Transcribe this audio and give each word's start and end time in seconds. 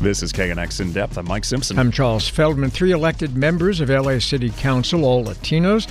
This 0.00 0.22
is 0.22 0.32
KNX 0.32 0.80
In 0.80 0.92
Depth. 0.92 1.18
I'm 1.18 1.26
Mike 1.26 1.44
Simpson. 1.44 1.78
I'm 1.78 1.92
Charles 1.92 2.26
Feldman. 2.26 2.70
Three 2.70 2.92
elected 2.92 3.36
members 3.36 3.80
of 3.80 3.90
LA 3.90 4.18
City 4.18 4.48
Council, 4.48 5.04
all 5.04 5.26
Latinos, 5.26 5.86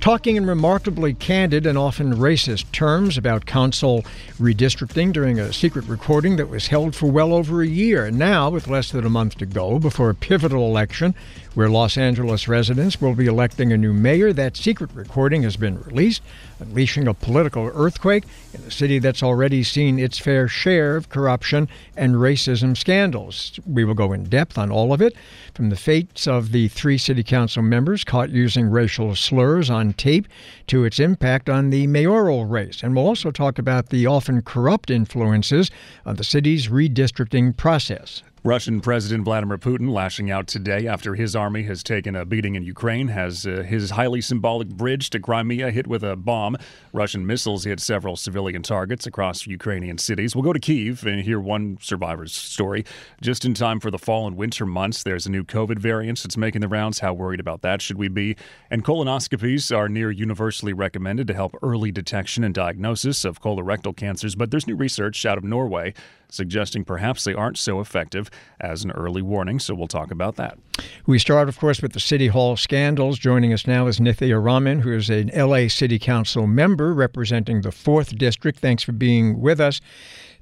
talking 0.00 0.36
in 0.36 0.46
remarkably 0.46 1.14
candid 1.14 1.64
and 1.64 1.78
often 1.78 2.14
racist 2.14 2.70
terms 2.72 3.16
about 3.16 3.46
council 3.46 4.04
redistricting 4.38 5.14
during 5.14 5.40
a 5.40 5.52
secret 5.52 5.86
recording 5.86 6.36
that 6.36 6.50
was 6.50 6.66
held 6.66 6.94
for 6.94 7.10
well 7.10 7.32
over 7.32 7.62
a 7.62 7.66
year. 7.66 8.10
Now, 8.10 8.50
with 8.50 8.68
less 8.68 8.92
than 8.92 9.06
a 9.06 9.10
month 9.10 9.38
to 9.38 9.46
go 9.46 9.78
before 9.78 10.10
a 10.10 10.14
pivotal 10.14 10.66
election 10.66 11.14
where 11.58 11.68
Los 11.68 11.98
Angeles 11.98 12.46
residents 12.46 13.00
will 13.00 13.16
be 13.16 13.26
electing 13.26 13.72
a 13.72 13.76
new 13.76 13.92
mayor, 13.92 14.32
that 14.32 14.56
secret 14.56 14.90
recording 14.94 15.42
has 15.42 15.56
been 15.56 15.82
released, 15.82 16.22
unleashing 16.60 17.08
a 17.08 17.14
political 17.14 17.68
earthquake 17.74 18.22
in 18.54 18.60
a 18.60 18.70
city 18.70 19.00
that's 19.00 19.24
already 19.24 19.64
seen 19.64 19.98
its 19.98 20.20
fair 20.20 20.46
share 20.46 20.94
of 20.94 21.08
corruption 21.08 21.68
and 21.96 22.14
racism 22.14 22.76
scandals. 22.76 23.58
We 23.66 23.82
will 23.82 23.94
go 23.94 24.12
in 24.12 24.28
depth 24.28 24.56
on 24.56 24.70
all 24.70 24.92
of 24.92 25.02
it, 25.02 25.16
from 25.52 25.70
the 25.70 25.74
fates 25.74 26.28
of 26.28 26.52
the 26.52 26.68
three 26.68 26.96
city 26.96 27.24
council 27.24 27.64
members 27.64 28.04
caught 28.04 28.30
using 28.30 28.70
racial 28.70 29.16
slurs 29.16 29.68
on 29.68 29.94
tape 29.94 30.28
to 30.68 30.84
its 30.84 31.00
impact 31.00 31.48
on 31.50 31.70
the 31.70 31.88
mayoral 31.88 32.44
race. 32.44 32.84
And 32.84 32.94
we'll 32.94 33.08
also 33.08 33.32
talk 33.32 33.58
about 33.58 33.88
the 33.88 34.06
often 34.06 34.42
corrupt 34.42 34.92
influences 34.92 35.72
of 36.04 36.18
the 36.18 36.24
city's 36.24 36.68
redistricting 36.68 37.56
process. 37.56 38.22
Russian 38.44 38.80
President 38.80 39.24
Vladimir 39.24 39.58
Putin 39.58 39.90
lashing 39.90 40.30
out 40.30 40.46
today 40.46 40.86
after 40.86 41.16
his 41.16 41.34
army 41.34 41.64
has 41.64 41.82
taken 41.82 42.14
a 42.14 42.24
beating 42.24 42.54
in 42.54 42.62
Ukraine, 42.62 43.08
has 43.08 43.44
uh, 43.44 43.64
his 43.66 43.90
highly 43.90 44.20
symbolic 44.20 44.68
bridge 44.68 45.10
to 45.10 45.18
Crimea 45.18 45.72
hit 45.72 45.88
with 45.88 46.04
a 46.04 46.14
bomb. 46.14 46.56
Russian 46.92 47.26
missiles 47.26 47.64
hit 47.64 47.80
several 47.80 48.14
civilian 48.14 48.62
targets 48.62 49.06
across 49.06 49.46
Ukrainian 49.46 49.98
cities. 49.98 50.36
We'll 50.36 50.44
go 50.44 50.52
to 50.52 50.60
Kiev 50.60 51.04
and 51.04 51.20
hear 51.22 51.40
one 51.40 51.78
survivor's 51.80 52.32
story. 52.32 52.84
Just 53.20 53.44
in 53.44 53.54
time 53.54 53.80
for 53.80 53.90
the 53.90 53.98
fall 53.98 54.28
and 54.28 54.36
winter 54.36 54.64
months, 54.64 55.02
there's 55.02 55.26
a 55.26 55.30
new 55.30 55.42
COVID 55.42 55.80
variant 55.80 56.22
that's 56.22 56.36
making 56.36 56.60
the 56.60 56.68
rounds. 56.68 57.00
How 57.00 57.12
worried 57.14 57.40
about 57.40 57.62
that 57.62 57.82
should 57.82 57.98
we 57.98 58.06
be? 58.06 58.36
And 58.70 58.84
colonoscopies 58.84 59.76
are 59.76 59.88
near 59.88 60.12
universally 60.12 60.72
recommended 60.72 61.26
to 61.26 61.34
help 61.34 61.56
early 61.60 61.90
detection 61.90 62.44
and 62.44 62.54
diagnosis 62.54 63.24
of 63.24 63.42
colorectal 63.42 63.96
cancers, 63.96 64.36
but 64.36 64.52
there's 64.52 64.68
new 64.68 64.76
research 64.76 65.26
out 65.26 65.38
of 65.38 65.44
Norway 65.44 65.92
suggesting 66.30 66.84
perhaps 66.84 67.24
they 67.24 67.34
aren't 67.34 67.58
so 67.58 67.80
effective 67.80 68.30
as 68.60 68.84
an 68.84 68.90
early 68.92 69.22
warning. 69.22 69.58
So 69.58 69.74
we'll 69.74 69.88
talk 69.88 70.10
about 70.10 70.36
that. 70.36 70.58
We 71.06 71.18
start, 71.18 71.48
of 71.48 71.58
course, 71.58 71.82
with 71.82 71.92
the 71.92 72.00
City 72.00 72.28
Hall 72.28 72.56
scandals. 72.56 73.18
Joining 73.18 73.52
us 73.52 73.66
now 73.66 73.86
is 73.86 73.98
Nithya 73.98 74.42
Raman, 74.42 74.80
who 74.80 74.92
is 74.92 75.10
an 75.10 75.30
LA 75.34 75.68
City 75.68 75.98
Council 75.98 76.46
member 76.46 76.92
representing 76.94 77.62
the 77.62 77.70
4th 77.70 78.16
District. 78.16 78.58
Thanks 78.58 78.82
for 78.82 78.92
being 78.92 79.40
with 79.40 79.60
us. 79.60 79.80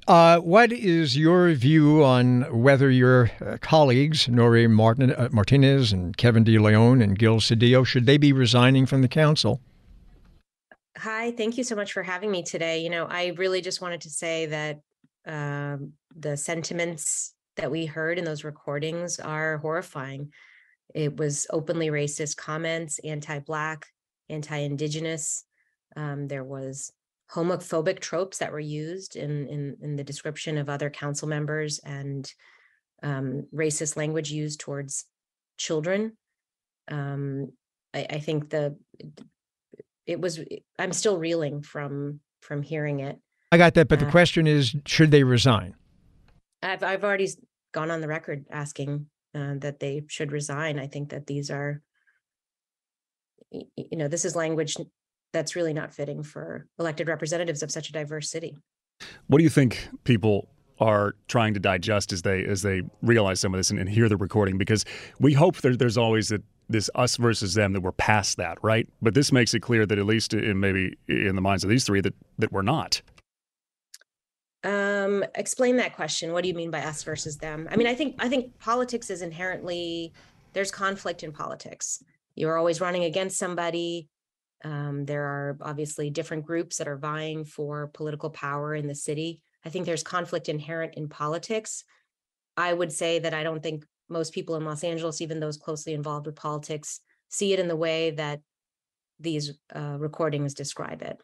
Uh, 0.07 0.39
what 0.39 0.71
is 0.71 1.17
your 1.17 1.53
view 1.53 2.01
on 2.01 2.43
whether 2.61 2.89
your 2.89 3.29
uh, 3.45 3.57
colleagues, 3.59 4.27
Nury 4.27 4.69
Martin, 4.69 5.11
uh, 5.11 5.27
Martinez 5.33 5.91
and 5.91 6.15
Kevin 6.15 6.45
De 6.45 6.57
Leon 6.57 7.01
and 7.01 7.19
Gil 7.19 7.41
Cedillo, 7.41 7.85
should 7.85 8.05
they 8.05 8.17
be 8.17 8.31
resigning 8.31 8.85
from 8.85 9.01
the 9.01 9.09
council? 9.09 9.59
Hi, 10.97 11.31
thank 11.31 11.57
you 11.57 11.63
so 11.65 11.75
much 11.75 11.91
for 11.91 12.03
having 12.03 12.31
me 12.31 12.41
today. 12.41 12.79
You 12.79 12.89
know, 12.89 13.05
I 13.05 13.33
really 13.35 13.61
just 13.61 13.81
wanted 13.81 14.01
to 14.01 14.09
say 14.09 14.45
that 14.45 14.79
um, 15.27 15.93
the 16.15 16.37
sentiments 16.37 17.33
that 17.57 17.69
we 17.69 17.85
heard 17.85 18.17
in 18.17 18.25
those 18.25 18.43
recordings 18.43 19.19
are 19.19 19.57
horrifying. 19.57 20.31
It 20.95 21.17
was 21.17 21.47
openly 21.49 21.89
racist 21.89 22.37
comments, 22.37 22.99
anti-black, 23.03 23.85
anti-indigenous. 24.29 25.43
Um, 25.95 26.27
there 26.27 26.43
was 26.43 26.91
homophobic 27.31 27.99
tropes 27.99 28.37
that 28.37 28.51
were 28.51 28.59
used 28.59 29.17
in 29.17 29.47
in, 29.47 29.77
in 29.81 29.95
the 29.97 30.03
description 30.03 30.57
of 30.57 30.69
other 30.69 30.89
council 30.89 31.27
members 31.27 31.79
and 31.79 32.31
um, 33.03 33.45
racist 33.53 33.97
language 33.97 34.31
used 34.31 34.59
towards 34.59 35.05
children. 35.57 36.15
Um, 36.89 37.51
I, 37.93 38.07
I 38.11 38.19
think 38.19 38.49
the 38.49 38.77
it 40.05 40.21
was 40.21 40.39
I'm 40.79 40.93
still 40.93 41.17
reeling 41.17 41.61
from 41.61 42.21
from 42.41 42.61
hearing 42.61 43.01
it. 43.01 43.19
I 43.51 43.57
got 43.57 43.75
that, 43.75 43.87
but 43.87 43.99
the 43.99 44.07
uh, 44.07 44.11
question 44.11 44.45
is, 44.45 44.75
should 44.85 45.11
they 45.11 45.23
resign? 45.23 45.75
I've 46.61 46.83
I've 46.83 47.03
already 47.03 47.29
gone 47.73 47.91
on 47.91 48.01
the 48.01 48.07
record 48.07 48.45
asking 48.51 49.07
uh, 49.35 49.55
that 49.59 49.79
they 49.79 50.03
should 50.07 50.31
resign. 50.31 50.79
I 50.79 50.87
think 50.87 51.09
that 51.09 51.27
these 51.27 51.49
are, 51.51 51.81
you 53.51 53.97
know, 53.97 54.07
this 54.07 54.25
is 54.25 54.35
language 54.35 54.75
that's 55.33 55.55
really 55.55 55.73
not 55.73 55.93
fitting 55.93 56.23
for 56.23 56.67
elected 56.79 57.07
representatives 57.07 57.63
of 57.63 57.71
such 57.71 57.89
a 57.89 57.91
diverse 57.91 58.29
city. 58.29 58.57
What 59.27 59.37
do 59.37 59.43
you 59.43 59.49
think 59.49 59.87
people 60.03 60.49
are 60.79 61.15
trying 61.27 61.53
to 61.53 61.59
digest 61.59 62.11
as 62.11 62.21
they 62.23 62.43
as 62.45 62.61
they 62.63 62.81
realize 63.01 63.39
some 63.39 63.53
of 63.53 63.59
this 63.59 63.69
and, 63.69 63.79
and 63.79 63.87
hear 63.87 64.09
the 64.09 64.17
recording? 64.17 64.57
Because 64.57 64.83
we 65.19 65.33
hope 65.33 65.57
there, 65.57 65.75
there's 65.75 65.97
always 65.97 66.29
that 66.29 66.43
this 66.69 66.89
us 66.95 67.15
versus 67.15 67.53
them 67.53 67.73
that 67.73 67.81
we're 67.81 67.93
past 67.93 68.37
that, 68.37 68.57
right? 68.61 68.89
But 69.01 69.13
this 69.13 69.31
makes 69.31 69.53
it 69.53 69.61
clear 69.61 69.85
that 69.85 69.97
at 69.97 70.05
least 70.05 70.33
in 70.33 70.59
maybe 70.59 70.97
in 71.07 71.35
the 71.35 71.41
minds 71.41 71.63
of 71.63 71.69
these 71.69 71.85
three 71.85 72.01
that 72.01 72.13
that 72.39 72.51
we're 72.51 72.61
not. 72.61 73.01
Um, 74.67 75.23
explain 75.35 75.77
that 75.77 75.95
question. 75.95 76.33
What 76.33 76.41
do 76.43 76.49
you 76.49 76.53
mean 76.53 76.71
by 76.71 76.81
us 76.81 77.01
versus 77.01 77.37
them? 77.37 77.69
I 77.71 77.77
mean, 77.77 77.87
I 77.87 77.95
think 77.95 78.15
I 78.19 78.27
think 78.27 78.59
politics 78.59 79.09
is 79.09 79.21
inherently 79.21 80.11
there's 80.51 80.71
conflict 80.71 81.23
in 81.23 81.31
politics. 81.31 82.03
You're 82.35 82.57
always 82.57 82.81
running 82.81 83.05
against 83.05 83.37
somebody. 83.37 84.09
Um, 84.65 85.05
there 85.05 85.23
are 85.23 85.57
obviously 85.61 86.09
different 86.09 86.45
groups 86.45 86.77
that 86.77 86.87
are 86.89 86.97
vying 86.97 87.45
for 87.45 87.87
political 87.93 88.29
power 88.29 88.75
in 88.75 88.87
the 88.87 88.95
city. 88.95 89.41
I 89.63 89.69
think 89.69 89.85
there's 89.85 90.03
conflict 90.03 90.49
inherent 90.49 90.95
in 90.95 91.07
politics. 91.07 91.85
I 92.57 92.73
would 92.73 92.91
say 92.91 93.19
that 93.19 93.33
I 93.33 93.43
don't 93.43 93.63
think 93.63 93.85
most 94.09 94.33
people 94.33 94.55
in 94.55 94.65
Los 94.65 94.83
Angeles, 94.83 95.21
even 95.21 95.39
those 95.39 95.55
closely 95.55 95.93
involved 95.93 96.25
with 96.25 96.35
politics, 96.35 96.99
see 97.29 97.53
it 97.53 97.59
in 97.59 97.69
the 97.69 97.75
way 97.75 98.11
that 98.11 98.41
these 99.17 99.53
uh, 99.73 99.95
recordings 99.97 100.53
describe 100.53 101.01
it. 101.03 101.17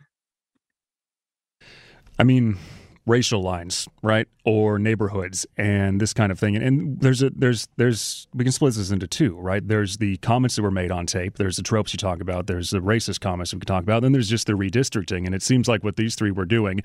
I 2.17 2.23
mean, 2.23 2.57
racial 3.05 3.41
lines, 3.41 3.87
right, 4.01 4.27
or 4.45 4.79
neighborhoods, 4.79 5.45
and 5.57 5.99
this 5.99 6.13
kind 6.13 6.31
of 6.31 6.39
thing. 6.39 6.55
And, 6.55 6.63
and, 6.63 6.99
there's 7.01 7.21
a 7.21 7.29
there's 7.31 7.67
there's 7.75 8.27
we 8.33 8.43
can 8.43 8.51
split 8.51 8.75
this 8.75 8.91
into 8.91 9.07
two, 9.07 9.35
right? 9.37 9.65
There's 9.67 9.97
the 9.97 10.17
comments 10.17 10.55
that 10.55 10.61
were 10.61 10.71
made 10.71 10.91
on 10.91 11.05
tape. 11.05 11.37
There's 11.37 11.57
the 11.57 11.63
tropes 11.63 11.93
you 11.93 11.97
talk 11.97 12.21
about. 12.21 12.47
There's 12.47 12.69
the 12.69 12.79
racist 12.79 13.19
comments 13.19 13.53
we 13.53 13.59
can 13.59 13.67
talk 13.67 13.83
about. 13.83 14.01
Then 14.03 14.11
there's 14.11 14.29
just 14.29 14.47
the 14.47 14.53
redistricting, 14.53 15.25
and 15.25 15.35
it 15.35 15.41
seems 15.41 15.67
like 15.67 15.83
what 15.83 15.97
these 15.97 16.15
three 16.15 16.31
were 16.31 16.45
doing 16.45 16.81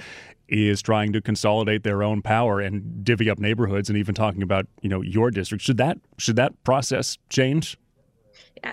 is 0.49 0.83
trying 0.83 1.13
to 1.13 1.21
consolidate 1.21 1.85
their 1.85 2.03
own 2.03 2.23
power 2.23 2.61
and 2.61 3.05
divvy 3.05 3.31
up 3.31 3.39
neighborhoods, 3.39 3.89
and 3.89 3.99
even 3.99 4.15
talking 4.15 4.43
about 4.43 4.67
you 4.83 4.89
know 4.89 5.03
your 5.03 5.31
district. 5.31 5.63
Should 5.63 5.79
that 5.79 5.99
should 6.19 6.37
that 6.37 6.53
process 6.65 7.19
change? 7.29 7.79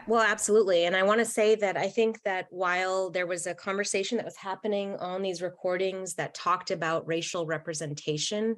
Well, 0.07 0.21
absolutely. 0.21 0.85
And 0.85 0.95
I 0.95 1.03
want 1.03 1.19
to 1.19 1.25
say 1.25 1.55
that 1.55 1.77
I 1.77 1.89
think 1.89 2.21
that 2.23 2.47
while 2.49 3.09
there 3.09 3.27
was 3.27 3.47
a 3.47 3.55
conversation 3.55 4.17
that 4.17 4.25
was 4.25 4.37
happening 4.37 4.95
on 4.97 5.21
these 5.21 5.41
recordings 5.41 6.15
that 6.15 6.33
talked 6.33 6.71
about 6.71 7.07
racial 7.07 7.45
representation, 7.45 8.55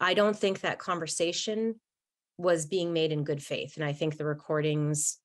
I 0.00 0.14
don't 0.14 0.38
think 0.38 0.60
that 0.60 0.78
conversation 0.78 1.80
was 2.38 2.66
being 2.66 2.92
made 2.92 3.12
in 3.12 3.24
good 3.24 3.42
faith. 3.42 3.76
And 3.76 3.84
I 3.84 3.92
think 3.92 4.16
the 4.16 4.26
recordings 4.26 5.18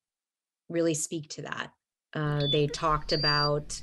really 0.68 0.94
speak 0.94 1.28
to 1.30 1.42
that. 1.42 1.70
Uh, 2.14 2.46
they 2.50 2.66
talked 2.66 3.12
about 3.12 3.80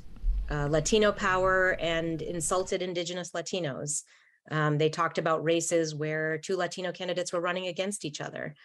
uh, 0.50 0.68
Latino 0.70 1.12
power 1.12 1.78
and 1.80 2.22
insulted 2.22 2.82
Indigenous 2.82 3.32
Latinos. 3.32 4.04
Um, 4.52 4.78
they 4.78 4.90
talked 4.90 5.20
about 5.20 5.44
races 5.44 5.94
where 5.94 6.40
two 6.40 6.56
Latino 6.56 6.92
candidates 6.92 7.32
were 7.32 7.42
running 7.42 7.68
against 7.68 8.04
each 8.04 8.20
other. 8.20 8.56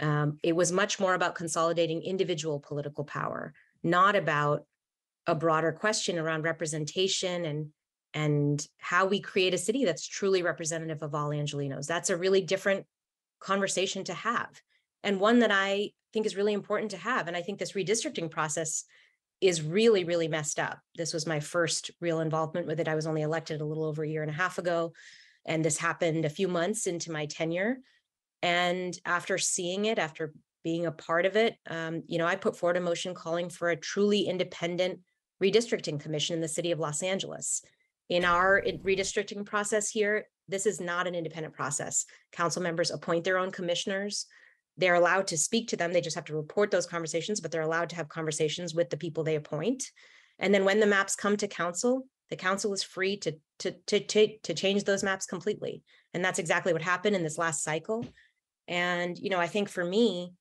Um, 0.00 0.38
it 0.42 0.56
was 0.56 0.72
much 0.72 0.98
more 0.98 1.14
about 1.14 1.34
consolidating 1.34 2.02
individual 2.02 2.60
political 2.60 3.04
power, 3.04 3.52
not 3.82 4.16
about 4.16 4.64
a 5.26 5.34
broader 5.34 5.72
question 5.72 6.18
around 6.18 6.42
representation 6.42 7.44
and 7.44 7.68
and 8.12 8.66
how 8.78 9.06
we 9.06 9.20
create 9.20 9.54
a 9.54 9.58
city 9.58 9.84
that's 9.84 10.04
truly 10.04 10.42
representative 10.42 11.00
of 11.02 11.14
all 11.14 11.30
Angelinos. 11.30 11.86
That's 11.86 12.10
a 12.10 12.16
really 12.16 12.40
different 12.40 12.84
conversation 13.38 14.02
to 14.04 14.14
have, 14.14 14.48
and 15.04 15.20
one 15.20 15.40
that 15.40 15.52
I 15.52 15.90
think 16.12 16.26
is 16.26 16.36
really 16.36 16.54
important 16.54 16.90
to 16.90 16.96
have. 16.96 17.28
And 17.28 17.36
I 17.36 17.42
think 17.42 17.58
this 17.58 17.72
redistricting 17.72 18.30
process 18.30 18.84
is 19.40 19.62
really, 19.62 20.04
really 20.04 20.28
messed 20.28 20.58
up. 20.58 20.80
This 20.96 21.14
was 21.14 21.26
my 21.26 21.40
first 21.40 21.90
real 22.00 22.20
involvement 22.20 22.66
with 22.66 22.80
it. 22.80 22.88
I 22.88 22.94
was 22.94 23.06
only 23.06 23.22
elected 23.22 23.60
a 23.60 23.64
little 23.64 23.84
over 23.84 24.02
a 24.02 24.08
year 24.08 24.22
and 24.22 24.30
a 24.30 24.34
half 24.34 24.58
ago, 24.58 24.92
and 25.46 25.64
this 25.64 25.78
happened 25.78 26.24
a 26.24 26.30
few 26.30 26.48
months 26.48 26.86
into 26.86 27.12
my 27.12 27.26
tenure. 27.26 27.78
And 28.42 28.98
after 29.04 29.38
seeing 29.38 29.84
it, 29.86 29.98
after 29.98 30.32
being 30.64 30.86
a 30.86 30.92
part 30.92 31.26
of 31.26 31.36
it, 31.36 31.56
um, 31.68 32.02
you 32.06 32.18
know, 32.18 32.26
I 32.26 32.36
put 32.36 32.56
forward 32.56 32.76
a 32.76 32.80
motion 32.80 33.14
calling 33.14 33.48
for 33.48 33.70
a 33.70 33.76
truly 33.76 34.22
independent 34.22 35.00
redistricting 35.42 36.00
commission 36.00 36.34
in 36.34 36.40
the 36.40 36.48
city 36.48 36.70
of 36.70 36.78
Los 36.78 37.02
Angeles. 37.02 37.62
In 38.08 38.24
our 38.24 38.62
redistricting 38.84 39.46
process 39.46 39.88
here, 39.88 40.26
this 40.48 40.66
is 40.66 40.80
not 40.80 41.06
an 41.06 41.14
independent 41.14 41.54
process. 41.54 42.04
Council 42.32 42.62
members 42.62 42.90
appoint 42.90 43.24
their 43.24 43.38
own 43.38 43.50
commissioners. 43.50 44.26
They're 44.76 44.94
allowed 44.94 45.28
to 45.28 45.38
speak 45.38 45.68
to 45.68 45.76
them. 45.76 45.92
They 45.92 46.00
just 46.00 46.16
have 46.16 46.24
to 46.26 46.36
report 46.36 46.70
those 46.70 46.86
conversations, 46.86 47.40
but 47.40 47.50
they're 47.50 47.62
allowed 47.62 47.90
to 47.90 47.96
have 47.96 48.08
conversations 48.08 48.74
with 48.74 48.90
the 48.90 48.96
people 48.96 49.22
they 49.22 49.36
appoint. 49.36 49.84
And 50.38 50.52
then 50.52 50.64
when 50.64 50.80
the 50.80 50.86
maps 50.86 51.14
come 51.14 51.36
to 51.36 51.48
council, 51.48 52.06
the 52.30 52.36
council 52.36 52.72
is 52.72 52.82
free 52.82 53.16
to 53.18 53.36
to 53.60 53.72
to 53.86 54.00
to, 54.00 54.38
to 54.38 54.54
change 54.54 54.84
those 54.84 55.02
maps 55.02 55.26
completely. 55.26 55.82
And 56.14 56.24
that's 56.24 56.38
exactly 56.38 56.72
what 56.72 56.82
happened 56.82 57.14
in 57.14 57.22
this 57.22 57.38
last 57.38 57.62
cycle. 57.62 58.06
And 58.70 59.18
you 59.18 59.28
know, 59.28 59.38
I 59.38 59.48
think 59.48 59.68
for 59.68 59.84
me, 59.84 60.32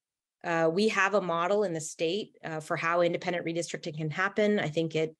uh, 0.46 0.70
we 0.72 0.88
have 0.88 1.16
a 1.16 1.22
model 1.22 1.64
in 1.64 1.74
the 1.74 1.82
state 1.82 2.38
uh, 2.46 2.62
for 2.62 2.78
how 2.78 3.02
independent 3.02 3.46
redistricting 3.46 3.98
can 3.98 4.10
happen. 4.10 4.60
I 4.60 4.70
think 4.70 4.96
it 4.96 5.14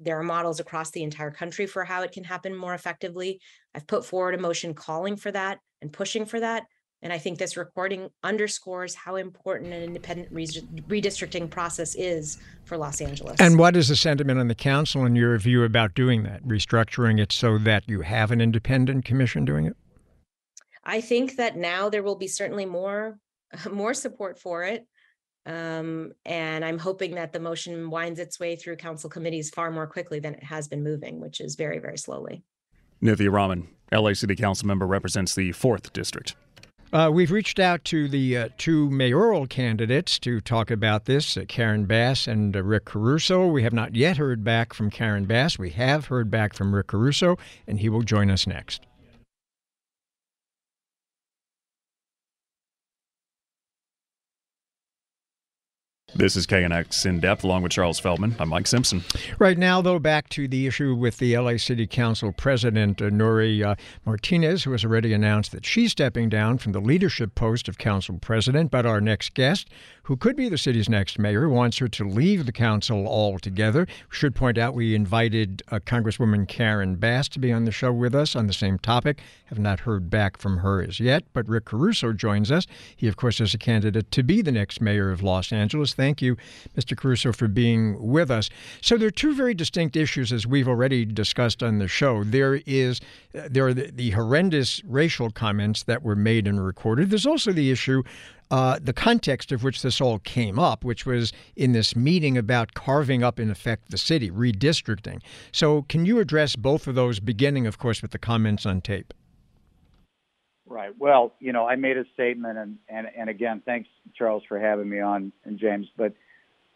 there 0.00 0.18
are 0.18 0.22
models 0.22 0.58
across 0.58 0.90
the 0.92 1.02
entire 1.02 1.30
country 1.30 1.66
for 1.66 1.84
how 1.84 2.00
it 2.00 2.12
can 2.12 2.24
happen 2.24 2.56
more 2.56 2.72
effectively. 2.72 3.38
I've 3.74 3.86
put 3.86 4.06
forward 4.06 4.34
a 4.34 4.38
motion 4.38 4.72
calling 4.72 5.16
for 5.16 5.30
that 5.32 5.58
and 5.82 5.92
pushing 5.92 6.24
for 6.24 6.40
that. 6.40 6.62
And 7.02 7.12
I 7.12 7.18
think 7.18 7.38
this 7.38 7.58
recording 7.58 8.08
underscores 8.22 8.94
how 8.94 9.16
important 9.16 9.74
an 9.74 9.82
independent 9.82 10.32
redistricting 10.32 11.50
process 11.50 11.94
is 11.94 12.38
for 12.64 12.78
Los 12.78 13.02
Angeles. 13.02 13.38
And 13.38 13.58
what 13.58 13.76
is 13.76 13.88
the 13.88 13.96
sentiment 13.96 14.40
on 14.40 14.48
the 14.48 14.54
council, 14.54 15.04
in 15.04 15.14
your 15.14 15.36
view, 15.36 15.62
about 15.62 15.94
doing 15.94 16.22
that, 16.22 16.42
restructuring 16.44 17.20
it 17.20 17.32
so 17.32 17.58
that 17.58 17.84
you 17.86 18.00
have 18.00 18.30
an 18.30 18.40
independent 18.40 19.04
commission 19.04 19.44
doing 19.44 19.66
it? 19.66 19.76
I 20.86 21.00
think 21.00 21.36
that 21.36 21.56
now 21.56 21.90
there 21.90 22.04
will 22.04 22.16
be 22.16 22.28
certainly 22.28 22.64
more 22.64 23.18
more 23.70 23.92
support 23.92 24.38
for 24.38 24.62
it. 24.64 24.86
Um, 25.44 26.12
and 26.24 26.64
I'm 26.64 26.78
hoping 26.78 27.14
that 27.14 27.32
the 27.32 27.38
motion 27.38 27.90
winds 27.90 28.18
its 28.18 28.40
way 28.40 28.56
through 28.56 28.76
council 28.76 29.08
committees 29.08 29.50
far 29.50 29.70
more 29.70 29.86
quickly 29.86 30.18
than 30.18 30.34
it 30.34 30.42
has 30.42 30.66
been 30.66 30.82
moving, 30.82 31.20
which 31.20 31.40
is 31.40 31.54
very, 31.54 31.78
very 31.78 31.98
slowly. 31.98 32.42
Nithya 33.00 33.30
Raman, 33.30 33.68
LA 33.92 34.14
City 34.14 34.34
Council 34.34 34.66
member, 34.66 34.86
represents 34.86 35.36
the 35.36 35.50
4th 35.50 35.92
District. 35.92 36.34
Uh, 36.92 37.10
we've 37.12 37.30
reached 37.30 37.60
out 37.60 37.84
to 37.84 38.08
the 38.08 38.36
uh, 38.36 38.48
two 38.58 38.90
mayoral 38.90 39.46
candidates 39.46 40.18
to 40.20 40.40
talk 40.40 40.70
about 40.70 41.04
this 41.04 41.36
uh, 41.36 41.44
Karen 41.46 41.84
Bass 41.84 42.26
and 42.26 42.56
uh, 42.56 42.62
Rick 42.62 42.86
Caruso. 42.86 43.46
We 43.46 43.62
have 43.62 43.72
not 43.72 43.94
yet 43.94 44.16
heard 44.16 44.42
back 44.42 44.72
from 44.72 44.90
Karen 44.90 45.26
Bass. 45.26 45.58
We 45.58 45.70
have 45.70 46.06
heard 46.06 46.28
back 46.30 46.54
from 46.54 46.74
Rick 46.74 46.88
Caruso, 46.88 47.38
and 47.68 47.78
he 47.78 47.88
will 47.88 48.02
join 48.02 48.30
us 48.30 48.46
next. 48.46 48.86
This 56.16 56.34
is 56.34 56.46
KNX 56.46 57.04
In 57.04 57.20
Depth, 57.20 57.44
along 57.44 57.62
with 57.62 57.72
Charles 57.72 57.98
Feldman. 57.98 58.36
I'm 58.38 58.48
Mike 58.48 58.66
Simpson. 58.66 59.04
Right 59.38 59.58
now, 59.58 59.82
though, 59.82 59.98
back 59.98 60.30
to 60.30 60.48
the 60.48 60.66
issue 60.66 60.94
with 60.94 61.18
the 61.18 61.36
LA 61.36 61.58
City 61.58 61.86
Council 61.86 62.32
President, 62.32 63.02
uh, 63.02 63.10
Nury 63.10 63.62
uh, 63.62 63.74
Martinez, 64.06 64.64
who 64.64 64.72
has 64.72 64.82
already 64.82 65.12
announced 65.12 65.52
that 65.52 65.66
she's 65.66 65.92
stepping 65.92 66.30
down 66.30 66.56
from 66.56 66.72
the 66.72 66.80
leadership 66.80 67.34
post 67.34 67.68
of 67.68 67.76
Council 67.76 68.16
President. 68.18 68.70
But 68.70 68.86
our 68.86 69.02
next 69.02 69.34
guest, 69.34 69.68
who 70.06 70.16
could 70.16 70.36
be 70.36 70.48
the 70.48 70.56
city's 70.56 70.88
next 70.88 71.18
mayor, 71.18 71.48
wants 71.48 71.78
her 71.78 71.88
to 71.88 72.04
leave 72.04 72.46
the 72.46 72.52
council 72.52 73.08
altogether. 73.08 73.88
Should 74.08 74.36
point 74.36 74.56
out 74.56 74.72
we 74.72 74.94
invited 74.94 75.64
uh, 75.72 75.80
Congresswoman 75.80 76.46
Karen 76.46 76.94
Bass 76.94 77.28
to 77.30 77.40
be 77.40 77.52
on 77.52 77.64
the 77.64 77.72
show 77.72 77.92
with 77.92 78.14
us 78.14 78.36
on 78.36 78.46
the 78.46 78.52
same 78.52 78.78
topic. 78.78 79.20
Have 79.46 79.58
not 79.58 79.80
heard 79.80 80.08
back 80.08 80.38
from 80.38 80.58
her 80.58 80.80
as 80.80 81.00
yet, 81.00 81.24
but 81.32 81.48
Rick 81.48 81.64
Caruso 81.64 82.12
joins 82.12 82.52
us. 82.52 82.68
He, 82.94 83.08
of 83.08 83.16
course, 83.16 83.40
is 83.40 83.52
a 83.52 83.58
candidate 83.58 84.12
to 84.12 84.22
be 84.22 84.42
the 84.42 84.52
next 84.52 84.80
mayor 84.80 85.10
of 85.10 85.24
Los 85.24 85.52
Angeles. 85.52 85.92
Thank 85.92 86.22
you, 86.22 86.36
Mr. 86.76 86.96
Caruso, 86.96 87.32
for 87.32 87.48
being 87.48 87.96
with 88.00 88.30
us. 88.30 88.48
So 88.82 88.96
there 88.96 89.08
are 89.08 89.10
two 89.12 89.34
very 89.34 89.54
distinct 89.54 89.96
issues, 89.96 90.32
as 90.32 90.46
we've 90.46 90.68
already 90.68 91.04
discussed 91.04 91.64
on 91.64 91.78
the 91.78 91.88
show. 91.88 92.22
There 92.22 92.60
is 92.64 93.00
there 93.32 93.66
are 93.66 93.74
the, 93.74 93.90
the 93.90 94.10
horrendous 94.10 94.82
racial 94.84 95.30
comments 95.30 95.82
that 95.82 96.02
were 96.02 96.16
made 96.16 96.46
and 96.46 96.64
recorded. 96.64 97.10
There's 97.10 97.26
also 97.26 97.52
the 97.52 97.70
issue 97.70 98.02
uh, 98.50 98.78
the 98.80 98.92
context 98.92 99.50
of 99.52 99.64
which 99.64 99.82
this 99.82 100.00
all 100.00 100.18
came 100.20 100.58
up, 100.58 100.84
which 100.84 101.04
was 101.04 101.32
in 101.56 101.72
this 101.72 101.96
meeting 101.96 102.38
about 102.38 102.74
carving 102.74 103.22
up, 103.22 103.40
in 103.40 103.50
effect, 103.50 103.90
the 103.90 103.98
city, 103.98 104.30
redistricting. 104.30 105.20
So, 105.52 105.82
can 105.82 106.06
you 106.06 106.20
address 106.20 106.56
both 106.56 106.86
of 106.86 106.94
those, 106.94 107.18
beginning, 107.18 107.66
of 107.66 107.78
course, 107.78 108.02
with 108.02 108.12
the 108.12 108.18
comments 108.18 108.64
on 108.64 108.80
tape? 108.80 109.12
Right. 110.68 110.92
Well, 110.98 111.34
you 111.38 111.52
know, 111.52 111.66
I 111.66 111.76
made 111.76 111.96
a 111.96 112.04
statement, 112.14 112.58
and, 112.58 112.78
and, 112.88 113.08
and 113.16 113.30
again, 113.30 113.62
thanks, 113.64 113.88
Charles, 114.14 114.42
for 114.48 114.58
having 114.58 114.88
me 114.88 115.00
on, 115.00 115.32
and 115.44 115.58
James, 115.58 115.86
but 115.96 116.12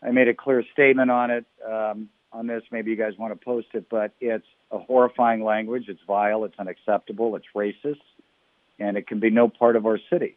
I 0.02 0.10
made 0.10 0.28
a 0.28 0.34
clear 0.34 0.64
statement 0.72 1.10
on 1.10 1.30
it. 1.30 1.44
Um, 1.68 2.08
on 2.32 2.46
this, 2.46 2.62
maybe 2.70 2.92
you 2.92 2.96
guys 2.96 3.14
want 3.18 3.32
to 3.32 3.44
post 3.44 3.66
it, 3.74 3.88
but 3.90 4.12
it's 4.20 4.46
a 4.70 4.78
horrifying 4.78 5.42
language. 5.42 5.86
It's 5.88 6.00
vile. 6.06 6.44
It's 6.44 6.54
unacceptable. 6.60 7.34
It's 7.34 7.46
racist, 7.56 8.00
and 8.78 8.96
it 8.96 9.08
can 9.08 9.18
be 9.18 9.30
no 9.30 9.48
part 9.48 9.74
of 9.74 9.84
our 9.84 9.98
city 10.08 10.36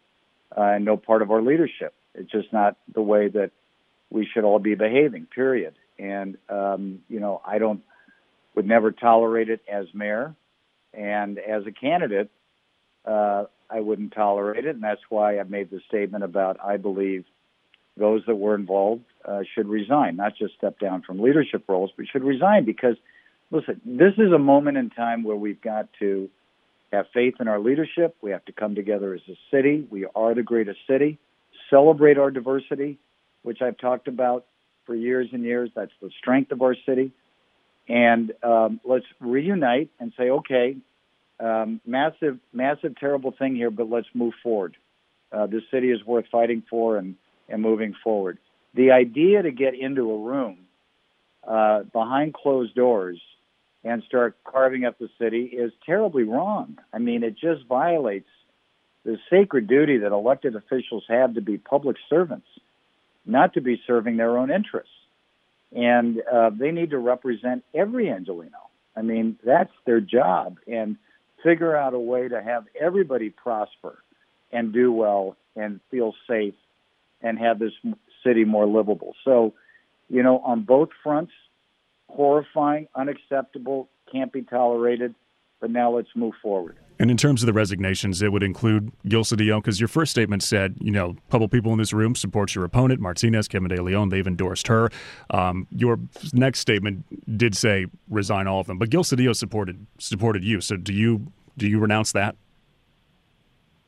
uh, 0.55 0.61
and 0.61 0.85
no 0.85 0.97
part 0.97 1.21
of 1.21 1.31
our 1.31 1.41
leadership. 1.41 1.93
It's 2.15 2.31
just 2.31 2.53
not 2.53 2.77
the 2.93 3.01
way 3.01 3.27
that 3.27 3.51
we 4.09 4.27
should 4.31 4.43
all 4.43 4.59
be 4.59 4.75
behaving. 4.75 5.27
Period. 5.33 5.75
And 5.97 6.37
um, 6.49 6.99
you 7.09 7.19
know, 7.19 7.41
I 7.45 7.57
don't 7.57 7.81
would 8.55 8.67
never 8.67 8.91
tolerate 8.91 9.49
it 9.49 9.61
as 9.71 9.87
mayor, 9.93 10.35
and 10.93 11.39
as 11.39 11.65
a 11.65 11.71
candidate 11.71 12.29
uh, 13.05 13.45
I 13.69 13.79
wouldn't 13.79 14.13
tolerate 14.13 14.65
it, 14.65 14.75
and 14.75 14.83
that's 14.83 15.01
why 15.09 15.39
I 15.39 15.43
made 15.43 15.69
the 15.71 15.81
statement 15.87 16.23
about 16.23 16.57
I 16.63 16.77
believe 16.77 17.25
those 17.97 18.21
that 18.27 18.35
were 18.35 18.55
involved 18.55 19.03
uh, 19.25 19.41
should 19.53 19.67
resign, 19.67 20.15
not 20.15 20.35
just 20.37 20.55
step 20.55 20.79
down 20.79 21.01
from 21.01 21.19
leadership 21.19 21.63
roles, 21.67 21.91
but 21.95 22.05
should 22.11 22.23
resign 22.23 22.65
because, 22.65 22.95
listen, 23.51 23.81
this 23.85 24.13
is 24.17 24.31
a 24.31 24.39
moment 24.39 24.77
in 24.77 24.89
time 24.89 25.23
where 25.23 25.35
we've 25.35 25.61
got 25.61 25.87
to 25.99 26.29
have 26.93 27.07
faith 27.13 27.35
in 27.39 27.47
our 27.47 27.59
leadership. 27.59 28.15
We 28.21 28.31
have 28.31 28.45
to 28.45 28.51
come 28.51 28.75
together 28.75 29.13
as 29.13 29.21
a 29.27 29.37
city. 29.51 29.87
We 29.89 30.05
are 30.15 30.33
the 30.33 30.43
greatest 30.43 30.79
city. 30.87 31.19
Celebrate 31.69 32.17
our 32.17 32.31
diversity, 32.31 32.99
which 33.41 33.61
I've 33.61 33.77
talked 33.77 34.07
about 34.07 34.45
for 34.85 34.95
years 34.95 35.29
and 35.33 35.43
years. 35.43 35.69
That's 35.75 35.91
the 36.01 36.09
strength 36.19 36.51
of 36.51 36.61
our 36.61 36.75
city. 36.85 37.11
And 37.87 38.31
um, 38.43 38.79
let's 38.85 39.05
reunite 39.19 39.89
and 39.99 40.13
say, 40.17 40.29
okay, 40.29 40.77
um, 41.39 41.81
massive, 41.85 42.39
massive, 42.53 42.97
terrible 42.97 43.31
thing 43.31 43.55
here, 43.55 43.71
but 43.71 43.89
let's 43.89 44.07
move 44.13 44.33
forward. 44.41 44.77
Uh, 45.31 45.47
this 45.47 45.63
city 45.71 45.91
is 45.91 46.05
worth 46.05 46.25
fighting 46.31 46.63
for 46.69 46.97
and, 46.97 47.15
and 47.49 47.61
moving 47.61 47.95
forward. 48.03 48.37
The 48.75 48.91
idea 48.91 49.41
to 49.41 49.51
get 49.51 49.73
into 49.73 50.11
a 50.11 50.17
room 50.17 50.59
uh, 51.45 51.83
behind 51.83 52.33
closed 52.33 52.75
doors 52.75 53.19
and 53.83 54.03
start 54.03 54.37
carving 54.43 54.85
up 54.85 54.97
the 54.97 55.09
city 55.19 55.43
is 55.43 55.71
terribly 55.85 56.23
wrong. 56.23 56.77
I 56.93 56.99
mean, 56.99 57.23
it 57.23 57.35
just 57.37 57.65
violates 57.65 58.29
the 59.03 59.19
sacred 59.29 59.67
duty 59.67 59.97
that 59.99 60.11
elected 60.11 60.55
officials 60.55 61.03
have 61.09 61.35
to 61.35 61.41
be 61.41 61.57
public 61.57 61.97
servants, 62.09 62.47
not 63.25 63.53
to 63.55 63.61
be 63.61 63.81
serving 63.85 64.17
their 64.17 64.37
own 64.37 64.51
interests. 64.51 64.93
And 65.75 66.21
uh, 66.31 66.51
they 66.51 66.71
need 66.71 66.91
to 66.91 66.99
represent 66.99 67.63
every 67.73 68.09
Angelino. 68.09 68.69
I 68.95 69.01
mean, 69.01 69.37
that's 69.43 69.73
their 69.85 69.99
job. 69.99 70.59
And 70.67 70.97
figure 71.43 71.75
out 71.75 71.93
a 71.93 71.99
way 71.99 72.27
to 72.27 72.41
have 72.41 72.65
everybody 72.79 73.29
prosper 73.29 73.97
and 74.51 74.71
do 74.71 74.91
well 74.91 75.35
and 75.55 75.81
feel 75.91 76.13
safe 76.27 76.53
and 77.21 77.37
have 77.39 77.59
this 77.59 77.73
city 78.23 78.45
more 78.45 78.65
livable. 78.65 79.15
So, 79.25 79.53
you 80.09 80.23
know, 80.23 80.39
on 80.39 80.61
both 80.61 80.89
fronts, 81.03 81.33
horrifying, 82.15 82.87
unacceptable, 82.95 83.89
can't 84.11 84.31
be 84.31 84.43
tolerated. 84.43 85.15
But 85.59 85.71
now 85.71 85.95
let's 85.95 86.09
move 86.13 86.33
forward. 86.41 86.77
And 86.99 87.09
in 87.09 87.17
terms 87.17 87.41
of 87.41 87.47
the 87.47 87.53
resignations, 87.53 88.21
it 88.21 88.31
would 88.31 88.43
include 88.43 88.91
Gil 89.07 89.23
Cedillo, 89.23 89.59
because 89.59 89.79
your 89.79 89.87
first 89.87 90.11
statement 90.11 90.43
said, 90.43 90.75
you 90.79 90.91
know, 90.91 91.15
a 91.27 91.31
couple 91.31 91.47
people 91.47 91.71
in 91.71 91.77
this 91.79 91.93
room 91.93 92.15
support 92.15 92.53
your 92.53 92.65
opponent, 92.65 92.99
Martinez, 92.99 93.47
Kevin 93.47 93.69
De 93.69 93.81
Leon. 93.81 94.09
They've 94.09 94.27
endorsed 94.27 94.67
her. 94.67 94.89
Um, 95.29 95.65
your 95.71 95.99
next 96.33 96.59
statement 96.59 97.05
did 97.37 97.55
say 97.55 97.87
resign 98.09 98.45
all 98.45 98.59
of 98.59 98.67
them, 98.67 98.77
but 98.77 98.89
Gil 98.89 99.03
Cedillo 99.03 99.35
supported 99.35 99.87
supported 99.97 100.43
you. 100.43 100.59
So 100.61 100.75
do 100.75 100.93
you 100.93 101.31
do 101.57 101.67
you 101.67 101.79
renounce 101.79 102.11
that? 102.11 102.35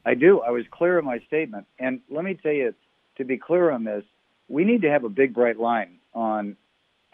I 0.06 0.14
do. 0.14 0.40
I 0.42 0.52
was 0.52 0.64
clear 0.72 0.98
in 0.98 1.06
my 1.06 1.20
statement, 1.28 1.68
and 1.78 2.00
let 2.10 2.24
me 2.24 2.36
tell 2.42 2.54
you, 2.54 2.74
to 3.18 3.26
be 3.26 3.38
clear 3.38 3.72
on 3.72 3.84
this, 3.84 4.04
we 4.48 4.64
need 4.64 4.82
to 4.84 4.90
have 4.90 5.04
a 5.04 5.10
big 5.10 5.34
bright 5.34 5.60
line 5.60 5.98
on 6.14 6.56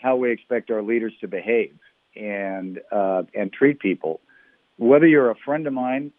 how 0.02 0.16
we 0.16 0.32
expect 0.32 0.72
our 0.72 0.82
leaders 0.82 1.14
to 1.22 1.28
behave 1.28 1.78
and 2.16 2.80
uh, 2.92 3.24
and 3.34 3.54
treat 3.54 3.80
people 3.80 4.20
whether 4.82 5.06
you're 5.06 5.30
a 5.30 5.36
friend 5.36 5.68
of 5.68 5.74
mine, 5.74 6.12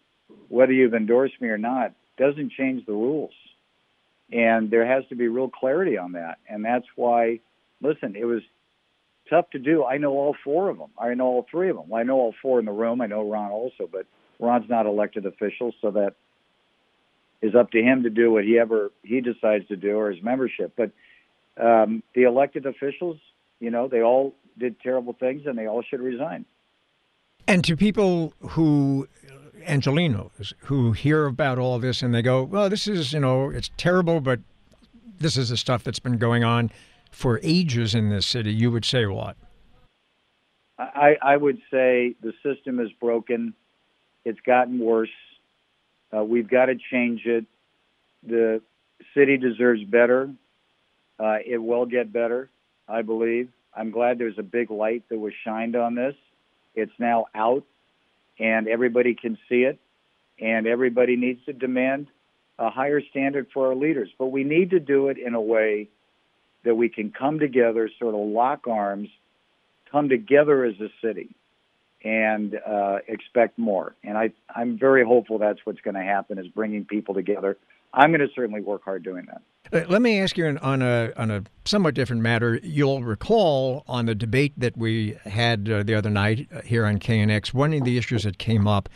whether 0.47 0.71
you've 0.71 0.93
endorsed 0.93 1.41
me 1.41 1.49
or 1.49 1.57
not, 1.57 1.91
doesn't 2.17 2.53
change 2.53 2.85
the 2.85 2.93
rules. 2.93 3.33
And 4.31 4.71
there 4.71 4.85
has 4.85 5.03
to 5.09 5.15
be 5.15 5.27
real 5.27 5.49
clarity 5.49 5.97
on 5.97 6.13
that. 6.13 6.37
And 6.47 6.63
that's 6.63 6.85
why, 6.95 7.41
listen, 7.81 8.15
it 8.15 8.23
was 8.23 8.41
tough 9.29 9.49
to 9.49 9.59
do. 9.59 9.83
I 9.83 9.97
know 9.97 10.13
all 10.13 10.33
four 10.45 10.69
of 10.69 10.77
them. 10.77 10.91
I 10.97 11.13
know 11.13 11.25
all 11.25 11.45
three 11.51 11.69
of 11.69 11.75
them. 11.75 11.89
Well, 11.89 11.99
I 11.99 12.03
know 12.03 12.15
all 12.15 12.33
four 12.41 12.57
in 12.59 12.65
the 12.65 12.71
room. 12.71 13.01
I 13.01 13.07
know 13.07 13.29
Ron 13.29 13.51
also, 13.51 13.89
but 13.91 14.05
Ron's 14.39 14.69
not 14.69 14.85
elected 14.85 15.25
official, 15.25 15.73
so 15.81 15.91
that 15.91 16.15
is 17.41 17.55
up 17.55 17.71
to 17.71 17.81
him 17.81 18.03
to 18.03 18.09
do 18.09 18.31
what 18.31 18.45
he 18.45 18.57
ever 18.57 18.93
he 19.03 19.19
decides 19.19 19.67
to 19.67 19.75
do 19.75 19.97
or 19.97 20.09
his 20.09 20.23
membership. 20.23 20.71
But 20.77 20.91
um, 21.61 22.01
the 22.15 22.23
elected 22.23 22.65
officials, 22.65 23.17
you 23.59 23.69
know, 23.69 23.87
they 23.87 24.01
all 24.01 24.35
did 24.57 24.79
terrible 24.79 25.13
things 25.13 25.43
and 25.45 25.57
they 25.57 25.67
all 25.67 25.81
should 25.81 26.01
resign. 26.01 26.45
And 27.47 27.63
to 27.65 27.75
people 27.75 28.33
who, 28.39 29.07
Angelinos, 29.67 30.53
who 30.59 30.91
hear 30.91 31.25
about 31.25 31.57
all 31.59 31.79
this 31.79 32.01
and 32.01 32.13
they 32.13 32.21
go, 32.21 32.43
well, 32.43 32.69
this 32.69 32.87
is, 32.87 33.13
you 33.13 33.19
know, 33.19 33.49
it's 33.49 33.71
terrible, 33.77 34.21
but 34.21 34.39
this 35.19 35.37
is 35.37 35.49
the 35.49 35.57
stuff 35.57 35.83
that's 35.83 35.99
been 35.99 36.17
going 36.17 36.43
on 36.43 36.71
for 37.11 37.39
ages 37.43 37.93
in 37.93 38.09
this 38.09 38.25
city, 38.25 38.51
you 38.51 38.71
would 38.71 38.85
say 38.85 39.05
what? 39.05 39.37
I, 40.79 41.15
I 41.21 41.37
would 41.37 41.59
say 41.69 42.15
the 42.21 42.33
system 42.41 42.79
is 42.79 42.91
broken. 42.99 43.53
It's 44.25 44.39
gotten 44.39 44.79
worse. 44.79 45.09
Uh, 46.15 46.23
we've 46.23 46.49
got 46.49 46.65
to 46.65 46.75
change 46.75 47.25
it. 47.25 47.45
The 48.25 48.61
city 49.13 49.37
deserves 49.37 49.83
better. 49.83 50.31
Uh, 51.19 51.37
it 51.45 51.59
will 51.59 51.85
get 51.85 52.11
better, 52.11 52.49
I 52.87 53.01
believe. 53.01 53.49
I'm 53.75 53.91
glad 53.91 54.17
there's 54.17 54.37
a 54.37 54.43
big 54.43 54.69
light 54.69 55.03
that 55.09 55.19
was 55.19 55.33
shined 55.43 55.75
on 55.75 55.95
this. 55.95 56.15
It's 56.75 56.91
now 56.99 57.25
out, 57.33 57.63
and 58.39 58.67
everybody 58.67 59.15
can 59.15 59.37
see 59.49 59.63
it, 59.63 59.79
and 60.39 60.67
everybody 60.67 61.15
needs 61.15 61.43
to 61.45 61.53
demand 61.53 62.07
a 62.59 62.69
higher 62.69 63.01
standard 63.01 63.47
for 63.53 63.67
our 63.67 63.75
leaders. 63.75 64.09
But 64.17 64.27
we 64.27 64.43
need 64.43 64.71
to 64.71 64.79
do 64.79 65.09
it 65.09 65.17
in 65.17 65.33
a 65.33 65.41
way 65.41 65.89
that 66.63 66.75
we 66.75 66.89
can 66.89 67.11
come 67.11 67.39
together, 67.39 67.89
sort 67.99 68.15
of 68.15 68.21
lock 68.21 68.67
arms, 68.67 69.09
come 69.91 70.09
together 70.09 70.63
as 70.65 70.75
a 70.79 70.89
city, 71.01 71.29
and 72.03 72.55
uh, 72.65 72.99
expect 73.07 73.57
more. 73.57 73.95
And 74.03 74.17
I, 74.17 74.31
I'm 74.53 74.77
very 74.77 75.05
hopeful 75.05 75.39
that's 75.39 75.59
what's 75.65 75.81
going 75.81 75.95
to 75.95 76.03
happen 76.03 76.37
is 76.37 76.47
bringing 76.47 76.85
people 76.85 77.13
together. 77.13 77.57
I'm 77.93 78.11
going 78.11 78.21
to 78.21 78.33
certainly 78.33 78.61
work 78.61 78.83
hard 78.83 79.03
doing 79.03 79.25
that. 79.27 79.41
Uh, 79.71 79.81
let 79.87 80.01
me 80.01 80.19
ask 80.19 80.37
you 80.37 80.45
on 80.61 80.81
a 80.81 81.11
on 81.15 81.31
a 81.31 81.43
somewhat 81.65 81.95
different 81.95 82.21
matter. 82.21 82.59
You'll 82.63 83.01
recall 83.03 83.83
on 83.87 84.05
the 84.05 84.13
debate 84.13 84.53
that 84.57 84.77
we 84.77 85.17
had 85.23 85.69
uh, 85.69 85.83
the 85.83 85.95
other 85.95 86.09
night 86.09 86.47
uh, 86.53 86.61
here 86.61 86.85
on 86.85 86.99
KNX, 86.99 87.53
one 87.53 87.73
of 87.73 87.83
the 87.83 87.97
issues 87.97 88.23
that 88.23 88.37
came 88.37 88.67
up 88.67 88.89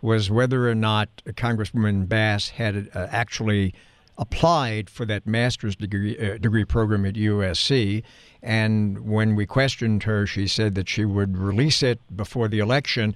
was 0.00 0.30
whether 0.30 0.68
or 0.68 0.74
not 0.74 1.08
Congresswoman 1.28 2.08
Bass 2.08 2.48
had 2.48 2.90
uh, 2.94 3.06
actually 3.10 3.74
applied 4.16 4.88
for 4.88 5.04
that 5.04 5.26
master's 5.26 5.76
degree 5.76 6.18
uh, 6.18 6.38
degree 6.38 6.64
program 6.64 7.04
at 7.04 7.14
USC. 7.14 8.02
And 8.42 9.06
when 9.06 9.36
we 9.36 9.46
questioned 9.46 10.04
her, 10.04 10.26
she 10.26 10.46
said 10.48 10.74
that 10.74 10.88
she 10.88 11.04
would 11.04 11.36
release 11.36 11.82
it 11.82 12.00
before 12.16 12.48
the 12.48 12.60
election. 12.60 13.14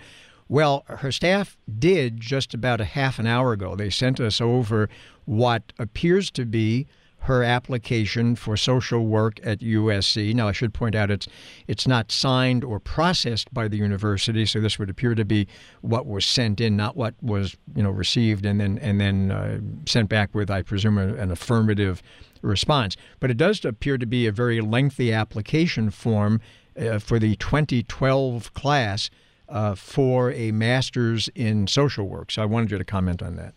Well, 0.48 0.84
her 0.86 1.12
staff 1.12 1.56
did 1.78 2.20
just 2.20 2.54
about 2.54 2.80
a 2.80 2.84
half 2.84 3.18
an 3.18 3.26
hour 3.26 3.52
ago. 3.52 3.76
They 3.76 3.90
sent 3.90 4.20
us 4.20 4.40
over 4.40 4.88
what 5.24 5.72
appears 5.78 6.30
to 6.32 6.46
be 6.46 6.86
her 7.28 7.44
application 7.44 8.34
for 8.34 8.56
social 8.56 9.04
work 9.04 9.38
at 9.44 9.60
USC. 9.60 10.34
Now, 10.34 10.48
I 10.48 10.52
should 10.52 10.72
point 10.72 10.94
out 10.94 11.10
it's 11.10 11.28
it's 11.66 11.86
not 11.86 12.10
signed 12.10 12.64
or 12.64 12.80
processed 12.80 13.52
by 13.52 13.68
the 13.68 13.76
university, 13.76 14.46
so 14.46 14.60
this 14.60 14.78
would 14.78 14.88
appear 14.88 15.14
to 15.14 15.26
be 15.26 15.46
what 15.82 16.06
was 16.06 16.24
sent 16.24 16.58
in, 16.58 16.74
not 16.74 16.96
what 16.96 17.14
was 17.20 17.54
you 17.76 17.82
know 17.82 17.90
received 17.90 18.46
and 18.46 18.58
then 18.58 18.78
and 18.78 18.98
then 18.98 19.30
uh, 19.30 19.60
sent 19.86 20.08
back 20.08 20.34
with, 20.34 20.50
I 20.50 20.62
presume, 20.62 20.96
an 20.96 21.30
affirmative 21.30 22.02
response. 22.40 22.96
But 23.20 23.30
it 23.30 23.36
does 23.36 23.62
appear 23.62 23.98
to 23.98 24.06
be 24.06 24.26
a 24.26 24.32
very 24.32 24.62
lengthy 24.62 25.12
application 25.12 25.90
form 25.90 26.40
uh, 26.80 26.98
for 26.98 27.18
the 27.18 27.36
2012 27.36 28.54
class 28.54 29.10
uh, 29.50 29.74
for 29.74 30.32
a 30.32 30.50
master's 30.52 31.28
in 31.34 31.66
social 31.66 32.08
work. 32.08 32.30
So 32.30 32.42
I 32.42 32.46
wanted 32.46 32.70
you 32.70 32.78
to 32.78 32.84
comment 32.84 33.22
on 33.22 33.36
that. 33.36 33.54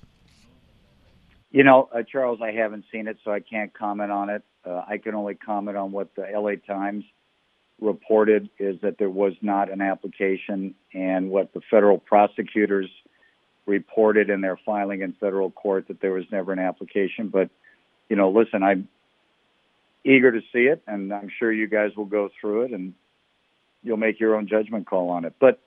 You 1.52 1.64
know, 1.64 1.90
uh, 1.94 2.04
Charles, 2.10 2.40
I 2.42 2.52
haven't 2.52 2.86
seen 2.92 3.08
it, 3.08 3.18
so 3.24 3.32
I 3.32 3.42
can't 3.42 3.74
comment 3.74 4.12
on 4.12 4.30
it. 4.30 4.44
Uh, 4.66 4.84
I 4.88 4.98
can 4.98 5.16
only 5.16 5.36
comment 5.36 5.76
on 5.76 5.92
what 5.92 6.16
the 6.16 6.26
LA 6.34 6.56
Times 6.66 7.04
reported 7.82 8.50
is 8.58 8.80
that 8.82 8.98
there 8.98 9.10
was 9.10 9.34
not 9.42 9.70
an 9.72 9.82
application, 9.82 10.76
and 10.94 11.30
what 11.30 11.54
the 11.54 11.62
federal 11.70 11.98
prosecutors 11.98 12.90
reported 13.66 14.30
in 14.30 14.42
their 14.42 14.58
filing 14.66 15.02
in 15.02 15.14
federal 15.14 15.52
court 15.52 15.88
that 15.88 16.00
there 16.00 16.14
was 16.14 16.26
never 16.32 16.54
an 16.54 16.60
application. 16.60 17.28
But, 17.28 17.50
you 18.10 18.16
know, 18.16 18.30
listen, 18.30 18.64
I'm 18.64 18.88
eager 20.04 20.32
to 20.32 20.42
see 20.54 20.66
it, 20.66 20.82
and 20.88 21.14
I'm 21.14 21.30
sure 21.38 21.52
you 21.52 21.68
guys 21.68 21.92
will 21.96 22.06
go 22.06 22.30
through 22.40 22.64
it 22.64 22.72
and 22.72 22.94
you'll 23.84 23.98
make 23.98 24.20
your 24.20 24.36
own 24.36 24.48
judgment 24.48 24.88
call 24.88 25.10
on 25.10 25.26
it. 25.26 25.34
But 25.40 25.60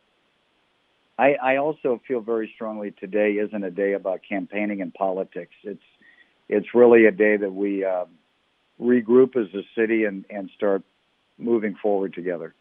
I, 1.18 1.34
I 1.42 1.56
also 1.56 2.00
feel 2.06 2.20
very 2.20 2.50
strongly 2.54 2.90
today 2.90 3.32
isn't 3.32 3.64
a 3.64 3.70
day 3.70 3.92
about 3.92 4.20
campaigning 4.28 4.80
and 4.80 4.92
politics. 4.92 5.54
It's 5.62 5.82
it's 6.48 6.74
really 6.74 7.06
a 7.06 7.12
day 7.12 7.36
that 7.36 7.52
we 7.52 7.84
uh, 7.84 8.04
regroup 8.80 9.36
as 9.36 9.54
a 9.54 9.62
city 9.74 10.04
and, 10.04 10.24
and 10.28 10.50
start 10.56 10.82
moving 11.38 11.74
forward 11.80 12.12
together. 12.14 12.54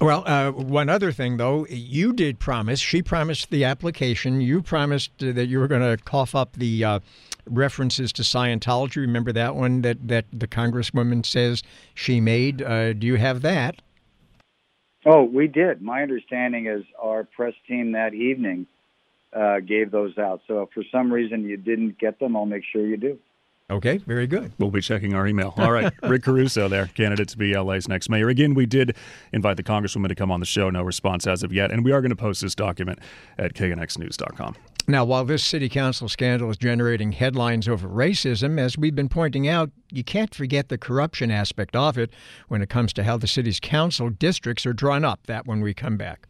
Well, 0.00 0.24
uh, 0.26 0.52
one 0.52 0.90
other 0.90 1.10
thing, 1.10 1.38
though, 1.38 1.66
you 1.68 2.12
did 2.12 2.38
promise, 2.38 2.80
she 2.80 3.02
promised 3.02 3.48
the 3.50 3.64
application, 3.64 4.42
you 4.42 4.60
promised 4.60 5.10
that 5.18 5.46
you 5.46 5.58
were 5.58 5.68
going 5.68 5.80
to 5.80 6.02
cough 6.04 6.34
up 6.34 6.52
the 6.52 6.84
uh, 6.84 7.00
references 7.46 8.12
to 8.12 8.22
Scientology. 8.22 8.96
Remember 8.96 9.32
that 9.32 9.56
one 9.56 9.80
that, 9.82 10.06
that 10.06 10.26
the 10.32 10.46
Congresswoman 10.46 11.24
says 11.24 11.62
she 11.94 12.20
made? 12.20 12.60
Uh, 12.60 12.92
do 12.92 13.06
you 13.06 13.16
have 13.16 13.40
that? 13.40 13.80
Oh, 15.06 15.22
we 15.22 15.46
did. 15.46 15.80
My 15.80 16.02
understanding 16.02 16.66
is 16.66 16.82
our 17.00 17.22
press 17.22 17.54
team 17.68 17.92
that 17.92 18.12
evening 18.12 18.66
uh, 19.32 19.60
gave 19.60 19.92
those 19.92 20.18
out. 20.18 20.40
So 20.48 20.62
if 20.62 20.70
for 20.70 20.82
some 20.90 21.12
reason 21.12 21.44
you 21.44 21.56
didn't 21.56 21.98
get 21.98 22.18
them, 22.18 22.36
I'll 22.36 22.44
make 22.44 22.64
sure 22.70 22.84
you 22.84 22.96
do. 22.96 23.18
Okay, 23.68 23.98
very 23.98 24.26
good. 24.26 24.52
We'll 24.58 24.70
be 24.70 24.80
checking 24.80 25.14
our 25.14 25.26
email. 25.26 25.54
All 25.56 25.72
right, 25.72 25.92
Rick 26.02 26.24
Caruso 26.24 26.68
there, 26.68 26.86
candidate 26.86 27.28
to 27.30 27.38
be 27.38 27.56
LA's 27.56 27.88
next 27.88 28.08
mayor. 28.08 28.28
Again, 28.28 28.54
we 28.54 28.66
did 28.66 28.96
invite 29.32 29.56
the 29.56 29.64
Congresswoman 29.64 30.08
to 30.08 30.14
come 30.14 30.30
on 30.30 30.40
the 30.40 30.46
show. 30.46 30.70
No 30.70 30.82
response 30.82 31.26
as 31.26 31.42
of 31.42 31.52
yet, 31.52 31.72
and 31.72 31.84
we 31.84 31.92
are 31.92 32.00
going 32.00 32.10
to 32.10 32.16
post 32.16 32.42
this 32.42 32.54
document 32.54 33.00
at 33.38 33.54
knxnews.com. 33.54 34.54
Now, 34.88 35.04
while 35.04 35.24
this 35.24 35.44
city 35.44 35.68
council 35.68 36.08
scandal 36.08 36.48
is 36.48 36.56
generating 36.56 37.10
headlines 37.10 37.66
over 37.66 37.88
racism, 37.88 38.60
as 38.60 38.78
we've 38.78 38.94
been 38.94 39.08
pointing 39.08 39.48
out, 39.48 39.72
you 39.90 40.04
can't 40.04 40.32
forget 40.32 40.68
the 40.68 40.78
corruption 40.78 41.32
aspect 41.32 41.74
of 41.74 41.98
it 41.98 42.12
when 42.46 42.62
it 42.62 42.68
comes 42.68 42.92
to 42.92 43.02
how 43.02 43.16
the 43.16 43.26
city's 43.26 43.58
council 43.58 44.10
districts 44.10 44.64
are 44.64 44.72
drawn 44.72 45.04
up. 45.04 45.26
That 45.26 45.44
when 45.44 45.60
we 45.60 45.74
come 45.74 45.96
back. 45.96 46.28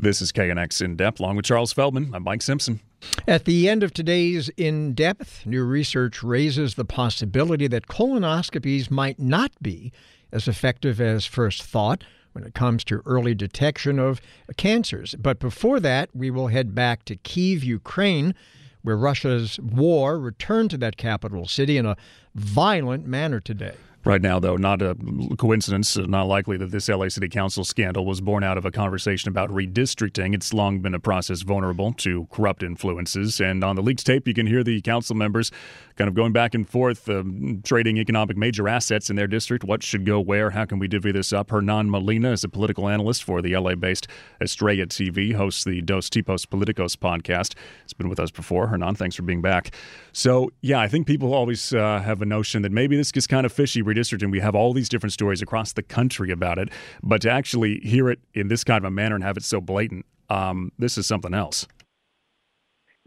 This 0.00 0.20
is 0.22 0.30
KNX 0.32 0.80
In 0.80 0.96
Depth, 0.96 1.20
along 1.20 1.36
with 1.36 1.44
Charles 1.44 1.72
Feldman. 1.72 2.12
I'm 2.14 2.22
Mike 2.22 2.42
Simpson. 2.42 2.80
At 3.26 3.44
the 3.44 3.68
end 3.68 3.82
of 3.82 3.92
today's 3.92 4.48
In 4.56 4.94
Depth, 4.94 5.44
new 5.46 5.64
research 5.64 6.22
raises 6.22 6.74
the 6.74 6.84
possibility 6.84 7.68
that 7.68 7.86
colonoscopies 7.86 8.90
might 8.90 9.18
not 9.18 9.52
be 9.60 9.92
as 10.32 10.48
effective 10.48 11.00
as 11.00 11.26
first 11.26 11.62
thought 11.62 12.04
when 12.32 12.44
it 12.44 12.54
comes 12.54 12.84
to 12.84 13.02
early 13.04 13.34
detection 13.34 13.98
of 13.98 14.20
cancers. 14.56 15.14
But 15.18 15.38
before 15.38 15.80
that, 15.80 16.10
we 16.14 16.30
will 16.30 16.48
head 16.48 16.74
back 16.74 17.04
to 17.06 17.16
Kiev, 17.16 17.64
Ukraine, 17.64 18.34
where 18.82 18.96
Russia's 18.96 19.58
war 19.60 20.18
returned 20.18 20.70
to 20.70 20.78
that 20.78 20.96
capital 20.96 21.46
city 21.46 21.76
in 21.76 21.86
a 21.86 21.96
violent 22.34 23.06
manner 23.06 23.40
today. 23.40 23.74
Right 24.04 24.22
now, 24.22 24.38
though, 24.38 24.56
not 24.56 24.80
a 24.80 24.96
coincidence, 25.36 25.96
uh, 25.96 26.02
not 26.02 26.28
likely 26.28 26.56
that 26.58 26.70
this 26.70 26.88
LA 26.88 27.08
City 27.08 27.28
Council 27.28 27.64
scandal 27.64 28.06
was 28.06 28.20
born 28.20 28.44
out 28.44 28.56
of 28.56 28.64
a 28.64 28.70
conversation 28.70 29.28
about 29.28 29.50
redistricting. 29.50 30.34
It's 30.34 30.54
long 30.54 30.78
been 30.78 30.94
a 30.94 31.00
process 31.00 31.42
vulnerable 31.42 31.92
to 31.94 32.26
corrupt 32.30 32.62
influences. 32.62 33.40
And 33.40 33.64
on 33.64 33.74
the 33.74 33.82
leaked 33.82 34.06
tape, 34.06 34.28
you 34.28 34.34
can 34.34 34.46
hear 34.46 34.62
the 34.62 34.80
council 34.82 35.16
members 35.16 35.50
kind 35.98 36.08
of 36.08 36.14
going 36.14 36.32
back 36.32 36.54
and 36.54 36.68
forth, 36.68 37.08
um, 37.10 37.60
trading 37.64 37.98
economic 37.98 38.36
major 38.36 38.68
assets 38.68 39.10
in 39.10 39.16
their 39.16 39.26
district. 39.26 39.64
What 39.64 39.82
should 39.82 40.06
go 40.06 40.20
where? 40.20 40.50
How 40.50 40.64
can 40.64 40.78
we 40.78 40.86
divvy 40.86 41.10
this 41.10 41.32
up? 41.32 41.50
Hernan 41.50 41.90
Molina 41.90 42.30
is 42.30 42.44
a 42.44 42.48
political 42.48 42.88
analyst 42.88 43.24
for 43.24 43.42
the 43.42 43.56
LA 43.56 43.74
based 43.74 44.06
Estrella 44.40 44.86
TV, 44.86 45.34
hosts 45.34 45.64
the 45.64 45.82
Dos 45.82 46.08
Tipos 46.08 46.46
Politicos 46.46 46.94
podcast. 46.96 47.54
He's 47.82 47.92
been 47.92 48.08
with 48.08 48.20
us 48.20 48.30
before. 48.30 48.68
Hernan, 48.68 48.94
thanks 48.94 49.16
for 49.16 49.22
being 49.22 49.42
back. 49.42 49.74
So, 50.12 50.50
yeah, 50.62 50.80
I 50.80 50.86
think 50.86 51.06
people 51.08 51.34
always 51.34 51.74
uh, 51.74 52.00
have 52.00 52.22
a 52.22 52.26
notion 52.26 52.62
that 52.62 52.70
maybe 52.70 52.96
this 52.96 53.10
gets 53.10 53.26
kind 53.26 53.44
of 53.44 53.52
fishy 53.52 53.82
redistricting. 53.82 54.30
We 54.30 54.40
have 54.40 54.54
all 54.54 54.72
these 54.72 54.88
different 54.88 55.12
stories 55.12 55.42
across 55.42 55.72
the 55.72 55.82
country 55.82 56.30
about 56.30 56.58
it, 56.58 56.68
but 57.02 57.22
to 57.22 57.30
actually 57.30 57.80
hear 57.80 58.08
it 58.08 58.20
in 58.34 58.46
this 58.46 58.62
kind 58.62 58.78
of 58.78 58.84
a 58.84 58.90
manner 58.92 59.16
and 59.16 59.24
have 59.24 59.36
it 59.36 59.42
so 59.42 59.60
blatant, 59.60 60.06
um, 60.30 60.70
this 60.78 60.96
is 60.96 61.06
something 61.08 61.34
else. 61.34 61.66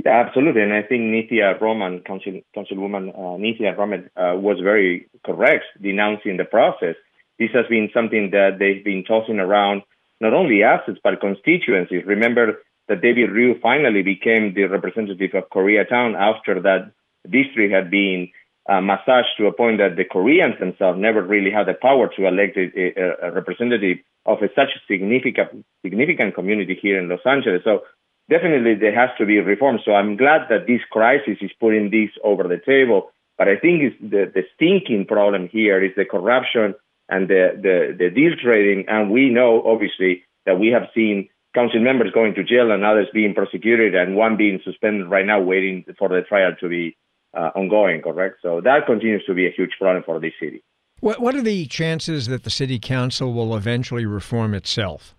Yeah, 0.04 0.24
absolutely. 0.26 0.62
And 0.64 0.74
I 0.74 0.82
think 0.82 1.02
Nithya 1.04 1.60
Raman, 1.62 2.02
Council, 2.02 2.42
Councilwoman 2.56 3.10
uh, 3.10 3.38
Nithya 3.38 3.78
Raman, 3.78 4.10
uh, 4.16 4.36
was 4.36 4.58
very 4.64 5.08
correct 5.26 5.66
denouncing 5.82 6.38
the 6.38 6.46
process. 6.46 6.96
This 7.38 7.52
has 7.54 7.66
been 7.70 7.90
something 7.94 8.32
that 8.32 8.58
they've 8.58 8.84
been 8.84 9.04
tossing 9.04 9.40
around, 9.40 9.84
not 10.20 10.34
only 10.34 10.64
assets, 10.64 10.98
but 11.04 11.20
constituencies. 11.20 12.04
Remember 12.06 12.60
that 12.88 13.02
David 13.02 13.30
Ryu 13.32 13.60
finally 13.62 14.02
became 14.02 14.54
the 14.54 14.64
representative 14.64 15.32
of 15.36 15.50
Koreatown 15.50 16.16
after 16.16 16.60
that 16.62 16.92
district 17.30 17.74
had 17.74 17.92
been 17.92 18.30
uh, 18.70 18.82
massaged 18.82 19.38
to 19.38 19.48
a 19.48 19.54
point 19.54 19.78
that 19.80 19.98
the 19.98 20.06
Koreans 20.06 20.60
themselves 20.60 21.00
never 21.00 21.22
really 21.22 21.52
had 21.52 21.68
the 21.68 21.74
power 21.74 22.10
to 22.16 22.28
elect 22.28 22.58
a, 22.58 22.66
a, 22.78 23.28
a 23.28 23.32
representative 23.32 23.98
of 24.26 24.40
a, 24.42 24.50
such 24.56 24.70
significant 24.88 25.66
significant 25.84 26.36
community 26.36 26.78
here 26.80 27.00
in 27.00 27.10
Los 27.10 27.26
Angeles. 27.26 27.62
So 27.64 27.82
definitely 28.30 28.76
there 28.76 28.96
has 28.96 29.10
to 29.18 29.26
be 29.26 29.40
reform. 29.40 29.80
So 29.84 29.94
I'm 29.94 30.18
glad 30.18 30.42
that 30.50 30.68
this 30.68 30.82
crisis 30.92 31.38
is 31.42 31.52
putting 31.60 31.92
this 31.92 32.10
over 32.24 32.44
the 32.44 32.62
table. 32.66 33.12
But 33.38 33.48
I 33.48 33.58
think 33.58 34.00
the, 34.00 34.32
the 34.34 34.44
stinking 34.56 35.06
problem 35.08 35.50
here 35.52 35.84
is 35.84 35.92
the 35.96 36.06
corruption 36.06 36.76
and 37.10 37.28
the, 37.28 37.52
the, 37.56 37.96
the 37.98 38.10
deal 38.10 38.34
trading. 38.42 38.86
And 38.88 39.10
we 39.10 39.30
know, 39.30 39.64
obviously, 39.66 40.24
that 40.46 40.60
we 40.60 40.68
have 40.70 40.84
seen 40.94 41.30
council 41.54 41.82
members 41.82 42.12
going 42.14 42.34
to 42.36 42.44
jail 42.44 42.72
and 42.72 42.84
others 42.84 43.08
being 43.14 43.34
prosecuted 43.34 43.96
and 43.96 44.16
one 44.16 44.38
being 44.38 44.60
suspended 44.64 45.10
right 45.10 45.26
now 45.26 45.42
waiting 45.42 45.84
for 45.98 46.10
the 46.10 46.22
trial 46.22 46.52
to 46.60 46.70
be 46.70 46.96
uh, 47.36 47.50
ongoing, 47.56 48.02
correct? 48.02 48.38
So 48.42 48.62
that 48.62 48.86
continues 48.86 49.24
to 49.26 49.34
be 49.34 49.48
a 49.48 49.52
huge 49.52 49.72
problem 49.80 50.04
for 50.06 50.20
this 50.20 50.34
city. 50.40 50.64
What, 51.00 51.20
what 51.20 51.36
are 51.36 51.42
the 51.42 51.66
chances 51.66 52.28
that 52.28 52.44
the 52.44 52.50
city 52.50 52.80
council 52.80 53.34
will 53.34 53.56
eventually 53.56 54.06
reform 54.06 54.54
itself? 54.54 55.16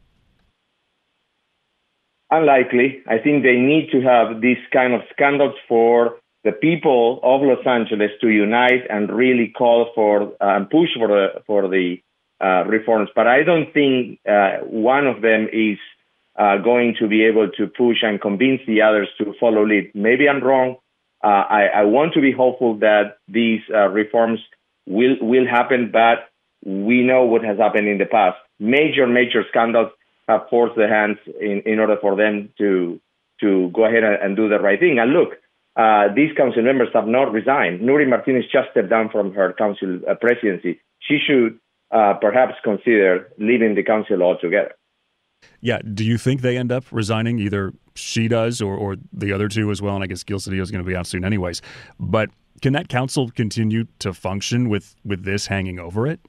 Unlikely. 2.33 3.03
I 3.07 3.19
think 3.19 3.43
they 3.43 3.57
need 3.57 3.91
to 3.93 4.01
have 4.01 4.41
these 4.41 4.57
kind 4.73 4.95
of 4.95 5.03
scandals 5.12 5.55
for 5.69 6.17
the 6.45 6.53
people 6.53 7.21
of 7.23 7.43
Los 7.43 7.67
Angeles 7.67 8.11
to 8.23 8.29
unite 8.29 8.85
and 8.89 9.12
really 9.12 9.49
call 9.49 9.91
for 9.95 10.23
uh, 10.23 10.57
and 10.57 10.71
push 10.71 10.89
for 10.97 11.09
the 11.09 11.43
for 11.47 11.69
the 11.69 12.01
uh, 12.43 12.65
reforms. 12.65 13.11
But 13.15 13.27
I 13.27 13.43
don't 13.43 13.71
think 13.75 14.19
uh, 14.27 14.65
one 14.65 15.07
of 15.07 15.21
them 15.21 15.47
is 15.53 15.77
uh, 16.39 16.57
going 16.57 16.97
to 17.01 17.07
be 17.07 17.23
able 17.27 17.51
to 17.59 17.67
push 17.67 17.99
and 18.01 18.19
convince 18.19 18.62
the 18.67 18.81
others 18.81 19.09
to 19.19 19.35
follow 19.39 19.67
lead. 19.67 19.91
Maybe 19.95 20.27
I'm 20.27 20.43
wrong. 20.43 20.77
Uh, 21.23 21.45
I, 21.61 21.62
I, 21.67 21.85
want 21.85 22.15
to 22.15 22.21
be 22.23 22.33
hopeful 22.33 22.79
that 22.79 23.19
these 23.29 23.61
reforms 23.69 24.41
will 24.87 25.17
will 25.21 25.47
happen, 25.47 25.91
but 25.93 26.31
we 26.65 27.03
know 27.03 27.25
what 27.25 27.45
has 27.45 27.59
happened 27.59 27.89
in 27.89 27.99
the 27.99 28.07
past. 28.07 28.39
Major, 28.59 29.07
major 29.07 29.45
scandals 29.51 29.93
have 30.33 30.43
forced 30.49 30.77
the 30.77 30.89
hands 30.97 31.19
in, 31.49 31.57
in 31.73 31.77
order 31.83 31.97
for 32.05 32.12
them 32.23 32.35
to 32.59 33.01
to 33.43 33.71
go 33.77 33.83
ahead 33.89 34.05
and, 34.05 34.17
and 34.23 34.31
do 34.37 34.49
the 34.49 34.61
right 34.67 34.81
thing. 34.85 34.99
And 35.01 35.11
look, 35.19 35.31
uh, 35.75 36.05
these 36.15 36.33
council 36.37 36.62
members 36.62 36.91
have 36.95 37.09
not 37.09 37.33
resigned. 37.33 37.81
Nury 37.81 38.09
Martinez 38.09 38.45
just 38.57 38.69
stepped 38.73 38.91
down 38.91 39.07
from 39.15 39.27
her 39.39 39.53
council 39.53 40.01
uh, 40.09 40.15
presidency. 40.15 40.81
She 41.07 41.19
should 41.27 41.59
uh, 41.91 42.15
perhaps 42.27 42.55
consider 42.62 43.33
leaving 43.39 43.75
the 43.75 43.83
council 43.83 44.23
altogether. 44.23 44.75
Yeah. 45.61 45.79
Do 45.83 46.05
you 46.05 46.19
think 46.19 46.41
they 46.41 46.57
end 46.57 46.71
up 46.71 46.85
resigning? 46.93 47.39
Either 47.39 47.73
she 47.95 48.29
does 48.29 48.61
or, 48.61 48.75
or 48.77 48.97
the 49.12 49.33
other 49.33 49.49
two 49.49 49.71
as 49.71 49.83
well. 49.83 49.95
And 49.95 50.05
I 50.05 50.07
guess 50.07 50.23
Gil 50.23 50.39
Cedillo 50.39 50.62
is 50.62 50.71
going 50.71 50.85
to 50.85 50.89
be 50.89 50.97
out 50.97 51.07
soon, 51.07 51.25
anyways. 51.25 51.62
But 51.99 52.31
can 52.62 52.73
that 52.75 52.89
council 52.89 53.31
continue 53.31 53.87
to 53.99 54.15
function 54.15 54.69
with, 54.69 54.95
with 55.05 55.25
this 55.25 55.47
hanging 55.47 55.79
over 55.79 56.07
it? 56.07 56.21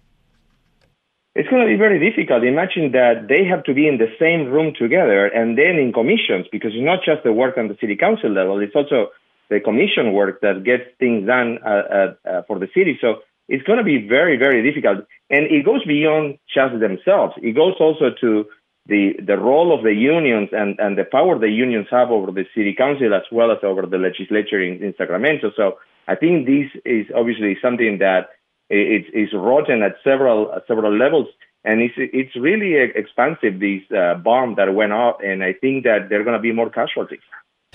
It's 1.36 1.50
going 1.50 1.66
to 1.66 1.68
be 1.68 1.78
very 1.78 1.98
difficult. 1.98 2.44
Imagine 2.44 2.92
that 2.92 3.26
they 3.28 3.44
have 3.46 3.64
to 3.64 3.74
be 3.74 3.88
in 3.88 3.98
the 3.98 4.14
same 4.20 4.52
room 4.54 4.74
together 4.78 5.26
and 5.26 5.58
then 5.58 5.82
in 5.82 5.92
commissions, 5.92 6.46
because 6.52 6.72
it's 6.76 6.86
not 6.86 7.00
just 7.04 7.24
the 7.24 7.34
work 7.34 7.58
on 7.58 7.68
the 7.70 7.78
city 7.82 7.96
council 7.96 8.30
level, 8.30 8.60
it's 8.60 8.76
also 8.76 9.10
the 9.50 9.60
commission 9.60 10.14
work 10.14 10.42
that 10.42 10.64
gets 10.64 10.84
things 11.00 11.26
done 11.26 11.58
uh, 11.66 11.70
uh, 11.70 12.30
uh, 12.30 12.42
for 12.48 12.60
the 12.60 12.68
city. 12.74 13.00
So 13.02 13.26
it's 13.50 13.64
going 13.64 13.80
to 13.80 13.84
be 13.84 14.08
very, 14.08 14.38
very 14.38 14.62
difficult. 14.62 15.06
And 15.30 15.50
it 15.50 15.66
goes 15.66 15.84
beyond 15.86 16.38
just 16.54 16.80
themselves. 16.80 17.34
It 17.38 17.56
goes 17.56 17.76
also 17.80 18.14
to 18.22 18.46
the 18.86 19.14
the 19.26 19.38
role 19.38 19.74
of 19.74 19.84
the 19.84 19.94
unions 19.94 20.50
and, 20.52 20.78
and 20.78 20.98
the 20.98 21.06
power 21.06 21.40
the 21.40 21.48
unions 21.48 21.88
have 21.90 22.12
over 22.12 22.32
the 22.32 22.46
city 22.54 22.76
council 22.78 23.14
as 23.14 23.24
well 23.32 23.50
as 23.52 23.60
over 23.64 23.84
the 23.86 23.98
legislature 23.98 24.62
in, 24.62 24.84
in 24.84 24.94
Sacramento. 24.98 25.52
So 25.56 25.80
I 26.06 26.16
think 26.16 26.46
this 26.46 26.70
is 26.84 27.08
obviously 27.16 27.58
something 27.62 28.00
that 28.00 28.30
is, 28.70 29.06
is 29.14 29.30
rotten 29.34 29.82
at 29.84 29.96
several 30.04 30.52
at 30.54 30.64
several 30.68 30.96
levels, 30.96 31.28
and 31.64 31.82
it's 31.82 31.96
it's 31.98 32.36
really 32.36 32.76
expensive. 32.76 33.60
This 33.60 33.82
uh, 33.92 34.16
bomb 34.16 34.56
that 34.56 34.74
went 34.74 34.94
off, 34.94 35.18
and 35.24 35.44
I 35.44 35.54
think 35.54 35.84
that 35.84 36.10
there 36.10 36.22
are 36.22 36.24
going 36.24 36.38
to 36.38 36.42
be 36.42 36.52
more 36.52 36.70
casualties. 36.70 37.26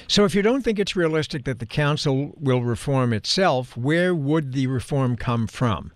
So, 0.06 0.24
if 0.24 0.34
you 0.34 0.42
don't 0.42 0.62
think 0.62 0.78
it's 0.78 0.96
realistic 0.96 1.44
that 1.44 1.58
the 1.58 1.66
council 1.66 2.34
will 2.38 2.62
reform 2.62 3.12
itself, 3.12 3.76
where 3.76 4.14
would 4.14 4.52
the 4.52 4.66
reform 4.66 5.16
come 5.16 5.46
from? 5.46 5.92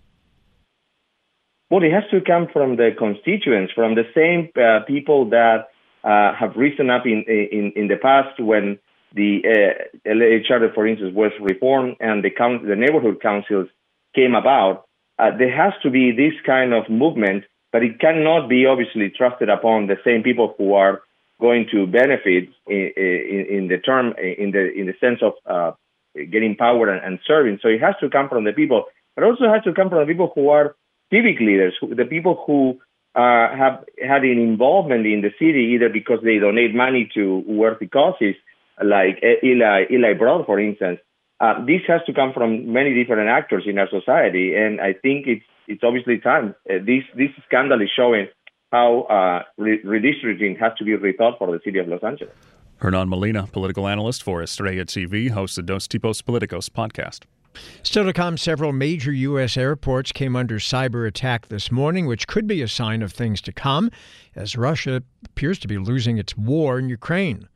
Well, 1.69 1.83
it 1.83 1.91
has 1.91 2.03
to 2.11 2.21
come 2.21 2.47
from 2.53 2.75
the 2.75 2.91
constituents, 2.95 3.73
from 3.73 3.95
the 3.95 4.03
same 4.13 4.51
uh, 4.61 4.85
people 4.85 5.29
that 5.29 5.69
uh, 6.03 6.33
have 6.35 6.55
risen 6.55 6.91
up 6.91 7.05
in, 7.05 7.23
in, 7.27 7.73
in 7.75 7.87
the 7.87 7.95
past 7.95 8.39
when 8.39 8.77
the 9.15 9.41
uh, 9.43 9.83
LA 10.05 10.45
Charter, 10.47 10.71
for 10.73 10.85
instance, 10.85 11.15
was 11.15 11.31
reformed 11.41 11.95
and 11.99 12.23
the, 12.23 12.29
count, 12.29 12.67
the 12.67 12.75
neighborhood 12.75 13.21
councils 13.21 13.69
came 14.15 14.35
about. 14.35 14.85
Uh, 15.19 15.31
there 15.37 15.55
has 15.55 15.73
to 15.83 15.89
be 15.89 16.11
this 16.11 16.33
kind 16.45 16.73
of 16.73 16.89
movement, 16.89 17.43
but 17.71 17.83
it 17.83 17.99
cannot 17.99 18.47
be 18.49 18.65
obviously 18.65 19.09
trusted 19.09 19.49
upon 19.49 19.87
the 19.87 19.97
same 20.03 20.23
people 20.23 20.55
who 20.57 20.73
are 20.73 21.01
going 21.39 21.67
to 21.71 21.85
benefit 21.87 22.49
in, 22.67 22.91
in, 22.95 23.45
in 23.49 23.67
the 23.67 23.77
term, 23.77 24.13
in 24.17 24.51
the 24.51 24.71
in 24.73 24.85
the 24.87 24.93
sense 24.99 25.19
of 25.21 25.33
uh, 25.45 25.71
getting 26.15 26.55
power 26.55 26.89
and, 26.89 27.03
and, 27.03 27.19
serving. 27.25 27.59
So 27.61 27.67
it 27.67 27.81
has 27.81 27.95
to 28.01 28.09
come 28.09 28.29
from 28.29 28.43
the 28.43 28.53
people, 28.53 28.85
but 29.15 29.23
also 29.23 29.51
has 29.51 29.63
to 29.63 29.73
come 29.73 29.89
from 29.89 29.99
the 29.99 30.11
people 30.11 30.31
who 30.33 30.49
are 30.49 30.75
civic 31.11 31.39
leaders, 31.39 31.73
who, 31.79 31.95
the 31.95 32.05
people 32.05 32.43
who 32.45 32.79
uh, 33.15 33.55
have 33.55 33.83
had 34.01 34.23
an 34.23 34.39
involvement 34.39 35.05
in 35.05 35.21
the 35.21 35.31
city 35.39 35.73
either 35.75 35.89
because 35.89 36.19
they 36.23 36.37
donate 36.39 36.73
money 36.73 37.09
to 37.13 37.43
worthy 37.47 37.87
causes, 37.87 38.35
like 38.83 39.21
Eli 39.43 39.85
Eli 39.91 40.13
Broad, 40.13 40.45
for 40.45 40.59
instance. 40.59 40.99
Uh, 41.43 41.59
this 41.65 41.81
has 41.89 41.99
to 42.05 42.13
come 42.13 42.31
from 42.31 42.71
many 42.71 42.93
different 42.93 43.27
actors 43.27 43.65
in 43.67 43.77
our 43.77 43.89
society, 43.89 44.55
and 44.55 44.79
I 44.79 44.93
think 44.93 45.27
it's 45.27 45.43
it's 45.67 45.83
obviously 45.83 46.17
time. 46.17 46.55
Uh, 46.69 46.75
this 46.75 47.03
this 47.17 47.31
scandal 47.45 47.81
is 47.81 47.89
showing 47.93 48.27
how 48.71 49.01
uh, 49.03 49.43
redistricting 49.59 50.57
has 50.57 50.71
to 50.77 50.85
be 50.85 50.91
rethought 50.95 51.37
for 51.37 51.51
the 51.51 51.59
city 51.65 51.79
of 51.79 51.89
Los 51.89 52.01
Angeles. 52.01 52.33
Hernan 52.77 53.09
Molina, 53.09 53.47
political 53.47 53.89
analyst 53.89 54.23
for 54.23 54.41
Estrella 54.41 54.85
TV, 54.85 55.31
hosts 55.31 55.57
the 55.57 55.63
Dos 55.63 55.85
Tipos 55.85 56.21
Politicos 56.21 56.69
podcast. 56.69 57.25
Still 57.83 58.05
to 58.05 58.13
come, 58.13 58.37
several 58.37 58.71
major 58.71 59.11
U.S. 59.11 59.57
airports 59.57 60.13
came 60.13 60.37
under 60.37 60.59
cyber 60.59 61.05
attack 61.05 61.49
this 61.49 61.69
morning, 61.73 62.05
which 62.05 62.25
could 62.25 62.47
be 62.47 62.61
a 62.61 62.69
sign 62.69 63.01
of 63.01 63.11
things 63.11 63.41
to 63.41 63.51
come, 63.51 63.91
as 64.33 64.55
Russia 64.55 65.03
appears 65.25 65.59
to 65.59 65.67
be 65.67 65.77
losing 65.77 66.17
its 66.17 66.37
war 66.37 66.79
in 66.79 66.87
Ukraine. 66.87 67.49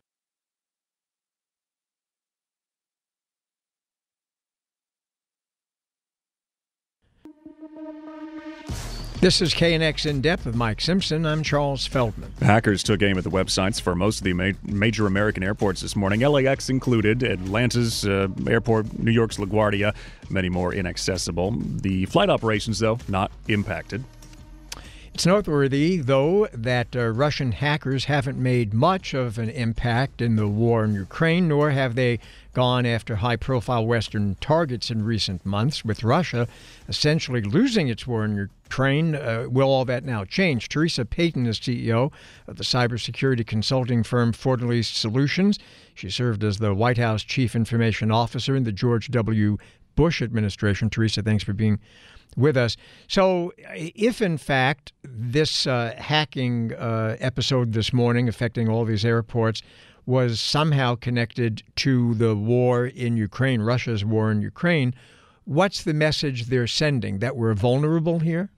This 9.20 9.42
is 9.42 9.52
KNX 9.56 10.06
In 10.06 10.22
Depth 10.22 10.46
with 10.46 10.54
Mike 10.54 10.80
Simpson. 10.80 11.26
I'm 11.26 11.42
Charles 11.42 11.88
Feldman. 11.88 12.32
Hackers 12.40 12.84
took 12.84 13.02
aim 13.02 13.18
at 13.18 13.24
the 13.24 13.32
websites 13.32 13.82
for 13.82 13.96
most 13.96 14.20
of 14.20 14.26
the 14.26 14.34
ma- 14.34 14.52
major 14.62 15.08
American 15.08 15.42
airports 15.42 15.82
this 15.82 15.96
morning, 15.96 16.20
LAX 16.20 16.70
included, 16.70 17.24
Atlanta's 17.24 18.06
uh, 18.06 18.28
airport, 18.48 19.00
New 19.00 19.10
York's 19.10 19.38
LaGuardia, 19.38 19.96
many 20.30 20.50
more 20.50 20.72
inaccessible. 20.72 21.56
The 21.58 22.06
flight 22.06 22.30
operations, 22.30 22.78
though, 22.78 23.00
not 23.08 23.32
impacted. 23.48 24.04
It's 25.16 25.26
noteworthy, 25.26 25.98
though, 25.98 26.48
that 26.54 26.96
uh, 26.96 27.08
Russian 27.08 27.54
hackers 27.54 28.06
haven't 28.06 28.38
made 28.38 28.72
much 28.72 29.16
of 29.16 29.40
an 29.40 29.50
impact 29.50 30.22
in 30.22 30.36
the 30.36 30.48
war 30.48 30.86
in 30.86 30.94
Ukraine, 30.94 31.48
nor 31.48 31.72
have 31.72 31.96
they 31.96 32.20
gone 32.54 32.86
after 32.86 33.16
high 33.16 33.36
profile 33.36 33.84
Western 33.84 34.36
targets 34.36 34.92
in 34.92 35.04
recent 35.04 35.44
months, 35.44 35.84
with 35.84 36.04
Russia 36.04 36.48
essentially 36.88 37.42
losing 37.42 37.88
its 37.88 38.06
war 38.06 38.24
in 38.24 38.36
Ukraine. 38.68 39.16
Uh, 39.16 39.46
will 39.50 39.70
all 39.70 39.86
that 39.86 40.04
now 40.04 40.26
change? 40.26 40.68
Teresa 40.68 41.06
Payton 41.06 41.46
is 41.46 41.58
CEO 41.58 42.12
of 42.48 42.58
the 42.58 42.66
cybersecurity 42.66 43.48
consulting 43.48 44.04
firm 44.04 44.34
Fortalice 44.34 44.94
Solutions. 44.94 45.58
She 45.96 46.10
served 46.10 46.44
as 46.44 46.58
the 46.58 46.74
White 46.74 46.98
House 46.98 47.24
Chief 47.24 47.56
Information 47.56 48.12
Officer 48.12 48.58
in 48.58 48.66
the 48.66 48.74
George 48.74 49.10
W. 49.10 49.58
Bush 49.96 50.22
administration. 50.22 50.90
Teresa, 50.90 51.22
thanks 51.22 51.46
for 51.46 51.54
being 51.54 51.80
with 52.36 52.58
us. 52.58 52.76
So, 53.08 53.54
if 53.74 54.22
in 54.22 54.38
fact 54.38 54.92
this 55.04 55.66
uh, 55.66 55.96
hacking 55.98 56.74
uh, 56.74 57.16
episode 57.20 57.72
this 57.72 57.94
morning 57.94 58.28
affecting 58.28 58.68
all 58.68 58.84
these 58.84 59.06
airports 59.06 59.62
was 60.06 60.42
somehow 60.42 60.96
connected 60.96 61.64
to 61.78 62.14
the 62.16 62.36
war 62.36 62.86
in 62.86 63.16
Ukraine, 63.16 63.62
Russia's 63.62 64.04
war 64.04 64.30
in 64.30 64.42
Ukraine, 64.42 64.94
what's 65.46 65.84
the 65.84 65.94
message 65.94 66.46
they're 66.46 66.68
sending? 66.68 67.20
That 67.20 67.38
we're 67.38 67.54
vulnerable 67.54 68.20
here? 68.20 68.52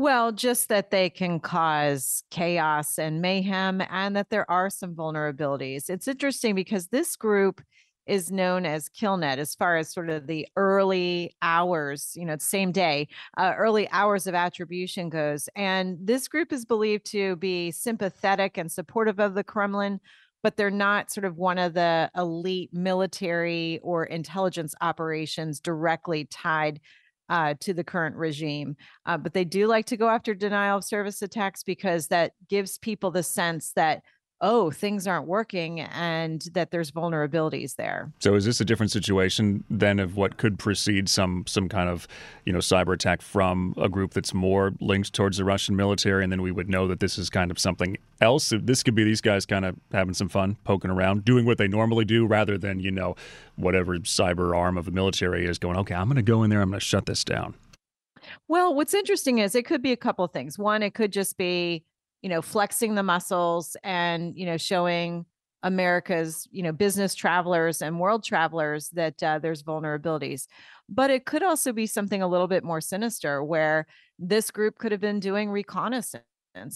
Well, 0.00 0.32
just 0.32 0.70
that 0.70 0.90
they 0.90 1.10
can 1.10 1.40
cause 1.40 2.22
chaos 2.30 2.98
and 2.98 3.20
mayhem 3.20 3.82
and 3.90 4.16
that 4.16 4.30
there 4.30 4.50
are 4.50 4.70
some 4.70 4.94
vulnerabilities. 4.94 5.90
It's 5.90 6.08
interesting 6.08 6.54
because 6.54 6.88
this 6.88 7.16
group 7.16 7.60
is 8.06 8.32
known 8.32 8.64
as 8.64 8.88
KillNet 8.88 9.36
as 9.36 9.54
far 9.54 9.76
as 9.76 9.92
sort 9.92 10.08
of 10.08 10.26
the 10.26 10.48
early 10.56 11.36
hours, 11.42 12.14
you 12.16 12.24
know, 12.24 12.36
same 12.38 12.72
day, 12.72 13.08
uh, 13.36 13.52
early 13.58 13.90
hours 13.90 14.26
of 14.26 14.34
attribution 14.34 15.10
goes. 15.10 15.50
And 15.54 15.98
this 16.00 16.28
group 16.28 16.50
is 16.50 16.64
believed 16.64 17.04
to 17.10 17.36
be 17.36 17.70
sympathetic 17.70 18.56
and 18.56 18.72
supportive 18.72 19.20
of 19.20 19.34
the 19.34 19.44
Kremlin, 19.44 20.00
but 20.42 20.56
they're 20.56 20.70
not 20.70 21.10
sort 21.10 21.26
of 21.26 21.36
one 21.36 21.58
of 21.58 21.74
the 21.74 22.10
elite 22.16 22.72
military 22.72 23.80
or 23.82 24.04
intelligence 24.04 24.74
operations 24.80 25.60
directly 25.60 26.24
tied 26.24 26.80
uh, 27.30 27.54
to 27.60 27.72
the 27.72 27.84
current 27.84 28.16
regime. 28.16 28.76
Uh, 29.06 29.16
but 29.16 29.32
they 29.32 29.44
do 29.44 29.66
like 29.66 29.86
to 29.86 29.96
go 29.96 30.08
after 30.08 30.34
denial 30.34 30.78
of 30.78 30.84
service 30.84 31.22
attacks 31.22 31.62
because 31.62 32.08
that 32.08 32.32
gives 32.48 32.76
people 32.76 33.10
the 33.10 33.22
sense 33.22 33.72
that 33.76 34.02
oh, 34.40 34.70
things 34.70 35.06
aren't 35.06 35.26
working 35.26 35.80
and 35.80 36.42
that 36.52 36.70
there's 36.70 36.90
vulnerabilities 36.90 37.76
there. 37.76 38.10
So 38.20 38.34
is 38.34 38.44
this 38.44 38.60
a 38.60 38.64
different 38.64 38.90
situation 38.90 39.64
than 39.68 39.98
of 39.98 40.16
what 40.16 40.38
could 40.38 40.58
precede 40.58 41.08
some 41.08 41.44
some 41.46 41.68
kind 41.68 41.88
of, 41.88 42.08
you 42.46 42.52
know, 42.52 42.58
cyber 42.58 42.94
attack 42.94 43.20
from 43.22 43.74
a 43.76 43.88
group 43.88 44.14
that's 44.14 44.32
more 44.32 44.72
linked 44.80 45.12
towards 45.12 45.36
the 45.36 45.44
Russian 45.44 45.76
military 45.76 46.22
and 46.22 46.32
then 46.32 46.42
we 46.42 46.50
would 46.50 46.68
know 46.68 46.88
that 46.88 47.00
this 47.00 47.18
is 47.18 47.28
kind 47.28 47.50
of 47.50 47.58
something 47.58 47.96
else? 48.20 48.52
This 48.62 48.82
could 48.82 48.94
be 48.94 49.04
these 49.04 49.20
guys 49.20 49.44
kind 49.44 49.64
of 49.64 49.76
having 49.92 50.14
some 50.14 50.28
fun, 50.28 50.56
poking 50.64 50.90
around, 50.90 51.24
doing 51.24 51.44
what 51.44 51.58
they 51.58 51.68
normally 51.68 52.04
do 52.04 52.26
rather 52.26 52.56
than, 52.56 52.80
you 52.80 52.90
know, 52.90 53.16
whatever 53.56 53.98
cyber 53.98 54.56
arm 54.56 54.78
of 54.78 54.86
the 54.86 54.92
military 54.92 55.46
is 55.46 55.58
going, 55.58 55.76
"Okay, 55.76 55.94
I'm 55.94 56.06
going 56.06 56.16
to 56.16 56.22
go 56.22 56.42
in 56.42 56.50
there, 56.50 56.62
I'm 56.62 56.70
going 56.70 56.80
to 56.80 56.84
shut 56.84 57.06
this 57.06 57.24
down." 57.24 57.54
Well, 58.48 58.74
what's 58.74 58.94
interesting 58.94 59.38
is 59.38 59.54
it 59.54 59.64
could 59.64 59.82
be 59.82 59.92
a 59.92 59.96
couple 59.96 60.24
of 60.24 60.32
things. 60.32 60.58
One, 60.58 60.82
it 60.82 60.94
could 60.94 61.12
just 61.12 61.36
be 61.36 61.84
you 62.22 62.28
know, 62.28 62.42
flexing 62.42 62.94
the 62.94 63.02
muscles 63.02 63.76
and, 63.82 64.36
you 64.36 64.46
know, 64.46 64.56
showing 64.56 65.24
America's, 65.62 66.48
you 66.50 66.62
know, 66.62 66.72
business 66.72 67.14
travelers 67.14 67.82
and 67.82 68.00
world 68.00 68.24
travelers 68.24 68.88
that 68.90 69.22
uh, 69.22 69.38
there's 69.38 69.62
vulnerabilities. 69.62 70.46
But 70.88 71.10
it 71.10 71.26
could 71.26 71.42
also 71.42 71.72
be 71.72 71.86
something 71.86 72.22
a 72.22 72.28
little 72.28 72.48
bit 72.48 72.64
more 72.64 72.80
sinister 72.80 73.44
where 73.44 73.86
this 74.18 74.50
group 74.50 74.78
could 74.78 74.92
have 74.92 75.00
been 75.00 75.20
doing 75.20 75.50
reconnaissance 75.50 76.24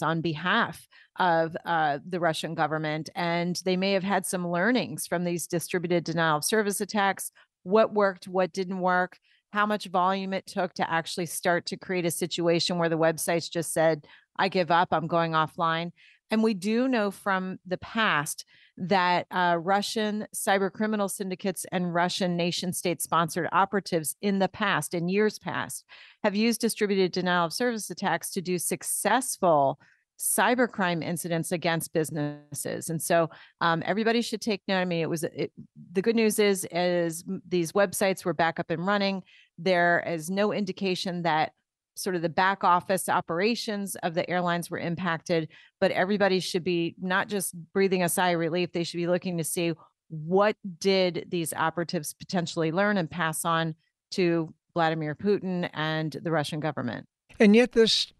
on 0.02 0.20
behalf 0.20 0.87
of 1.18 1.57
uh, 1.64 1.98
the 2.07 2.20
Russian 2.20 2.54
government. 2.54 3.11
And 3.14 3.61
they 3.64 3.76
may 3.76 3.92
have 3.92 4.04
had 4.04 4.26
some 4.26 4.48
learnings 4.48 5.07
from 5.07 5.24
these 5.24 5.46
distributed 5.46 6.04
denial 6.04 6.38
of 6.38 6.44
service 6.44 6.80
attacks 6.80 7.33
what 7.64 7.94
worked, 7.94 8.28
what 8.28 8.52
didn't 8.52 8.80
work, 8.80 9.18
how 9.55 9.64
much 9.64 9.87
volume 9.87 10.33
it 10.33 10.47
took 10.47 10.75
to 10.75 10.90
actually 10.90 11.27
start 11.27 11.64
to 11.67 11.77
create 11.77 12.05
a 12.05 12.11
situation 12.11 12.77
where 12.77 12.88
the 12.88 12.99
websites 12.99 13.49
just 13.49 13.73
said, 13.73 14.05
I 14.37 14.49
give 14.49 14.73
up, 14.73 14.88
I'm 14.90 15.07
going 15.07 15.31
offline. 15.31 15.93
And 16.33 16.43
we 16.43 16.55
do 16.55 16.88
know 16.88 17.12
from 17.12 17.61
the 17.64 17.79
past 17.79 18.45
that 18.77 19.27
uh, 19.31 19.57
Russian 19.61 20.27
cyber 20.35 20.73
criminal 20.73 21.09
syndicates 21.09 21.64
and 21.71 21.95
Russian 21.95 22.37
nation 22.37 22.73
state 22.73 23.01
sponsored 23.01 23.49
operatives 23.53 24.17
in 24.21 24.40
the 24.40 24.49
past, 24.49 24.93
in 24.93 25.09
years 25.09 25.38
past, 25.38 25.85
have 26.25 26.35
used 26.35 26.61
distributed 26.61 27.12
denial 27.12 27.47
of 27.47 27.53
service 27.53 27.88
attacks 27.90 28.31
to 28.31 28.43
do 28.43 28.59
successful 28.59 29.79
cybercrime 30.18 31.03
incidents 31.03 31.53
against 31.53 31.92
businesses 31.92 32.88
and 32.88 33.03
so 33.03 33.29
um, 33.61 33.83
everybody 33.85 34.22
should 34.22 34.40
take 34.40 34.62
note 34.68 34.79
i 34.79 34.85
mean 34.85 35.03
it 35.03 35.11
was 35.11 35.24
it, 35.24 35.53
the 35.92 36.03
good 36.03 36.16
news 36.16 36.38
is 36.38 36.66
is 36.70 37.24
these 37.48 37.72
websites 37.72 38.24
were 38.24 38.33
back 38.33 38.61
up 38.61 38.70
and 38.70 38.87
running 38.87 39.22
there 39.59 40.05
is 40.07 40.31
no 40.31 40.53
indication 40.53 41.22
that 41.22 41.53
sort 41.96 42.16
of 42.16 42.22
the 42.22 42.29
back 42.29 42.64
office 42.64 43.09
operations 43.09 43.96
of 43.96 44.14
the 44.14 44.29
airlines 44.29 44.70
were 44.70 44.79
impacted, 44.79 45.48
but 45.81 45.90
everybody 45.92 46.40
should 46.40 46.64
be 46.64 46.94
not 47.00 47.29
just 47.29 47.55
breathing 47.72 48.03
a 48.03 48.09
sigh 48.09 48.31
of 48.31 48.40
relief, 48.40 48.72
they 48.72 48.85
should 48.85 48.98
be 48.98 49.07
looking 49.07 49.38
to 49.38 49.44
see 49.44 49.72
what 50.09 50.57
did 50.81 51.27
these 51.29 51.53
operatives 51.53 52.14
potentially 52.14 52.72
learn 52.72 52.96
and 52.96 53.11
pass 53.11 53.44
on 53.44 53.74
to 54.12 54.53
Vladimir 54.74 55.14
Putin 55.14 55.68
and 55.72 56.16
the 56.22 56.31
Russian 56.31 56.61
government. 56.61 57.07
And 57.40 57.55
yet 57.57 57.72
this 57.72 58.12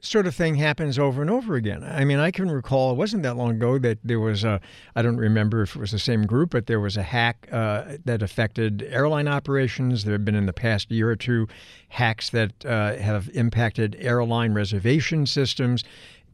sort 0.00 0.26
of 0.26 0.34
thing 0.34 0.54
happens 0.54 0.98
over 0.98 1.20
and 1.20 1.30
over 1.30 1.54
again. 1.54 1.82
I 1.82 2.04
mean, 2.04 2.18
I 2.18 2.30
can 2.30 2.50
recall 2.50 2.92
it 2.92 2.96
wasn't 2.96 3.22
that 3.24 3.36
long 3.36 3.50
ago 3.50 3.78
that 3.78 3.98
there 4.04 4.20
was 4.20 4.44
a, 4.44 4.60
I 4.94 5.02
don't 5.02 5.16
remember 5.16 5.62
if 5.62 5.74
it 5.74 5.78
was 5.78 5.90
the 5.90 5.98
same 5.98 6.26
group, 6.26 6.50
but 6.50 6.66
there 6.66 6.80
was 6.80 6.96
a 6.96 7.02
hack 7.02 7.48
uh, 7.50 7.96
that 8.04 8.22
affected 8.22 8.82
airline 8.90 9.28
operations. 9.28 10.04
There 10.04 10.12
have 10.12 10.24
been 10.24 10.34
in 10.34 10.46
the 10.46 10.52
past 10.52 10.90
year 10.90 11.10
or 11.10 11.16
two 11.16 11.48
hacks 11.88 12.30
that 12.30 12.64
uh, 12.64 12.96
have 12.96 13.28
impacted 13.34 13.96
airline 13.98 14.54
reservation 14.54 15.26
systems. 15.26 15.84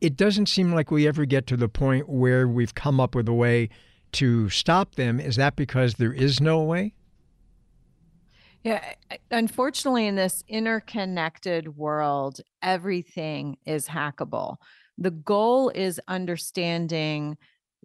It 0.00 0.16
doesn't 0.16 0.46
seem 0.46 0.72
like 0.72 0.90
we 0.90 1.08
ever 1.08 1.24
get 1.24 1.46
to 1.48 1.56
the 1.56 1.68
point 1.68 2.08
where 2.08 2.46
we've 2.46 2.74
come 2.74 3.00
up 3.00 3.14
with 3.14 3.28
a 3.28 3.34
way 3.34 3.70
to 4.12 4.50
stop 4.50 4.94
them. 4.94 5.18
Is 5.18 5.36
that 5.36 5.56
because 5.56 5.94
there 5.94 6.12
is 6.12 6.40
no 6.40 6.62
way? 6.62 6.94
Yeah, 8.64 8.94
unfortunately, 9.30 10.06
in 10.06 10.16
this 10.16 10.42
interconnected 10.48 11.76
world, 11.76 12.40
everything 12.62 13.58
is 13.66 13.86
hackable. 13.86 14.56
The 14.96 15.10
goal 15.10 15.68
is 15.68 16.00
understanding 16.08 17.36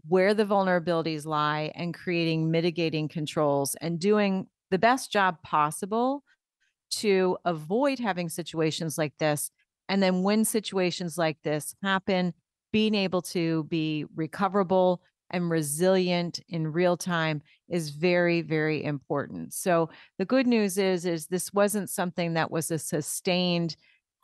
where 0.08 0.34
the 0.34 0.46
vulnerabilities 0.46 1.26
lie 1.26 1.74
and 1.76 1.94
creating 1.94 2.50
mitigating 2.50 3.10
controls 3.10 3.76
and 3.82 4.00
doing 4.00 4.48
the 4.72 4.80
best 4.80 5.12
job 5.12 5.42
possible 5.44 6.24
to 6.92 7.38
avoid 7.46 8.00
having 8.00 8.30
situations 8.30 8.98
like 8.98 9.18
this. 9.20 9.52
And 9.90 10.02
then 10.02 10.24
when 10.24 10.46
situations 10.46 11.18
like 11.18 11.38
this 11.44 11.76
happen, 11.84 12.34
being 12.72 12.96
able 12.96 13.22
to 13.24 13.66
be 13.66 14.06
recoverable, 14.16 15.02
and 15.32 15.50
resilient 15.50 16.40
in 16.50 16.72
real 16.72 16.98
time 16.98 17.42
is 17.70 17.90
very 17.90 18.42
very 18.42 18.84
important. 18.84 19.54
So 19.54 19.90
the 20.18 20.26
good 20.26 20.48
news 20.48 20.78
is 20.78 21.06
is 21.06 21.28
this 21.28 21.54
wasn't 21.54 21.90
something 21.90 22.34
that 22.34 22.52
was 22.52 22.72
a 22.72 22.80
sustained 22.80 23.76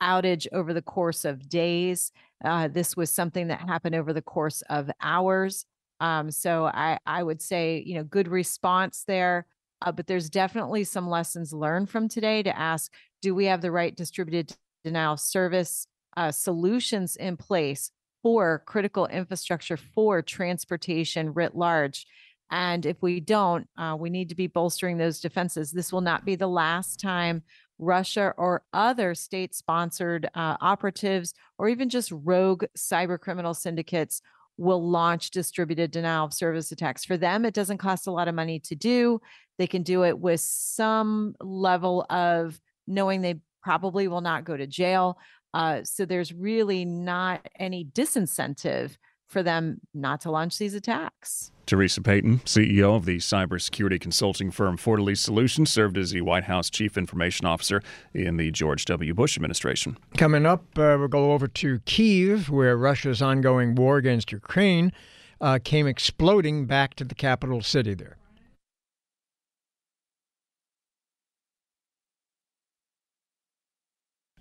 outage 0.02 0.46
over 0.52 0.74
the 0.74 0.82
course 0.82 1.24
of 1.24 1.48
days. 1.48 2.12
Uh, 2.44 2.68
this 2.68 2.96
was 2.96 3.10
something 3.10 3.48
that 3.48 3.60
happened 3.60 3.94
over 3.94 4.12
the 4.12 4.22
course 4.22 4.62
of 4.68 4.90
hours. 5.00 5.64
Um, 6.00 6.30
so 6.30 6.66
i 6.66 6.98
i 7.06 7.22
would 7.22 7.40
say 7.40 7.82
you 7.86 7.94
know 7.94 8.04
good 8.04 8.28
response 8.28 9.04
there 9.06 9.46
uh, 9.82 9.92
but 9.92 10.06
there's 10.06 10.28
definitely 10.28 10.84
some 10.84 11.08
lessons 11.08 11.52
learned 11.52 11.88
from 11.88 12.08
today 12.08 12.42
to 12.42 12.56
ask 12.56 12.92
do 13.22 13.34
we 13.34 13.46
have 13.46 13.62
the 13.62 13.70
right 13.70 13.96
distributed 13.96 14.54
denial 14.84 15.16
service 15.16 15.86
uh, 16.16 16.30
solutions 16.30 17.16
in 17.16 17.36
place 17.36 17.90
for 18.26 18.64
critical 18.66 19.06
infrastructure 19.06 19.76
for 19.76 20.20
transportation 20.20 21.32
writ 21.32 21.54
large. 21.54 22.08
And 22.50 22.84
if 22.84 23.00
we 23.00 23.20
don't, 23.20 23.68
uh, 23.78 23.96
we 23.96 24.10
need 24.10 24.30
to 24.30 24.34
be 24.34 24.48
bolstering 24.48 24.98
those 24.98 25.20
defenses. 25.20 25.70
This 25.70 25.92
will 25.92 26.00
not 26.00 26.24
be 26.24 26.34
the 26.34 26.48
last 26.48 26.98
time 26.98 27.44
Russia 27.78 28.34
or 28.36 28.64
other 28.72 29.14
state 29.14 29.54
sponsored 29.54 30.28
uh, 30.34 30.56
operatives 30.60 31.34
or 31.56 31.68
even 31.68 31.88
just 31.88 32.10
rogue 32.10 32.64
cyber 32.76 33.16
criminal 33.16 33.54
syndicates 33.54 34.20
will 34.56 34.84
launch 34.84 35.30
distributed 35.30 35.92
denial 35.92 36.24
of 36.24 36.34
service 36.34 36.72
attacks. 36.72 37.04
For 37.04 37.16
them, 37.16 37.44
it 37.44 37.54
doesn't 37.54 37.78
cost 37.78 38.08
a 38.08 38.10
lot 38.10 38.26
of 38.26 38.34
money 38.34 38.58
to 38.58 38.74
do. 38.74 39.20
They 39.56 39.68
can 39.68 39.84
do 39.84 40.02
it 40.02 40.18
with 40.18 40.40
some 40.40 41.36
level 41.40 42.04
of 42.10 42.58
knowing 42.88 43.20
they 43.20 43.36
probably 43.62 44.08
will 44.08 44.20
not 44.20 44.42
go 44.42 44.56
to 44.56 44.66
jail. 44.66 45.16
Uh, 45.54 45.82
so 45.84 46.04
there's 46.04 46.32
really 46.32 46.84
not 46.84 47.46
any 47.58 47.84
disincentive 47.84 48.96
for 49.26 49.42
them 49.42 49.80
not 49.92 50.20
to 50.20 50.30
launch 50.30 50.58
these 50.58 50.74
attacks. 50.74 51.50
Teresa 51.66 52.00
Payton, 52.00 52.38
CEO 52.40 52.94
of 52.94 53.06
the 53.06 53.16
cybersecurity 53.16 54.00
consulting 54.00 54.52
firm 54.52 54.76
Fortalice 54.76 55.18
Solutions, 55.18 55.70
served 55.70 55.98
as 55.98 56.12
the 56.12 56.20
White 56.20 56.44
House 56.44 56.70
Chief 56.70 56.96
Information 56.96 57.44
Officer 57.44 57.82
in 58.14 58.36
the 58.36 58.52
George 58.52 58.84
W. 58.84 59.14
Bush 59.14 59.36
administration. 59.36 59.98
Coming 60.16 60.46
up, 60.46 60.62
uh, 60.78 60.94
we'll 60.98 61.08
go 61.08 61.32
over 61.32 61.48
to 61.48 61.80
Kiev, 61.80 62.48
where 62.50 62.76
Russia's 62.76 63.20
ongoing 63.20 63.74
war 63.74 63.96
against 63.96 64.30
Ukraine 64.30 64.92
uh, 65.40 65.58
came 65.62 65.88
exploding 65.88 66.66
back 66.66 66.94
to 66.94 67.04
the 67.04 67.16
capital 67.16 67.62
city 67.62 67.94
there. 67.94 68.16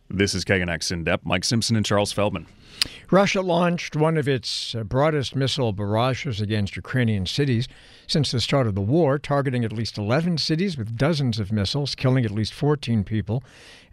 This 0.09 0.35
is 0.35 0.45
KNX 0.45 0.91
in 0.91 1.03
depth. 1.03 1.25
Mike 1.25 1.43
Simpson 1.43 1.75
and 1.75 1.85
Charles 1.85 2.11
Feldman. 2.11 2.45
Russia 3.09 3.41
launched 3.41 3.95
one 3.95 4.17
of 4.17 4.27
its 4.27 4.75
uh, 4.75 4.83
broadest 4.83 5.35
missile 5.35 5.73
barrages 5.73 6.39
against 6.39 6.75
Ukrainian 6.75 7.25
cities 7.25 7.67
since 8.05 8.31
the 8.31 8.39
start 8.39 8.67
of 8.67 8.75
the 8.75 8.81
war, 8.81 9.17
targeting 9.17 9.65
at 9.65 9.71
least 9.71 9.97
11 9.97 10.37
cities 10.37 10.77
with 10.77 10.95
dozens 10.95 11.39
of 11.39 11.51
missiles, 11.51 11.95
killing 11.95 12.23
at 12.23 12.31
least 12.31 12.53
14 12.53 13.03
people 13.03 13.43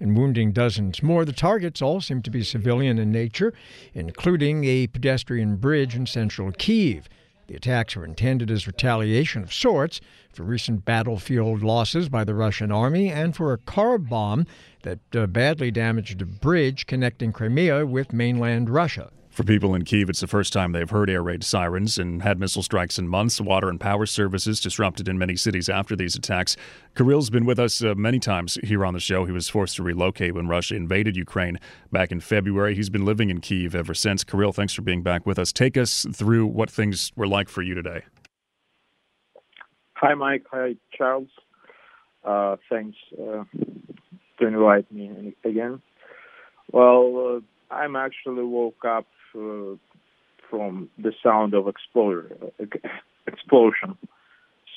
and 0.00 0.16
wounding 0.16 0.52
dozens 0.52 1.02
more. 1.02 1.24
The 1.24 1.32
targets 1.32 1.80
all 1.80 2.02
seem 2.02 2.20
to 2.22 2.30
be 2.30 2.42
civilian 2.42 2.98
in 2.98 3.10
nature, 3.10 3.54
including 3.94 4.64
a 4.64 4.88
pedestrian 4.88 5.56
bridge 5.56 5.94
in 5.94 6.04
central 6.04 6.52
Kiev. 6.52 7.08
The 7.52 7.58
attacks 7.58 7.94
were 7.94 8.06
intended 8.06 8.50
as 8.50 8.66
retaliation 8.66 9.42
of 9.42 9.52
sorts 9.52 10.00
for 10.32 10.42
recent 10.42 10.86
battlefield 10.86 11.62
losses 11.62 12.08
by 12.08 12.24
the 12.24 12.34
Russian 12.34 12.72
army 12.72 13.10
and 13.10 13.36
for 13.36 13.52
a 13.52 13.58
car 13.58 13.98
bomb 13.98 14.46
that 14.84 15.00
uh, 15.14 15.26
badly 15.26 15.70
damaged 15.70 16.22
a 16.22 16.24
bridge 16.24 16.86
connecting 16.86 17.30
Crimea 17.30 17.84
with 17.84 18.14
mainland 18.14 18.70
Russia. 18.70 19.10
For 19.32 19.44
people 19.44 19.74
in 19.74 19.86
Kiev, 19.86 20.10
it's 20.10 20.20
the 20.20 20.26
first 20.26 20.52
time 20.52 20.72
they've 20.72 20.90
heard 20.90 21.08
air 21.08 21.22
raid 21.22 21.42
sirens 21.42 21.96
and 21.96 22.22
had 22.22 22.38
missile 22.38 22.62
strikes 22.62 22.98
in 22.98 23.08
months. 23.08 23.40
Water 23.40 23.70
and 23.70 23.80
power 23.80 24.04
services 24.04 24.60
disrupted 24.60 25.08
in 25.08 25.16
many 25.16 25.36
cities 25.36 25.70
after 25.70 25.96
these 25.96 26.14
attacks. 26.14 26.54
Kirill's 26.94 27.30
been 27.30 27.46
with 27.46 27.58
us 27.58 27.82
uh, 27.82 27.94
many 27.94 28.18
times 28.18 28.58
here 28.62 28.84
on 28.84 28.92
the 28.92 29.00
show. 29.00 29.24
He 29.24 29.32
was 29.32 29.48
forced 29.48 29.76
to 29.76 29.82
relocate 29.82 30.34
when 30.34 30.48
Russia 30.48 30.74
invaded 30.74 31.16
Ukraine 31.16 31.58
back 31.90 32.12
in 32.12 32.20
February. 32.20 32.74
He's 32.74 32.90
been 32.90 33.06
living 33.06 33.30
in 33.30 33.40
Kiev 33.40 33.74
ever 33.74 33.94
since. 33.94 34.22
Kirill, 34.22 34.52
thanks 34.52 34.74
for 34.74 34.82
being 34.82 35.02
back 35.02 35.24
with 35.24 35.38
us. 35.38 35.50
Take 35.50 35.78
us 35.78 36.04
through 36.12 36.44
what 36.44 36.70
things 36.70 37.10
were 37.16 37.26
like 37.26 37.48
for 37.48 37.62
you 37.62 37.74
today. 37.74 38.02
Hi, 39.94 40.12
Mike. 40.12 40.44
Hi, 40.52 40.76
Charles. 40.94 41.30
Uh, 42.22 42.56
thanks 42.68 42.98
uh, 43.18 43.44
to 44.40 44.46
invite 44.46 44.92
me 44.92 45.34
again. 45.42 45.80
Well, 46.70 47.40
uh, 47.70 47.74
I'm 47.74 47.96
actually 47.96 48.44
woke 48.44 48.84
up 48.86 49.06
uh, 49.34 49.76
from 50.50 50.88
the 50.98 51.12
sound 51.22 51.54
of 51.54 51.68
explosion. 51.68 52.36
explosion. 53.26 53.96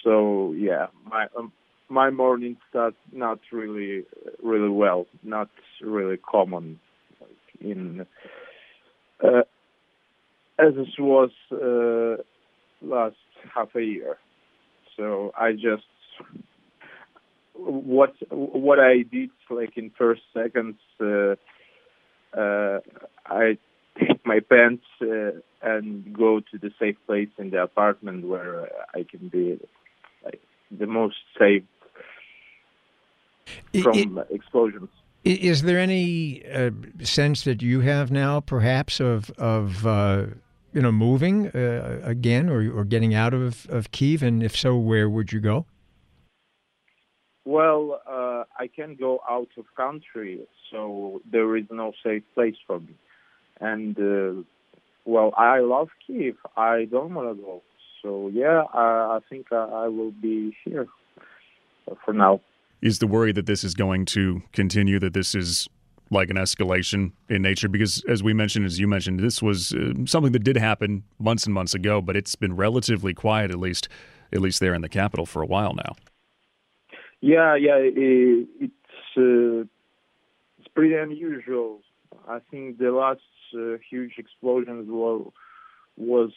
So 0.04 0.54
yeah, 0.54 0.88
my 1.10 1.28
um, 1.38 1.52
my 1.89 2.10
morning 2.10 2.58
start 2.70 2.96
not 3.12 3.39
really 3.52 4.06
really 4.44 4.70
well, 4.70 5.08
not 5.24 5.50
really 5.82 6.18
common 6.18 6.80
in 7.60 8.06
uh, 9.24 9.41
as 10.60 10.74
it 10.78 11.00
was 11.00 11.32
uh, 11.52 12.22
last 12.82 13.15
half 13.54 13.76
a 13.76 13.82
year. 13.82 14.18
So 14.96 15.34
I 15.38 15.54
just 15.54 15.84
what 17.54 18.13
what 18.30 18.80
I 18.80 19.04
did 19.12 19.30
like 19.50 19.78
in 19.78 19.91
first 19.98 20.22
seconds. 20.34 20.78
Uh, 21.00 21.36
uh, 22.38 22.80
I 23.26 23.58
my 24.25 24.39
pants 24.39 24.83
uh, 25.01 25.31
and 25.61 26.13
go 26.13 26.39
to 26.39 26.57
the 26.57 26.71
safe 26.79 26.97
place 27.05 27.29
in 27.38 27.49
the 27.51 27.61
apartment 27.61 28.27
where 28.27 28.69
I 28.93 29.05
can 29.09 29.29
be 29.29 29.59
like, 30.23 30.41
the 30.71 30.88
most 30.88 31.17
safe 31.38 31.63
from 33.81 34.17
it, 34.17 34.27
explosions. 34.29 34.89
Is 35.23 35.63
there 35.63 35.79
any 35.79 36.43
uh, 36.45 36.71
sense 37.01 37.43
that 37.43 37.61
you 37.61 37.81
have 37.81 38.11
now, 38.11 38.39
perhaps, 38.39 38.99
of 38.99 39.31
of 39.31 39.85
uh, 39.85 40.27
you 40.73 40.81
know 40.81 40.91
moving 40.91 41.47
uh, 41.47 42.01
again 42.03 42.49
or 42.49 42.71
or 42.71 42.85
getting 42.85 43.15
out 43.15 43.33
of 43.33 43.67
of 43.69 43.91
Kiev, 43.91 44.21
and 44.21 44.43
if 44.43 44.55
so, 44.55 44.77
where 44.77 45.09
would 45.09 45.31
you 45.31 45.39
go? 45.39 45.65
Well, 47.43 48.01
uh, 48.07 48.43
I 48.59 48.67
can 48.67 48.95
go 48.95 49.19
out 49.29 49.49
of 49.57 49.65
country, 49.75 50.41
so 50.71 51.21
there 51.31 51.55
is 51.55 51.65
no 51.71 51.93
safe 52.03 52.23
place 52.33 52.55
for 52.65 52.79
me. 52.79 52.95
And 53.60 53.98
uh, 53.98 54.44
well, 55.06 55.34
I 55.38 55.60
love 55.60 55.89
Kiev. 56.06 56.36
I 56.58 56.86
don't 56.89 57.13
want 57.13 57.36
to 57.36 57.41
go. 57.41 57.62
So 58.02 58.30
yeah, 58.34 58.63
I, 58.74 59.18
I 59.18 59.20
think 59.30 59.48
I, 59.52 59.56
I 59.56 59.88
will 59.88 60.12
be 60.12 60.56
here 60.63 60.88
for 62.04 62.13
now. 62.13 62.41
Is 62.82 63.00
the 63.00 63.08
worry 63.08 63.32
that 63.32 63.46
this 63.46 63.63
is 63.63 63.74
going 63.74 64.06
to 64.08 64.41
continue? 64.54 65.00
That 65.00 65.13
this 65.13 65.34
is 65.34 65.68
like 66.12 66.30
an 66.30 66.36
escalation 66.36 67.12
in 67.30 67.41
nature 67.41 67.68
because 67.68 68.04
as 68.08 68.22
we 68.22 68.34
mentioned 68.34 68.65
as 68.65 68.80
you 68.80 68.88
mentioned 68.88 69.20
this 69.20 69.41
was 69.41 69.74
uh, 69.74 69.91
something 70.06 70.32
that 70.32 70.44
did 70.44 70.56
happen 70.56 71.04
months 71.20 71.46
and 71.46 71.54
months 71.54 71.74
ago 71.74 72.02
but 72.02 72.15
it's 72.15 72.36
been 72.36 72.56
relatively 72.56 73.13
quiet 73.13 73.50
at 73.50 73.58
least 73.58 73.88
at 74.32 74.39
least 74.39 74.60
there 74.60 74.74
in 74.74 74.82
the 74.82 74.89
capital 74.89 75.26
for 75.26 75.41
a 75.41 75.46
while 75.46 75.74
now 75.74 75.94
yeah 77.22 77.56
yeah 77.56 77.76
it, 77.78 78.48
it's 78.60 79.18
uh, 79.18 79.65
it's 80.60 80.68
pretty 80.76 80.94
unusual 80.94 81.80
i 82.28 82.39
think 82.52 82.78
the 82.78 82.91
last 82.91 83.22
uh, 83.53 83.77
huge 83.89 84.13
explosions 84.17 84.88
were, 84.89 85.19
was 85.97 86.31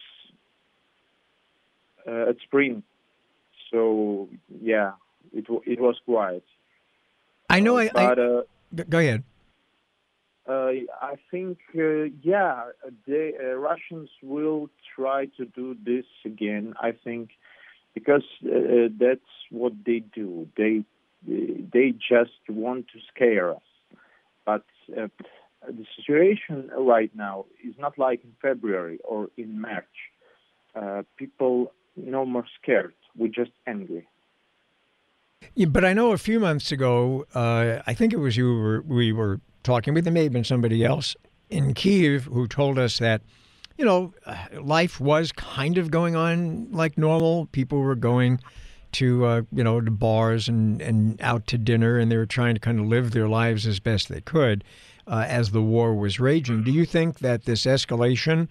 uh, 2.07 2.31
at 2.31 2.37
spring 2.43 2.83
so 3.71 4.29
yeah 4.63 4.93
it 5.33 5.47
it 5.67 5.81
was 5.81 5.97
quiet 6.05 6.45
i 7.51 7.61
know 7.61 7.77
i, 7.77 7.91
but, 7.93 8.19
I 8.19 8.23
uh, 8.23 8.43
go 8.89 8.99
ahead 8.99 9.25
uh, 10.49 10.71
I 11.03 11.17
think, 11.31 11.59
uh, 11.77 12.05
yeah, 12.23 12.71
the 13.07 13.33
uh, 13.39 13.55
Russians 13.57 14.09
will 14.23 14.71
try 14.97 15.27
to 15.37 15.45
do 15.45 15.77
this 15.85 16.07
again. 16.25 16.73
I 16.81 16.93
think 16.93 17.33
because 17.93 18.25
uh, 18.47 18.89
that's 18.99 19.21
what 19.51 19.73
they 19.85 20.03
do. 20.15 20.49
They 20.57 20.85
they 21.27 21.93
just 21.93 22.41
want 22.49 22.87
to 22.89 22.99
scare 23.15 23.51
us. 23.51 23.63
But 24.47 24.65
uh, 24.97 25.09
the 25.67 25.85
situation 25.97 26.71
right 26.77 27.11
now 27.15 27.47
is 27.65 27.75
not 27.79 27.99
like 27.99 28.23
in 28.25 28.33
February 28.41 28.99
or 29.05 29.29
in 29.37 29.61
March. 29.61 29.85
Uh, 30.75 31.03
people 31.17 31.73
no 31.97 32.25
more 32.25 32.45
scared. 32.61 32.95
We're 33.17 33.29
just 33.29 33.51
angry. 33.67 34.07
Yeah, 35.55 35.67
but 35.67 35.85
I 35.85 35.93
know 35.93 36.13
a 36.13 36.19
few 36.19 36.41
months 36.41 36.73
ago, 36.73 37.27
I 37.35 37.95
think 37.95 38.13
it 38.13 38.19
was 38.19 38.37
you. 38.37 38.83
we 38.87 39.13
were 39.13 39.41
talking 39.63 39.95
with. 39.95 40.05
There 40.05 40.13
may 40.13 40.25
have 40.25 40.33
been 40.33 40.45
somebody 40.45 40.85
else 40.85 41.17
in 41.51 41.75
Kiev 41.75 42.25
who 42.25 42.47
told 42.47 42.79
us 42.79 42.99
that, 42.99 43.23
you 43.77 43.85
know, 43.85 44.13
life 44.61 45.01
was 45.01 45.33
kind 45.33 45.79
of 45.79 45.91
going 45.91 46.15
on 46.17 46.71
like 46.71 46.99
normal. 46.99 47.47
People 47.47 47.79
were 47.79 47.95
going 47.95 48.41
to, 48.93 49.25
uh, 49.25 49.43
you 49.53 49.63
know, 49.63 49.81
to 49.81 49.91
bars 49.91 50.49
and, 50.49 50.81
and 50.81 51.21
out 51.21 51.47
to 51.49 51.59
dinner, 51.59 51.99
and 51.99 52.11
they 52.11 52.17
were 52.17 52.27
trying 52.27 52.55
to 52.55 52.61
kind 52.61 52.81
of 52.81 52.87
live 52.87 53.11
their 53.11 53.29
lives 53.29 53.67
as 53.67 53.81
best 53.81 54.09
they 54.09 54.21
could 54.21 54.65
uh, 55.09 55.25
as 55.27 55.51
the 55.51 55.63
war 55.63 55.95
was 55.95 56.21
raging. 56.21 56.63
Do 56.63 56.71
you 56.71 56.85
think 56.85 57.21
that 57.21 57.45
this 57.45 57.65
escalation 57.65 58.49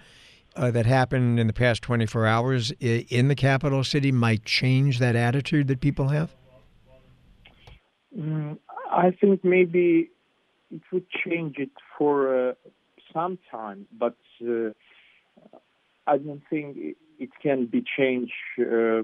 uh, 0.56 0.72
that 0.72 0.86
happened 0.86 1.40
in 1.40 1.48
the 1.48 1.54
past 1.54 1.84
24 1.84 2.26
hours 2.26 2.72
in 2.80 3.28
the 3.28 3.36
capital 3.36 3.84
city 3.84 4.12
might 4.12 4.44
change 4.44 5.00
that 5.00 5.16
attitude 5.16 5.68
that 5.68 5.80
people 5.80 6.10
have? 6.10 6.34
Mm, 8.18 8.58
I 8.92 9.12
think 9.12 9.44
maybe 9.44 10.10
it 10.72 10.82
would 10.92 11.06
change 11.10 11.58
it 11.58 11.70
for 11.98 12.50
uh, 12.50 12.54
some 13.14 13.38
time, 13.52 13.86
but 13.98 14.18
uh, 14.42 14.70
I 16.08 16.18
don't 16.18 16.42
think 16.50 16.78
it 17.20 17.30
can 17.42 17.68
be 17.68 17.84
changed 17.98 18.34
uh, 18.60 19.04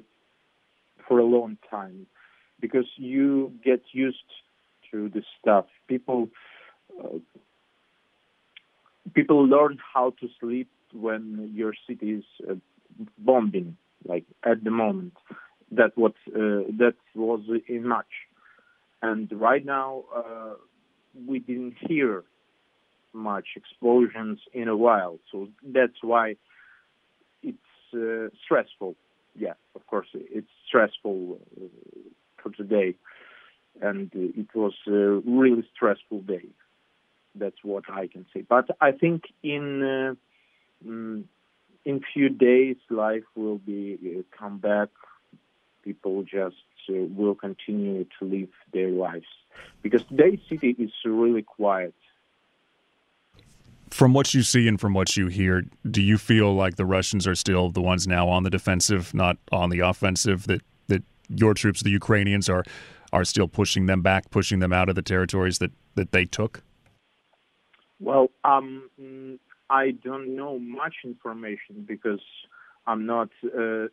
for 1.08 1.20
a 1.20 1.24
long 1.24 1.58
time 1.70 2.08
because 2.60 2.86
you 2.96 3.54
get 3.64 3.82
used 3.92 4.18
to 4.92 5.10
the 5.10 5.22
stuff. 5.40 5.66
People 5.88 6.30
uh, 7.04 7.18
people 9.14 9.46
learn 9.48 9.78
how 9.94 10.14
to 10.20 10.28
sleep 10.40 10.70
when 10.94 11.52
your 11.54 11.74
city 11.88 12.12
is 12.12 12.24
uh, 12.50 12.56
bombing, 13.18 13.78
like 14.06 14.26
at 14.44 14.64
the 14.64 14.72
moment. 14.72 15.14
That 15.72 15.98
what 15.98 16.14
uh, 16.28 16.70
that 16.78 16.94
was 17.16 17.42
in 17.68 17.88
March, 17.88 18.14
and 19.02 19.28
right 19.32 19.66
now 19.66 20.04
we 21.28 21.40
didn't 21.40 21.76
hear 21.80 22.24
much 23.14 23.46
explosions 23.56 24.40
in 24.54 24.68
a 24.68 24.76
while. 24.76 25.20
So 25.32 25.48
that's 25.64 26.02
why 26.02 26.36
it's 27.42 27.58
uh, 27.94 28.30
stressful. 28.44 28.96
Yeah, 29.36 29.54
of 29.76 29.86
course, 29.88 30.08
it's 30.14 30.48
stressful 30.68 31.40
uh, 31.58 31.66
for 32.42 32.52
today. 32.52 32.96
And 33.82 34.12
uh, 34.16 34.40
it 34.42 34.48
was 34.56 34.74
a 34.88 35.22
really 35.26 35.64
stressful 35.76 36.22
day. 36.22 36.48
That's 37.36 37.64
what 37.64 37.86
I 37.90 38.08
can 38.08 38.26
say. 38.34 38.42
But 38.48 38.70
I 38.80 38.92
think 38.92 39.24
in 39.42 39.84
uh, 39.84 40.16
in 41.86 42.02
few 42.14 42.30
days, 42.30 42.78
life 42.90 43.24
will 43.36 43.58
be 43.58 43.98
uh, 44.06 44.38
come 44.38 44.58
back. 44.58 44.90
People 45.84 46.24
just 46.24 46.56
uh, 46.90 46.94
will 47.16 47.36
continue 47.36 48.06
to 48.20 48.26
live 48.26 48.50
their 48.72 48.90
lives 48.90 49.26
because 49.82 50.04
today's 50.04 50.40
city 50.48 50.76
is 50.80 50.92
really 51.04 51.42
quiet. 51.42 51.94
From 53.90 54.14
what 54.14 54.34
you 54.34 54.42
see 54.42 54.68
and 54.68 54.80
from 54.80 54.94
what 54.94 55.16
you 55.16 55.28
hear, 55.28 55.66
do 55.90 56.02
you 56.02 56.18
feel 56.18 56.56
like 56.56 56.78
the 56.78 56.86
Russians 56.86 57.28
are 57.28 57.36
still 57.36 57.70
the 57.70 57.82
ones 57.82 58.08
now 58.08 58.28
on 58.28 58.44
the 58.44 58.50
defensive, 58.50 59.14
not 59.14 59.38
on 59.52 59.70
the 59.70 59.80
offensive? 59.80 60.48
That 60.48 60.62
that 60.88 61.04
your 61.30 61.54
troops, 61.54 61.84
the 61.84 61.92
Ukrainians, 61.92 62.50
are 62.50 62.64
are 63.12 63.26
still 63.26 63.48
pushing 63.48 63.86
them 63.86 64.02
back, 64.02 64.32
pushing 64.32 64.60
them 64.60 64.74
out 64.74 64.90
of 64.90 64.96
the 64.96 65.02
territories 65.02 65.60
that 65.60 65.72
that 65.96 66.12
they 66.12 66.26
took? 66.26 66.64
Well, 68.04 68.32
um, 68.44 68.90
I 69.70 69.92
don't 69.92 70.36
know 70.36 70.60
much 70.60 70.96
information 71.06 71.86
because 71.88 72.20
I'm 72.86 73.06
not 73.06 73.30
uh, 73.46 73.86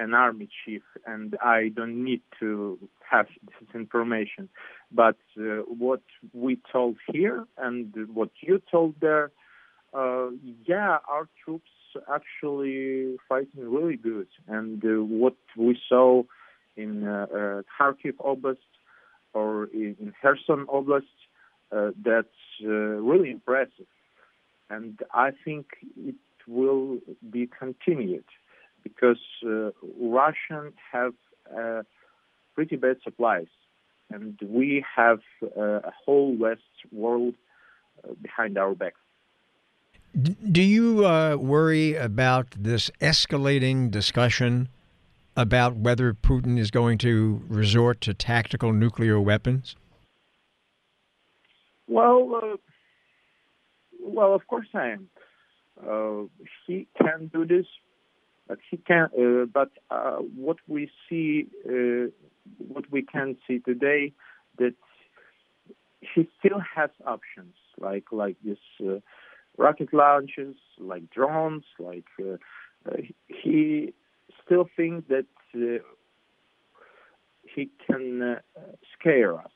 an 0.00 0.14
army 0.14 0.48
chief, 0.64 0.82
and 1.06 1.36
I 1.40 1.68
don't 1.68 2.02
need 2.02 2.22
to 2.40 2.76
have 3.08 3.26
this 3.46 3.68
information. 3.72 4.48
But 4.90 5.16
uh, 5.38 5.62
what 5.84 6.02
we 6.32 6.58
told 6.72 6.96
here 7.12 7.44
and 7.56 7.94
what 8.12 8.30
you 8.40 8.60
told 8.68 8.96
there, 9.00 9.30
uh, 9.94 10.30
yeah, 10.66 10.98
our 11.08 11.28
troops 11.44 11.70
actually 12.12 13.16
fighting 13.28 13.70
really 13.70 13.96
good. 13.96 14.26
And 14.48 14.84
uh, 14.84 15.04
what 15.04 15.36
we 15.56 15.78
saw 15.88 16.24
in 16.76 17.06
uh, 17.06 17.26
uh, 17.32 17.62
Kharkiv 17.78 18.14
Oblast 18.18 18.56
or 19.34 19.66
in 19.66 20.12
Kherson 20.20 20.66
Oblast, 20.66 21.02
that's 22.04 22.28
really 22.62 23.30
impressive. 23.30 23.86
And 24.70 24.98
I 25.12 25.30
think 25.44 25.66
it 25.96 26.14
will 26.46 26.98
be 27.30 27.46
continued 27.46 28.24
because 28.82 29.20
uh, 29.46 29.70
Russians 30.00 30.74
have 30.92 31.14
uh, 31.56 31.82
pretty 32.54 32.76
bad 32.76 32.96
supplies, 33.02 33.46
and 34.10 34.38
we 34.42 34.84
have 34.96 35.20
uh, 35.42 35.60
a 35.60 35.92
whole 36.04 36.34
West 36.36 36.60
world 36.90 37.34
uh, 38.02 38.12
behind 38.20 38.58
our 38.58 38.74
backs. 38.74 38.96
Do 40.50 40.62
you 40.62 41.06
uh, 41.06 41.36
worry 41.36 41.94
about 41.94 42.48
this 42.50 42.90
escalating 43.00 43.90
discussion 43.90 44.68
about 45.36 45.76
whether 45.76 46.12
Putin 46.12 46.58
is 46.58 46.70
going 46.70 46.98
to 46.98 47.42
resort 47.48 48.02
to 48.02 48.12
tactical 48.12 48.72
nuclear 48.72 49.18
weapons? 49.18 49.74
Well, 51.92 52.40
uh, 52.42 52.56
well, 54.00 54.34
of 54.34 54.46
course 54.46 54.68
I 54.74 54.88
am. 54.96 55.08
uh, 55.86 56.22
he 56.66 56.86
can 57.00 57.30
do 57.32 57.44
this, 57.46 57.66
but 58.48 58.58
he 58.70 58.78
can. 58.78 59.08
Uh, 59.18 59.44
but 59.52 59.70
uh, 59.90 60.16
what 60.46 60.56
we 60.66 60.90
see, 61.08 61.48
uh, 61.68 62.06
what 62.74 62.90
we 62.90 63.02
can 63.02 63.36
see 63.46 63.58
today, 63.58 64.12
that 64.58 64.74
he 66.00 66.26
still 66.38 66.60
has 66.76 66.90
options 67.06 67.54
like 67.78 68.06
like 68.10 68.36
this 68.42 68.58
uh, 68.82 69.00
rocket 69.58 69.92
launches, 69.92 70.56
like 70.78 71.10
drones, 71.10 71.64
like 71.78 72.06
he 73.26 73.92
still 74.44 74.66
thinks 74.76 75.06
that 75.08 75.26
he 77.54 77.70
can 77.86 78.38
scare 78.98 79.38
us, 79.38 79.52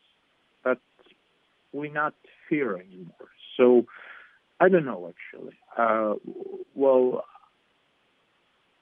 we're 1.76 1.92
not 1.92 2.14
fear 2.48 2.76
anymore. 2.76 3.28
So 3.56 3.86
I 4.60 4.68
don't 4.68 4.84
know 4.84 5.12
actually. 5.12 5.54
Uh, 5.76 6.14
well, 6.74 7.24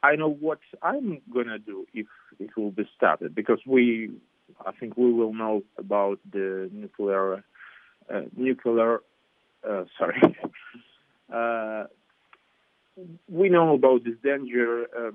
I 0.03 0.17
know 0.17 0.31
what 0.31 0.61
I'm 0.83 1.21
gonna 1.33 1.59
do 1.59 1.87
if 1.95 2.07
it 2.39 2.51
will 2.57 2.71
be 2.71 2.89
started 2.97 3.35
because 3.35 3.61
we, 3.67 4.11
I 4.65 4.73
think 4.73 4.97
we 4.97 5.13
will 5.13 5.33
know 5.33 5.63
about 5.79 6.19
the 6.31 6.69
nuclear, 6.73 7.45
uh, 8.13 8.21
nuclear, 8.37 9.01
uh, 9.69 9.85
sorry. 9.99 10.21
Uh, 11.33 11.87
we 13.29 13.49
know 13.49 13.75
about 13.75 14.05
this 14.05 14.15
danger 14.23 14.87
uh, 14.97 15.11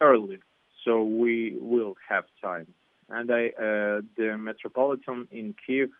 early, 0.00 0.38
so 0.84 1.02
we 1.02 1.56
will 1.60 1.96
have 2.08 2.24
time. 2.42 2.66
And 3.10 3.30
I, 3.30 3.46
uh, 3.48 4.00
the 4.16 4.36
metropolitan 4.38 5.26
in 5.30 5.54
Kiev 5.66 5.90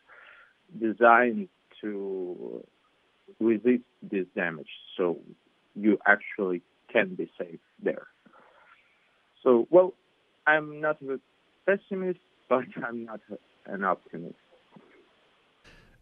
designed 0.79 1.49
to 1.81 2.65
resist 3.39 3.83
this 4.03 4.27
damage. 4.35 4.69
So 4.97 5.19
you 5.75 5.99
actually 6.07 6.63
can 6.93 7.15
be 7.15 7.31
safe 7.39 7.61
there. 7.83 8.07
So, 9.43 9.67
well, 9.71 9.95
I'm 10.47 10.81
not 10.81 10.99
a 11.03 11.19
pessimist, 11.67 12.21
but 12.49 12.65
I'm 12.85 13.05
not 13.05 13.21
an 13.67 13.85
optimist. 13.85 14.35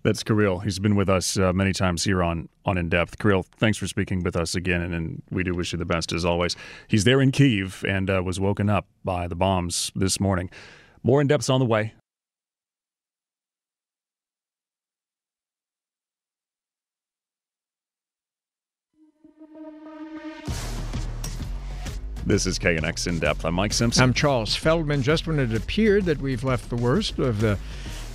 That's 0.04 0.22
Kirill. 0.22 0.60
He's 0.60 0.78
been 0.78 0.94
with 0.94 1.08
us 1.08 1.36
uh, 1.36 1.52
many 1.52 1.72
times 1.72 2.04
here 2.04 2.22
on 2.22 2.48
on 2.64 2.78
In 2.78 2.88
Depth. 2.88 3.18
Kirill, 3.18 3.44
thanks 3.56 3.78
for 3.78 3.88
speaking 3.88 4.22
with 4.22 4.36
us 4.36 4.54
again, 4.54 4.80
and, 4.80 4.94
and 4.94 5.22
we 5.30 5.42
do 5.42 5.54
wish 5.54 5.72
you 5.72 5.78
the 5.78 5.84
best 5.84 6.12
as 6.12 6.24
always. 6.24 6.54
He's 6.86 7.02
there 7.04 7.20
in 7.20 7.32
Kiev 7.32 7.84
and 7.86 8.08
uh, 8.08 8.22
was 8.24 8.38
woken 8.38 8.70
up 8.70 8.86
by 9.04 9.26
the 9.26 9.34
bombs 9.34 9.90
this 9.96 10.20
morning. 10.20 10.50
More 11.02 11.20
In 11.20 11.26
Depth's 11.26 11.48
on 11.48 11.60
the 11.60 11.66
way. 11.66 11.94
This 22.26 22.44
is 22.44 22.58
KNX 22.58 23.06
In 23.06 23.18
Depth. 23.18 23.46
I'm 23.46 23.54
Mike 23.54 23.72
Simpson. 23.72 24.02
I'm 24.02 24.12
Charles 24.12 24.54
Feldman. 24.54 25.02
Just 25.02 25.26
when 25.26 25.38
it 25.38 25.54
appeared 25.54 26.04
that 26.04 26.20
we've 26.20 26.44
left 26.44 26.68
the 26.68 26.76
worst 26.76 27.18
of 27.18 27.40
the 27.40 27.58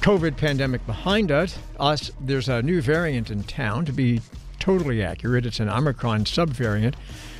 COVID 0.01 0.37
pandemic 0.37 0.85
behind 0.85 1.31
us, 1.31 1.57
us 1.79 2.11
there's 2.21 2.47
a 2.47 2.61
new 2.61 2.79
variant 2.79 3.31
in 3.31 3.43
town. 3.43 3.85
To 3.85 3.91
be 3.91 4.21
totally 4.59 5.01
accurate, 5.01 5.47
it's 5.47 5.59
an 5.59 5.67
Omicron 5.67 6.25
subvariant 6.25 6.93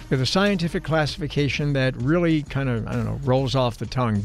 with 0.10 0.20
a 0.20 0.26
scientific 0.26 0.84
classification 0.84 1.74
that 1.74 1.96
really 1.98 2.42
kind 2.42 2.70
of, 2.70 2.88
I 2.88 2.94
don't 2.94 3.06
know, 3.06 3.20
rolls 3.24 3.54
off 3.54 3.78
the 3.78 3.86
tongue. 3.86 4.22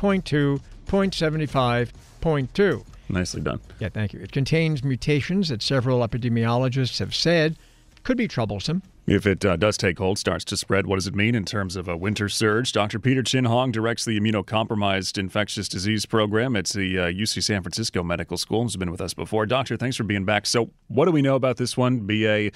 BA.2.75.2. 0.00 2.84
Nicely 3.08 3.40
done. 3.40 3.60
Yeah, 3.80 3.88
thank 3.88 4.12
you. 4.12 4.20
It 4.20 4.30
contains 4.32 4.84
mutations 4.84 5.48
that 5.48 5.62
several 5.62 6.06
epidemiologists 6.06 6.98
have 7.00 7.14
said 7.14 7.56
could 8.02 8.16
be 8.16 8.26
troublesome. 8.28 8.82
If 9.06 9.26
it 9.26 9.44
uh, 9.44 9.56
does 9.56 9.76
take 9.76 9.98
hold, 9.98 10.18
starts 10.18 10.44
to 10.46 10.56
spread, 10.56 10.86
what 10.86 10.96
does 10.96 11.06
it 11.08 11.14
mean 11.16 11.34
in 11.34 11.44
terms 11.44 11.74
of 11.74 11.88
a 11.88 11.96
winter 11.96 12.28
surge? 12.28 12.72
Dr. 12.72 13.00
Peter 13.00 13.24
Chin 13.24 13.44
Hong 13.44 13.72
directs 13.72 14.04
the 14.04 14.20
immunocompromised 14.20 15.18
infectious 15.18 15.68
disease 15.68 16.06
program 16.06 16.54
at 16.54 16.66
the 16.66 16.98
uh, 16.98 17.06
UC 17.06 17.42
San 17.42 17.62
Francisco 17.62 18.04
Medical 18.04 18.38
School. 18.38 18.62
He's 18.62 18.76
been 18.76 18.92
with 18.92 19.00
us 19.00 19.12
before. 19.12 19.46
Doctor, 19.46 19.76
thanks 19.76 19.96
for 19.96 20.04
being 20.04 20.24
back. 20.24 20.46
So, 20.46 20.70
what 20.86 21.06
do 21.06 21.10
we 21.10 21.22
know 21.22 21.34
about 21.34 21.56
this 21.56 21.76
one? 21.76 22.06
BA, 22.06 22.52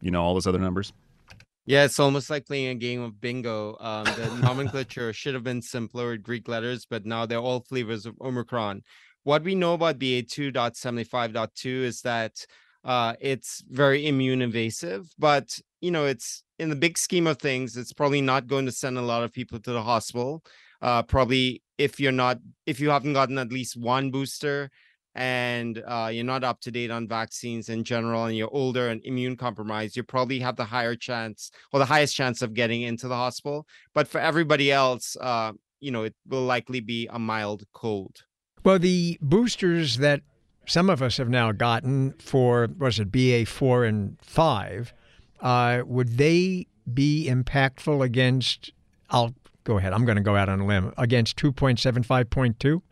you 0.00 0.12
know, 0.12 0.22
all 0.22 0.34
those 0.34 0.46
other 0.46 0.60
numbers? 0.60 0.92
Yeah, 1.66 1.84
it's 1.84 1.98
almost 1.98 2.30
like 2.30 2.46
playing 2.46 2.68
a 2.68 2.74
game 2.76 3.02
of 3.02 3.20
bingo. 3.20 3.76
Um, 3.80 4.04
the 4.04 4.38
nomenclature 4.40 5.12
should 5.12 5.34
have 5.34 5.42
been 5.42 5.60
simpler 5.60 6.10
with 6.10 6.22
Greek 6.22 6.46
letters, 6.46 6.86
but 6.88 7.04
now 7.04 7.26
they're 7.26 7.40
all 7.40 7.60
flavors 7.60 8.06
of 8.06 8.14
Omicron. 8.20 8.82
What 9.24 9.42
we 9.42 9.56
know 9.56 9.74
about 9.74 9.98
BA2.75.2 9.98 11.66
is 11.82 12.02
that 12.02 12.46
uh, 12.84 13.14
it's 13.20 13.64
very 13.68 14.06
immune 14.06 14.42
evasive, 14.42 15.08
but 15.18 15.58
you 15.80 15.90
know, 15.90 16.04
it's 16.06 16.44
in 16.60 16.70
the 16.70 16.76
big 16.76 16.96
scheme 16.96 17.26
of 17.26 17.38
things, 17.38 17.76
it's 17.76 17.92
probably 17.92 18.20
not 18.20 18.46
going 18.46 18.66
to 18.66 18.72
send 18.72 18.96
a 18.96 19.02
lot 19.02 19.24
of 19.24 19.32
people 19.32 19.58
to 19.58 19.72
the 19.72 19.82
hospital. 19.82 20.44
Uh, 20.80 21.02
probably 21.02 21.62
if 21.78 21.98
you're 21.98 22.12
not, 22.12 22.38
if 22.66 22.78
you 22.78 22.90
haven't 22.90 23.14
gotten 23.14 23.38
at 23.38 23.52
least 23.52 23.76
one 23.76 24.12
booster 24.12 24.70
and 25.16 25.82
uh, 25.88 26.10
you're 26.12 26.24
not 26.24 26.44
up 26.44 26.60
to 26.60 26.70
date 26.70 26.90
on 26.90 27.08
vaccines 27.08 27.70
in 27.70 27.84
general 27.84 28.26
and 28.26 28.36
you're 28.36 28.52
older 28.52 28.88
and 28.88 29.00
immune 29.04 29.34
compromised, 29.34 29.96
you 29.96 30.02
probably 30.02 30.38
have 30.40 30.56
the 30.56 30.64
higher 30.66 30.94
chance 30.94 31.50
or 31.72 31.78
the 31.78 31.86
highest 31.86 32.14
chance 32.14 32.42
of 32.42 32.52
getting 32.52 32.82
into 32.82 33.08
the 33.08 33.16
hospital. 33.16 33.66
But 33.94 34.08
for 34.08 34.20
everybody 34.20 34.70
else, 34.70 35.16
uh, 35.20 35.52
you 35.80 35.90
know, 35.90 36.04
it 36.04 36.14
will 36.28 36.44
likely 36.44 36.80
be 36.80 37.08
a 37.10 37.18
mild 37.18 37.64
cold. 37.72 38.24
Well, 38.62 38.78
the 38.78 39.18
boosters 39.22 39.96
that 39.98 40.20
some 40.66 40.90
of 40.90 41.00
us 41.00 41.16
have 41.16 41.30
now 41.30 41.50
gotten 41.52 42.12
for, 42.18 42.68
was 42.78 43.00
it 43.00 43.10
BA4 43.10 43.88
and 43.88 44.18
5, 44.20 44.92
uh, 45.40 45.82
would 45.86 46.18
they 46.18 46.66
be 46.92 47.28
impactful 47.30 48.04
against, 48.04 48.72
I'll 49.08 49.34
go 49.64 49.78
ahead, 49.78 49.94
I'm 49.94 50.04
going 50.04 50.16
to 50.16 50.22
go 50.22 50.36
out 50.36 50.50
on 50.50 50.60
a 50.60 50.66
limb, 50.66 50.92
against 50.98 51.38
2.75.2? 51.38 52.82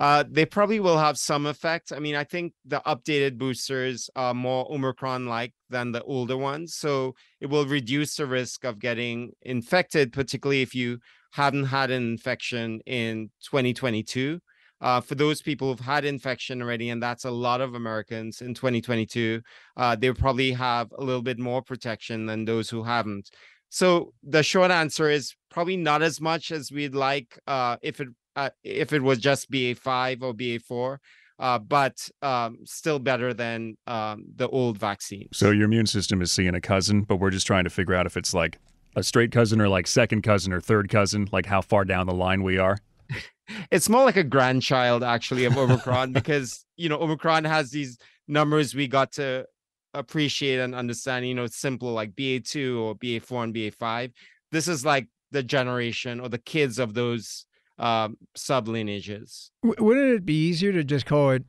Uh, 0.00 0.24
they 0.28 0.46
probably 0.46 0.80
will 0.80 0.98
have 0.98 1.18
some 1.18 1.44
effect. 1.46 1.92
I 1.92 1.98
mean, 1.98 2.16
I 2.16 2.24
think 2.24 2.54
the 2.64 2.82
updated 2.86 3.36
boosters 3.36 4.08
are 4.16 4.34
more 4.34 4.66
Omicron 4.72 5.26
like 5.26 5.52
than 5.68 5.92
the 5.92 6.02
older 6.04 6.38
ones. 6.38 6.74
So 6.74 7.14
it 7.40 7.46
will 7.46 7.66
reduce 7.66 8.16
the 8.16 8.26
risk 8.26 8.64
of 8.64 8.78
getting 8.78 9.32
infected, 9.42 10.12
particularly 10.12 10.62
if 10.62 10.74
you 10.74 11.00
haven't 11.32 11.66
had 11.66 11.90
an 11.90 12.02
infection 12.02 12.80
in 12.86 13.30
2022 13.44 14.40
uh, 14.80 15.00
for 15.00 15.14
those 15.14 15.42
people 15.42 15.68
who've 15.68 15.84
had 15.84 16.04
infection 16.04 16.62
already, 16.62 16.90
and 16.90 17.02
that's 17.02 17.24
a 17.24 17.30
lot 17.30 17.60
of 17.60 17.74
Americans 17.74 18.40
in 18.40 18.54
2022, 18.54 19.42
uh, 19.76 19.94
they 19.94 20.12
probably 20.12 20.52
have 20.52 20.90
a 20.98 21.04
little 21.04 21.22
bit 21.22 21.38
more 21.38 21.62
protection 21.62 22.26
than 22.26 22.44
those 22.44 22.70
who 22.70 22.82
haven't. 22.82 23.30
So 23.68 24.14
the 24.22 24.42
short 24.42 24.70
answer 24.70 25.10
is 25.10 25.34
probably 25.50 25.76
not 25.76 26.02
as 26.02 26.20
much 26.20 26.50
as 26.50 26.72
we'd 26.72 26.94
like 26.94 27.38
uh, 27.46 27.76
if 27.82 28.00
it 28.00 28.08
uh, 28.36 28.50
if 28.62 28.92
it 28.92 29.02
was 29.02 29.18
just 29.18 29.50
BA5 29.50 30.22
or 30.22 30.34
BA4. 30.34 30.98
Uh, 31.38 31.58
but 31.58 32.06
um, 32.20 32.58
still 32.64 32.98
better 32.98 33.32
than 33.32 33.74
um, 33.86 34.26
the 34.36 34.46
old 34.48 34.76
vaccine. 34.76 35.26
So 35.32 35.50
your 35.50 35.64
immune 35.64 35.86
system 35.86 36.20
is 36.20 36.30
seeing 36.30 36.54
a 36.54 36.60
cousin, 36.60 37.02
but 37.02 37.16
we're 37.16 37.30
just 37.30 37.46
trying 37.46 37.64
to 37.64 37.70
figure 37.70 37.94
out 37.94 38.04
if 38.04 38.18
it's 38.18 38.34
like 38.34 38.58
a 38.94 39.02
straight 39.02 39.32
cousin 39.32 39.58
or 39.58 39.66
like 39.66 39.86
second 39.86 40.20
cousin 40.20 40.52
or 40.52 40.60
third 40.60 40.90
cousin, 40.90 41.30
like 41.32 41.46
how 41.46 41.62
far 41.62 41.86
down 41.86 42.06
the 42.06 42.12
line 42.12 42.42
we 42.42 42.58
are 42.58 42.76
it's 43.70 43.88
more 43.88 44.04
like 44.04 44.16
a 44.16 44.24
grandchild 44.24 45.02
actually 45.02 45.44
of 45.44 45.56
Omicron 45.56 46.12
because 46.12 46.64
you 46.76 46.88
know 46.88 46.98
Omicron 47.00 47.44
has 47.44 47.70
these 47.70 47.98
numbers 48.28 48.74
we 48.74 48.86
got 48.86 49.12
to 49.12 49.46
appreciate 49.94 50.60
and 50.60 50.74
understand. 50.74 51.26
You 51.26 51.34
know, 51.34 51.44
it's 51.44 51.58
simple 51.58 51.92
like 51.92 52.14
BA2 52.14 52.80
or 52.80 52.94
BA4 52.94 53.44
and 53.44 53.54
BA5. 53.54 54.12
This 54.52 54.68
is 54.68 54.84
like 54.84 55.08
the 55.30 55.42
generation 55.42 56.20
or 56.20 56.28
the 56.28 56.38
kids 56.38 56.78
of 56.78 56.94
those 56.94 57.46
um, 57.80 58.16
sub 58.36 58.68
lineages. 58.68 59.50
Wouldn't 59.62 60.14
it 60.14 60.26
be 60.26 60.34
easier 60.34 60.72
to 60.72 60.84
just 60.84 61.06
call 61.06 61.30
it 61.30 61.44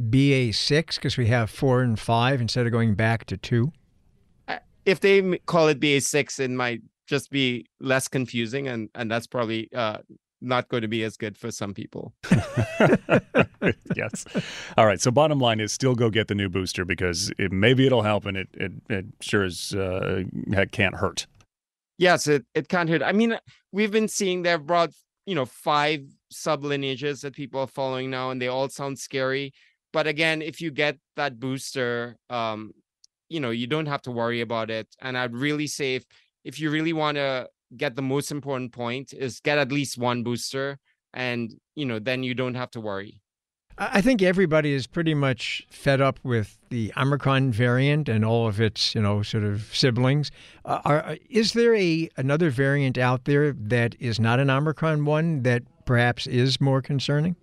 BA6 0.00 0.94
because 0.94 1.16
we 1.16 1.26
have 1.26 1.50
four 1.50 1.82
and 1.82 1.98
five 1.98 2.40
instead 2.40 2.66
of 2.66 2.72
going 2.72 2.94
back 2.94 3.24
to 3.26 3.36
two? 3.36 3.72
If 4.86 5.00
they 5.00 5.38
call 5.46 5.68
it 5.68 5.80
BA6, 5.80 6.40
it 6.40 6.50
might 6.50 6.82
just 7.06 7.30
be 7.30 7.66
less 7.80 8.08
confusing, 8.08 8.68
and 8.68 8.88
and 8.94 9.10
that's 9.10 9.26
probably 9.26 9.68
uh, 9.74 9.98
not 10.40 10.68
going 10.68 10.82
to 10.82 10.88
be 10.88 11.04
as 11.04 11.16
good 11.16 11.36
for 11.36 11.50
some 11.50 11.74
people. 11.74 12.14
yes. 13.94 14.24
All 14.78 14.86
right. 14.86 15.00
So 15.00 15.10
bottom 15.10 15.38
line 15.38 15.60
is 15.60 15.72
still 15.72 15.94
go 15.94 16.08
get 16.08 16.28
the 16.28 16.34
new 16.34 16.48
booster 16.48 16.84
because 16.84 17.30
it, 17.38 17.52
maybe 17.52 17.86
it'll 17.86 18.02
help 18.02 18.26
and 18.26 18.36
it 18.36 18.48
it, 18.54 18.72
it 18.88 19.04
sure 19.20 19.44
as 19.44 19.74
uh, 19.74 20.22
can't 20.72 20.96
hurt. 20.96 21.26
Yes, 21.98 22.26
it, 22.26 22.46
it 22.54 22.68
can't 22.68 22.88
hurt. 22.88 23.02
I 23.02 23.12
mean, 23.12 23.38
we've 23.72 23.90
been 23.90 24.08
seeing 24.08 24.40
they've 24.42 24.64
brought, 24.64 24.90
you 25.30 25.36
know, 25.36 25.46
five 25.46 26.00
sub 26.32 26.64
lineages 26.64 27.20
that 27.20 27.34
people 27.34 27.60
are 27.60 27.68
following 27.68 28.10
now 28.10 28.30
and 28.30 28.42
they 28.42 28.48
all 28.48 28.68
sound 28.68 28.98
scary. 28.98 29.52
But 29.92 30.08
again, 30.08 30.42
if 30.42 30.60
you 30.60 30.72
get 30.72 30.98
that 31.14 31.38
booster, 31.38 32.16
um, 32.30 32.72
you 33.28 33.38
know, 33.38 33.50
you 33.50 33.68
don't 33.68 33.86
have 33.86 34.02
to 34.02 34.10
worry 34.10 34.40
about 34.40 34.70
it. 34.70 34.88
And 35.00 35.16
I'd 35.16 35.32
really 35.32 35.68
say 35.68 35.94
if 35.94 36.04
if 36.42 36.58
you 36.58 36.68
really 36.72 36.92
want 36.92 37.14
to 37.14 37.48
get 37.76 37.94
the 37.94 38.02
most 38.02 38.32
important 38.32 38.72
point 38.72 39.12
is 39.12 39.38
get 39.38 39.56
at 39.56 39.70
least 39.70 39.98
one 39.98 40.24
booster 40.24 40.80
and 41.14 41.54
you 41.76 41.86
know 41.86 42.00
then 42.00 42.24
you 42.24 42.34
don't 42.34 42.56
have 42.56 42.72
to 42.72 42.80
worry 42.80 43.22
I 43.82 44.02
think 44.02 44.20
everybody 44.20 44.74
is 44.74 44.86
pretty 44.86 45.14
much 45.14 45.66
fed 45.70 46.02
up 46.02 46.20
with 46.22 46.58
the 46.68 46.92
Omicron 46.98 47.50
variant 47.50 48.10
and 48.10 48.26
all 48.26 48.46
of 48.46 48.60
its, 48.60 48.94
you 48.94 49.00
know, 49.00 49.22
sort 49.22 49.42
of 49.42 49.74
siblings. 49.74 50.30
Uh, 50.66 50.80
are, 50.84 51.16
is 51.30 51.54
there 51.54 51.74
a 51.74 52.10
another 52.18 52.50
variant 52.50 52.98
out 52.98 53.24
there 53.24 53.52
that 53.52 53.96
is 53.98 54.20
not 54.20 54.38
an 54.38 54.50
Omicron 54.50 55.06
one 55.06 55.44
that 55.44 55.62
perhaps 55.86 56.26
is 56.26 56.60
more 56.60 56.82
concerning? 56.82 57.36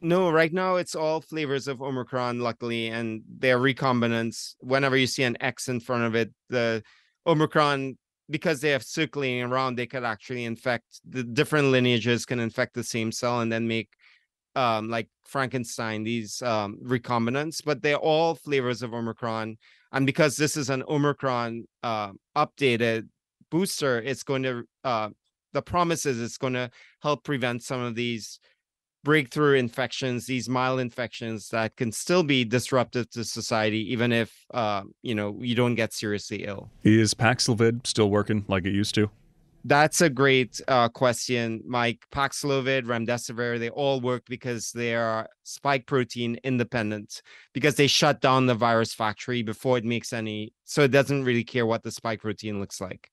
No, 0.00 0.30
right 0.30 0.52
now 0.52 0.76
it's 0.76 0.94
all 0.94 1.20
flavors 1.20 1.66
of 1.66 1.82
Omicron, 1.82 2.38
luckily, 2.38 2.86
and 2.86 3.22
they're 3.28 3.58
recombinants. 3.58 4.54
Whenever 4.60 4.96
you 4.96 5.08
see 5.08 5.24
an 5.24 5.36
X 5.40 5.66
in 5.66 5.80
front 5.80 6.04
of 6.04 6.14
it, 6.14 6.32
the 6.48 6.84
Omicron, 7.26 7.98
because 8.30 8.60
they 8.60 8.70
have 8.70 8.84
circulating 8.84 9.42
around, 9.42 9.74
they 9.74 9.86
could 9.86 10.04
actually 10.04 10.44
infect 10.44 11.00
the 11.04 11.24
different 11.24 11.72
lineages 11.72 12.24
can 12.24 12.38
infect 12.38 12.74
the 12.74 12.84
same 12.84 13.10
cell 13.10 13.40
and 13.40 13.50
then 13.50 13.66
make 13.66 13.88
um 14.56 14.88
like 14.88 15.08
Frankenstein, 15.24 16.04
these 16.04 16.42
um 16.42 16.78
recombinants, 16.84 17.62
but 17.64 17.82
they're 17.82 17.96
all 17.96 18.34
flavors 18.34 18.82
of 18.82 18.94
Omicron. 18.94 19.56
And 19.92 20.06
because 20.06 20.36
this 20.36 20.56
is 20.56 20.70
an 20.70 20.82
Omicron 20.88 21.66
uh, 21.82 22.12
updated 22.34 23.08
booster, 23.50 24.00
it's 24.00 24.22
going 24.22 24.42
to 24.44 24.64
uh 24.84 25.10
the 25.52 25.62
promise 25.62 26.06
is 26.06 26.20
it's 26.20 26.38
going 26.38 26.54
to 26.54 26.70
help 27.02 27.24
prevent 27.24 27.62
some 27.62 27.80
of 27.80 27.94
these 27.94 28.40
breakthrough 29.04 29.58
infections, 29.58 30.26
these 30.26 30.48
mild 30.48 30.80
infections 30.80 31.48
that 31.48 31.76
can 31.76 31.90
still 31.92 32.22
be 32.22 32.44
disruptive 32.44 33.10
to 33.10 33.24
society, 33.24 33.92
even 33.92 34.12
if 34.12 34.32
uh, 34.54 34.82
you 35.02 35.14
know 35.14 35.36
you 35.40 35.54
don't 35.54 35.74
get 35.74 35.92
seriously 35.92 36.44
ill. 36.44 36.70
Is 36.84 37.14
Paxlovid 37.14 37.86
still 37.86 38.10
working 38.10 38.44
like 38.48 38.64
it 38.64 38.72
used 38.72 38.94
to? 38.96 39.10
That's 39.64 40.00
a 40.00 40.10
great 40.10 40.60
uh, 40.66 40.88
question, 40.88 41.62
Mike. 41.64 42.04
Paxlovid, 42.12 42.84
remdesivir, 42.84 43.60
they 43.60 43.70
all 43.70 44.00
work 44.00 44.24
because 44.28 44.72
they 44.72 44.94
are 44.96 45.28
spike 45.44 45.86
protein 45.86 46.38
independent 46.42 47.22
because 47.52 47.76
they 47.76 47.86
shut 47.86 48.20
down 48.20 48.46
the 48.46 48.56
virus 48.56 48.92
factory 48.92 49.42
before 49.42 49.78
it 49.78 49.84
makes 49.84 50.12
any. 50.12 50.52
So 50.64 50.82
it 50.82 50.90
doesn't 50.90 51.24
really 51.24 51.44
care 51.44 51.64
what 51.64 51.84
the 51.84 51.92
spike 51.92 52.20
protein 52.20 52.58
looks 52.58 52.80
like. 52.80 53.10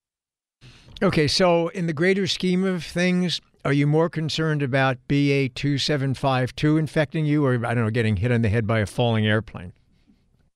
Okay, 1.03 1.27
so 1.27 1.69
in 1.69 1.85
the 1.85 1.93
greater 1.93 2.25
scheme 2.25 2.65
of 2.65 2.83
things, 2.83 3.39
are 3.63 3.71
you 3.71 3.85
more 3.85 4.09
concerned 4.09 4.63
about 4.63 4.97
BA2752 5.07 6.79
infecting 6.79 7.25
you 7.25 7.45
or, 7.45 7.53
I 7.65 7.73
don't 7.73 7.83
know, 7.83 7.89
getting 7.89 8.17
hit 8.17 8.31
on 8.31 8.41
the 8.41 8.49
head 8.49 8.65
by 8.65 8.79
a 8.79 8.85
falling 8.85 9.27
airplane? 9.27 9.71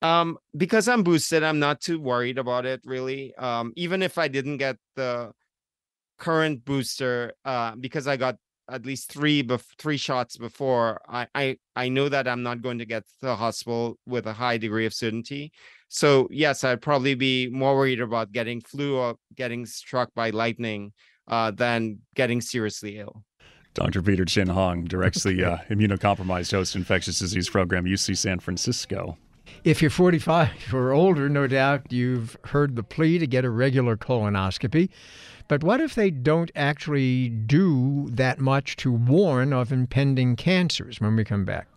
Um, 0.01 0.37
because 0.57 0.89
I'm 0.89 1.03
boosted, 1.03 1.43
I'm 1.43 1.59
not 1.59 1.79
too 1.79 1.99
worried 1.99 2.37
about 2.37 2.65
it 2.65 2.81
really. 2.83 3.33
Um, 3.35 3.71
even 3.77 4.01
if 4.01 4.17
I 4.17 4.27
didn't 4.27 4.57
get 4.57 4.75
the 4.95 5.31
current 6.23 6.63
booster, 6.63 7.33
uh, 7.43 7.75
because 7.75 8.07
I 8.07 8.15
got 8.15 8.35
at 8.69 8.85
least 8.85 9.11
three 9.11 9.43
bef- 9.43 9.75
three 9.77 9.97
shots 9.97 10.37
before, 10.37 11.01
I, 11.07 11.27
I 11.35 11.57
I 11.75 11.89
know 11.89 12.07
that 12.07 12.27
I'm 12.27 12.43
not 12.43 12.61
going 12.61 12.79
to 12.79 12.85
get 12.85 13.03
to 13.03 13.27
the 13.27 13.35
hospital 13.35 13.97
with 14.05 14.25
a 14.25 14.33
high 14.33 14.57
degree 14.57 14.85
of 14.85 14.93
certainty. 14.93 15.51
So 15.89 16.27
yes, 16.31 16.63
I'd 16.63 16.81
probably 16.81 17.15
be 17.15 17.49
more 17.49 17.75
worried 17.75 17.99
about 17.99 18.31
getting 18.31 18.61
flu 18.61 18.97
or 18.97 19.15
getting 19.35 19.65
struck 19.65 20.13
by 20.15 20.29
lightning 20.29 20.93
uh, 21.27 21.51
than 21.51 21.99
getting 22.15 22.39
seriously 22.41 22.99
ill. 22.99 23.23
Dr. 23.73 24.01
Peter 24.01 24.25
Chin 24.25 24.47
Hong 24.47 24.85
directs 24.85 25.23
the 25.29 25.43
uh, 25.43 25.57
immunocompromised 25.69 26.51
host 26.51 26.75
infectious 26.75 27.19
disease 27.19 27.49
program, 27.49 27.85
UC 27.85 28.17
San 28.17 28.39
Francisco. 28.39 29.17
If 29.63 29.81
you're 29.81 29.91
45 29.91 30.51
or 30.73 30.91
older, 30.91 31.29
no 31.29 31.47
doubt 31.47 31.91
you've 31.91 32.37
heard 32.45 32.75
the 32.75 32.83
plea 32.83 33.17
to 33.19 33.27
get 33.27 33.45
a 33.45 33.49
regular 33.49 33.97
colonoscopy. 33.97 34.89
But 35.47 35.63
what 35.63 35.81
if 35.81 35.95
they 35.95 36.09
don't 36.09 36.51
actually 36.55 37.29
do 37.29 38.09
that 38.11 38.39
much 38.39 38.75
to 38.77 38.91
warn 38.91 39.53
of 39.53 39.71
impending 39.71 40.35
cancers 40.35 41.01
when 41.01 41.15
we 41.15 41.23
come 41.23 41.45
back? 41.45 41.67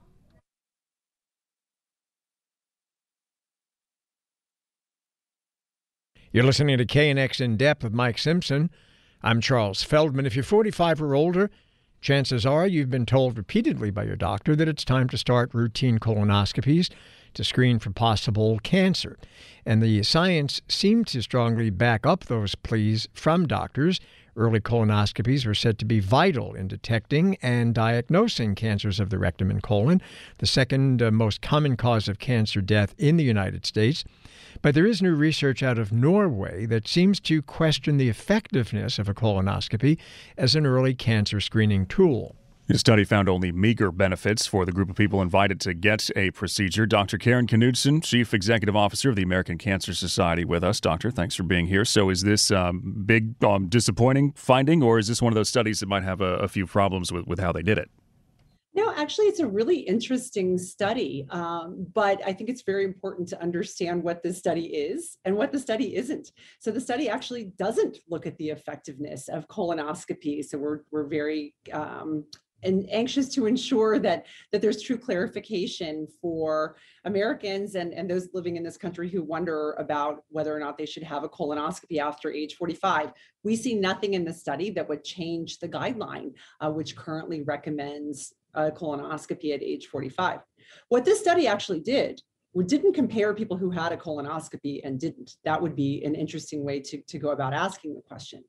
You're 6.33 6.45
listening 6.45 6.79
to 6.79 6.85
KNX 6.85 7.41
In 7.41 7.57
Depth 7.57 7.83
with 7.83 7.93
Mike 7.93 8.19
Simpson. 8.19 8.71
I'm 9.23 9.41
Charles 9.41 9.83
Feldman. 9.83 10.27
If 10.27 10.37
you're 10.37 10.45
45 10.45 11.01
or 11.01 11.15
older, 11.15 11.51
chances 12.01 12.45
are 12.45 12.67
you've 12.67 12.91
been 12.91 13.07
told 13.07 13.39
repeatedly 13.39 13.91
by 13.91 14.05
your 14.05 14.17
doctor 14.17 14.55
that 14.55 14.69
it's 14.69 14.85
time 14.85 15.09
to 15.09 15.19
start 15.19 15.55
routine 15.55 15.99
colonoscopies 15.99 16.91
to 17.37 17.45
screen 17.45 17.79
for 17.79 17.91
possible 17.91 18.59
cancer. 18.59 19.17
And 19.65 19.83
the 19.83 20.03
science 20.03 20.61
seemed 20.69 21.07
to 21.09 21.23
strongly 21.23 21.71
back 21.71 22.05
up 22.05 22.25
those 22.25 22.55
pleas 22.55 23.09
from 23.15 23.47
doctors. 23.47 24.01
Early 24.37 24.61
colonoscopies 24.61 25.47
were 25.47 25.55
said 25.55 25.79
to 25.79 25.87
be 25.87 25.99
vital 25.99 26.55
in 26.55 26.69
detecting 26.69 27.39
and 27.41 27.75
diagnosing 27.75 28.55
cancers 28.55 29.01
of 29.01 29.09
the 29.09 29.19
rectum 29.19 29.51
and 29.51 29.63
colon, 29.63 30.03
the 30.39 30.47
second 30.47 31.01
uh, 31.01 31.11
most 31.11 31.41
common 31.41 31.77
cause 31.77 32.07
of 32.07 32.19
cancer 32.19 32.61
death 32.61 32.95
in 32.99 33.17
the 33.17 33.25
United 33.25 33.65
States. 33.65 34.05
But 34.61 34.75
there 34.75 34.87
is 34.87 35.01
new 35.01 35.15
research 35.15 35.63
out 35.63 35.79
of 35.79 35.91
Norway 35.91 36.67
that 36.67 36.87
seems 36.87 37.19
to 37.21 37.41
question 37.41 37.97
the 37.97 38.11
effectiveness 38.11 38.99
of 38.99 39.09
a 39.09 39.15
colonoscopy 39.15 39.99
as 40.37 40.55
an 40.55 40.67
early 40.67 40.95
cancer 40.95 41.41
screening 41.41 41.87
tool. 41.87 42.37
The 42.69 42.79
study 42.79 43.05
found 43.05 43.29
only 43.29 43.53
meager 43.53 43.93
benefits 43.93 44.45
for 44.45 44.65
the 44.65 44.73
group 44.73 44.91
of 44.91 44.97
people 44.97 45.23
invited 45.23 45.61
to 45.61 45.73
get 45.73 46.11
a 46.17 46.33
procedure. 46.33 46.85
Dr. 46.85 47.17
Karen 47.17 47.47
Knudsen, 47.47 48.01
Chief 48.01 48.35
Executive 48.35 48.75
Officer 48.75 49.11
of 49.11 49.15
the 49.15 49.23
American 49.23 49.57
Cancer 49.57 49.95
Society, 49.95 50.45
with 50.45 50.65
us. 50.65 50.81
Doctor, 50.81 51.13
thanks 51.13 51.37
for 51.37 51.45
being 51.45 51.69
here. 51.69 51.85
So, 51.85 52.11
is 52.11 52.23
this 52.23 52.51
um, 52.51 53.05
big, 53.07 53.41
um, 53.45 53.69
disappointing 53.69 54.33
finding, 54.33 54.83
or 54.83 54.99
is 54.99 55.07
this 55.07 55.23
one 55.23 55.33
of 55.33 55.37
those 55.37 55.49
studies 55.49 55.79
that 55.79 55.87
might 55.87 56.03
have 56.03 56.21
a, 56.21 56.39
a 56.39 56.49
few 56.49 56.67
problems 56.67 57.13
with, 57.13 57.25
with 57.29 57.39
how 57.39 57.53
they 57.53 57.63
did 57.63 57.79
it? 57.79 57.89
No, 58.75 58.93
actually, 58.95 59.27
it's 59.27 59.41
a 59.41 59.47
really 59.47 59.79
interesting 59.79 60.59
study, 60.59 61.25
um, 61.31 61.87
but 61.95 62.21
I 62.27 62.33
think 62.33 62.51
it's 62.51 62.63
very 62.63 62.85
important 62.85 63.29
to 63.29 63.41
understand 63.41 64.03
what 64.03 64.25
the 64.25 64.35
study 64.35 64.67
is 64.67 65.19
and 65.25 65.37
what 65.37 65.53
the 65.53 65.61
study 65.61 65.95
isn't. 65.95 66.33
So 66.59 66.73
the 66.73 66.81
study 66.81 67.09
actually 67.09 67.53
doesn't 67.59 67.99
look 68.11 68.27
at 68.27 68.37
the 68.39 68.51
effectiveness 68.51 69.29
of 69.29 69.47
colonoscopy. 69.47 70.45
So 70.45 70.59
we're 70.59 70.81
we're 70.91 71.07
very 71.07 71.55
um, 71.73 72.25
and 72.63 72.89
anxious 72.91 73.29
to 73.35 73.47
ensure 73.47 73.99
that 73.99 74.27
that 74.53 74.63
there's 74.63 74.83
true 74.83 74.99
clarification 74.99 76.07
for 76.21 76.77
Americans 77.05 77.75
and, 77.75 77.93
and 77.93 78.11
those 78.11 78.29
living 78.33 78.57
in 78.57 78.63
this 78.63 78.77
country 78.77 79.09
who 79.09 79.23
wonder 79.23 79.73
about 79.73 80.25
whether 80.29 80.55
or 80.55 80.59
not 80.59 80.79
they 80.79 80.87
should 80.87 81.03
have 81.03 81.25
a 81.25 81.29
colonoscopy 81.29 81.99
after 81.99 82.31
age 82.31 82.55
45. 82.57 83.13
We 83.45 83.57
see 83.57 83.75
nothing 83.75 84.15
in 84.15 84.25
the 84.25 84.33
study 84.33 84.71
that 84.71 84.89
would 84.89 85.05
change 85.05 85.59
the 85.59 85.69
guideline, 85.69 86.33
uh, 86.61 86.71
which 86.71 86.97
currently 86.97 87.43
recommends 87.43 88.33
a 88.55 88.71
colonoscopy 88.71 89.55
at 89.55 89.63
age 89.63 89.87
45. 89.87 90.41
What 90.89 91.05
this 91.05 91.21
study 91.21 91.47
actually 91.47 91.81
did 91.81 92.21
we 92.57 92.65
didn't 92.65 92.95
compare 92.95 93.35
people 93.35 93.59
who 93.59 93.71
had 93.71 93.93
a 93.93 93.99
colonoscopy 93.99 94.81
and 94.83 94.99
didn't. 94.99 95.33
That 95.45 95.61
would 95.61 95.77
be 95.77 96.03
an 96.07 96.15
interesting 96.15 96.65
way 96.65 96.81
to, 96.81 97.03
to 97.03 97.19
go 97.19 97.29
about 97.29 97.53
asking 97.53 97.95
the 97.95 98.01
question. 98.01 98.43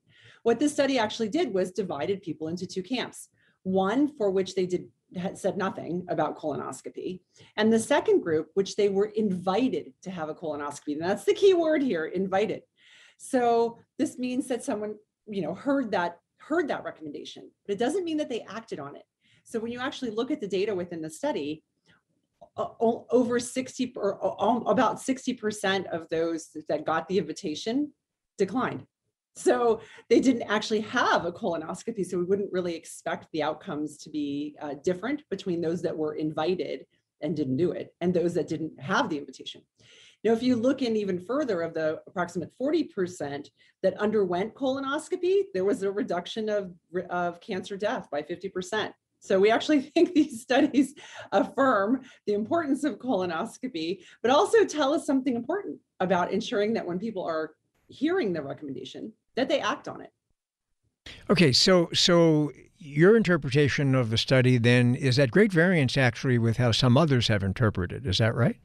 What 0.44 0.60
this 0.60 0.72
study 0.72 0.98
actually 0.98 1.28
did 1.28 1.54
was 1.54 1.74
divided 1.74 2.22
people 2.22 2.48
into 2.48 2.66
two 2.66 2.84
camps 2.84 3.28
one 3.68 4.08
for 4.18 4.32
which 4.32 4.56
they 4.56 4.66
did 4.66 4.88
had 5.16 5.38
said 5.38 5.58
nothing 5.58 6.06
about 6.10 6.38
colonoscopy 6.38 7.22
and 7.56 7.72
the 7.72 7.80
second 7.80 8.20
group 8.22 8.50
which 8.56 8.76
they 8.76 8.90
were 8.90 9.12
invited 9.16 9.94
to 10.02 10.12
have 10.12 10.28
a 10.28 10.36
colonoscopy. 10.36 10.94
And 10.94 11.02
that's 11.02 11.24
the 11.24 11.34
key 11.34 11.54
word 11.54 11.82
here 11.82 12.06
invited. 12.06 12.64
So 13.18 13.80
this 13.98 14.18
means 14.18 14.48
that 14.48 14.64
someone 14.64 14.96
you 15.28 15.42
know 15.42 15.54
heard 15.54 15.92
that 15.92 16.20
heard 16.40 16.68
that 16.70 16.84
recommendation 16.84 17.50
but 17.66 17.74
it 17.74 17.80
doesn't 17.80 18.06
mean 18.06 18.18
that 18.18 18.30
they 18.30 18.42
acted 18.42 18.80
on 18.80 18.96
it. 18.96 19.04
So 19.44 19.60
when 19.60 19.72
you 19.72 19.80
actually 19.80 20.12
look 20.12 20.30
at 20.32 20.42
the 20.42 20.48
data 20.48 20.76
within 20.76 21.02
the 21.02 21.10
study 21.10 21.64
over 22.58 23.40
60 23.40 23.94
or 23.96 24.18
about 24.68 24.98
60% 24.98 25.86
of 25.88 26.10
those 26.10 26.50
that 26.70 26.86
got 26.86 27.08
the 27.08 27.18
invitation 27.18 27.92
declined 28.38 28.86
so 29.38 29.82
they 30.10 30.20
didn't 30.20 30.44
actually 30.44 30.82
have 30.82 31.26
a 31.26 31.32
colonoscopy. 31.32 32.06
So 32.06 32.18
we 32.18 32.26
wouldn't 32.26 32.52
really 32.52 32.76
expect 32.76 33.28
the 33.32 33.44
outcomes 33.44 33.98
to 33.98 34.10
be 34.10 34.56
uh, 34.62 34.76
different 34.84 35.24
between 35.30 35.62
those 35.62 35.82
that 35.84 35.96
were 35.96 36.16
invited 36.16 36.86
and 37.22 37.36
didn't 37.36 37.58
do 37.58 37.72
it 37.72 37.94
and 38.02 38.14
those 38.14 38.34
that 38.36 38.48
didn't 38.48 38.80
have 38.80 39.10
the 39.10 39.18
invitation. 39.18 39.62
Now, 40.24 40.34
if 40.34 40.42
you 40.42 40.56
look 40.56 40.82
in 40.82 40.96
even 40.96 41.20
further 41.20 41.62
of 41.62 41.74
the 41.74 42.02
approximate 42.08 42.52
40% 42.60 43.50
that 43.84 44.00
underwent 44.00 44.56
colonoscopy, 44.56 45.44
there 45.54 45.64
was 45.64 45.84
a 45.84 45.92
reduction 45.92 46.50
of, 46.50 46.74
of 47.10 47.40
cancer 47.40 47.78
death 47.78 48.08
by 48.12 48.24
50%. 48.24 48.92
So 49.20 49.40
we 49.40 49.52
actually 49.52 49.82
think 49.94 50.14
these 50.14 50.42
studies 50.42 50.96
affirm 51.32 52.02
the 52.26 52.34
importance 52.34 52.84
of 52.84 52.98
colonoscopy, 52.98 54.04
but 54.22 54.32
also 54.32 54.66
tell 54.66 54.94
us 54.94 55.06
something 55.06 55.36
important 55.36 55.80
about 56.00 56.32
ensuring 56.32 56.74
that 56.74 56.86
when 56.86 57.00
people 57.00 57.24
are 57.24 57.52
hearing 57.88 58.34
the 58.34 58.42
recommendation, 58.42 59.14
that 59.38 59.48
they 59.48 59.62
act 59.62 59.88
on 59.88 60.02
it. 60.02 60.12
Okay, 61.30 61.54
so 61.54 61.90
so 61.94 62.52
your 62.78 63.16
interpretation 63.16 63.96
of 63.96 64.10
the 64.10 64.18
study 64.18 64.58
then 64.58 64.94
is 64.96 65.18
at 65.18 65.32
great 65.32 65.54
variance 65.54 65.98
actually 65.98 66.38
with 66.38 66.58
how 66.58 66.72
some 66.72 66.98
others 66.98 67.28
have 67.30 67.44
interpreted. 67.44 68.06
Is 68.06 68.18
that 68.18 68.36
right? 68.36 68.58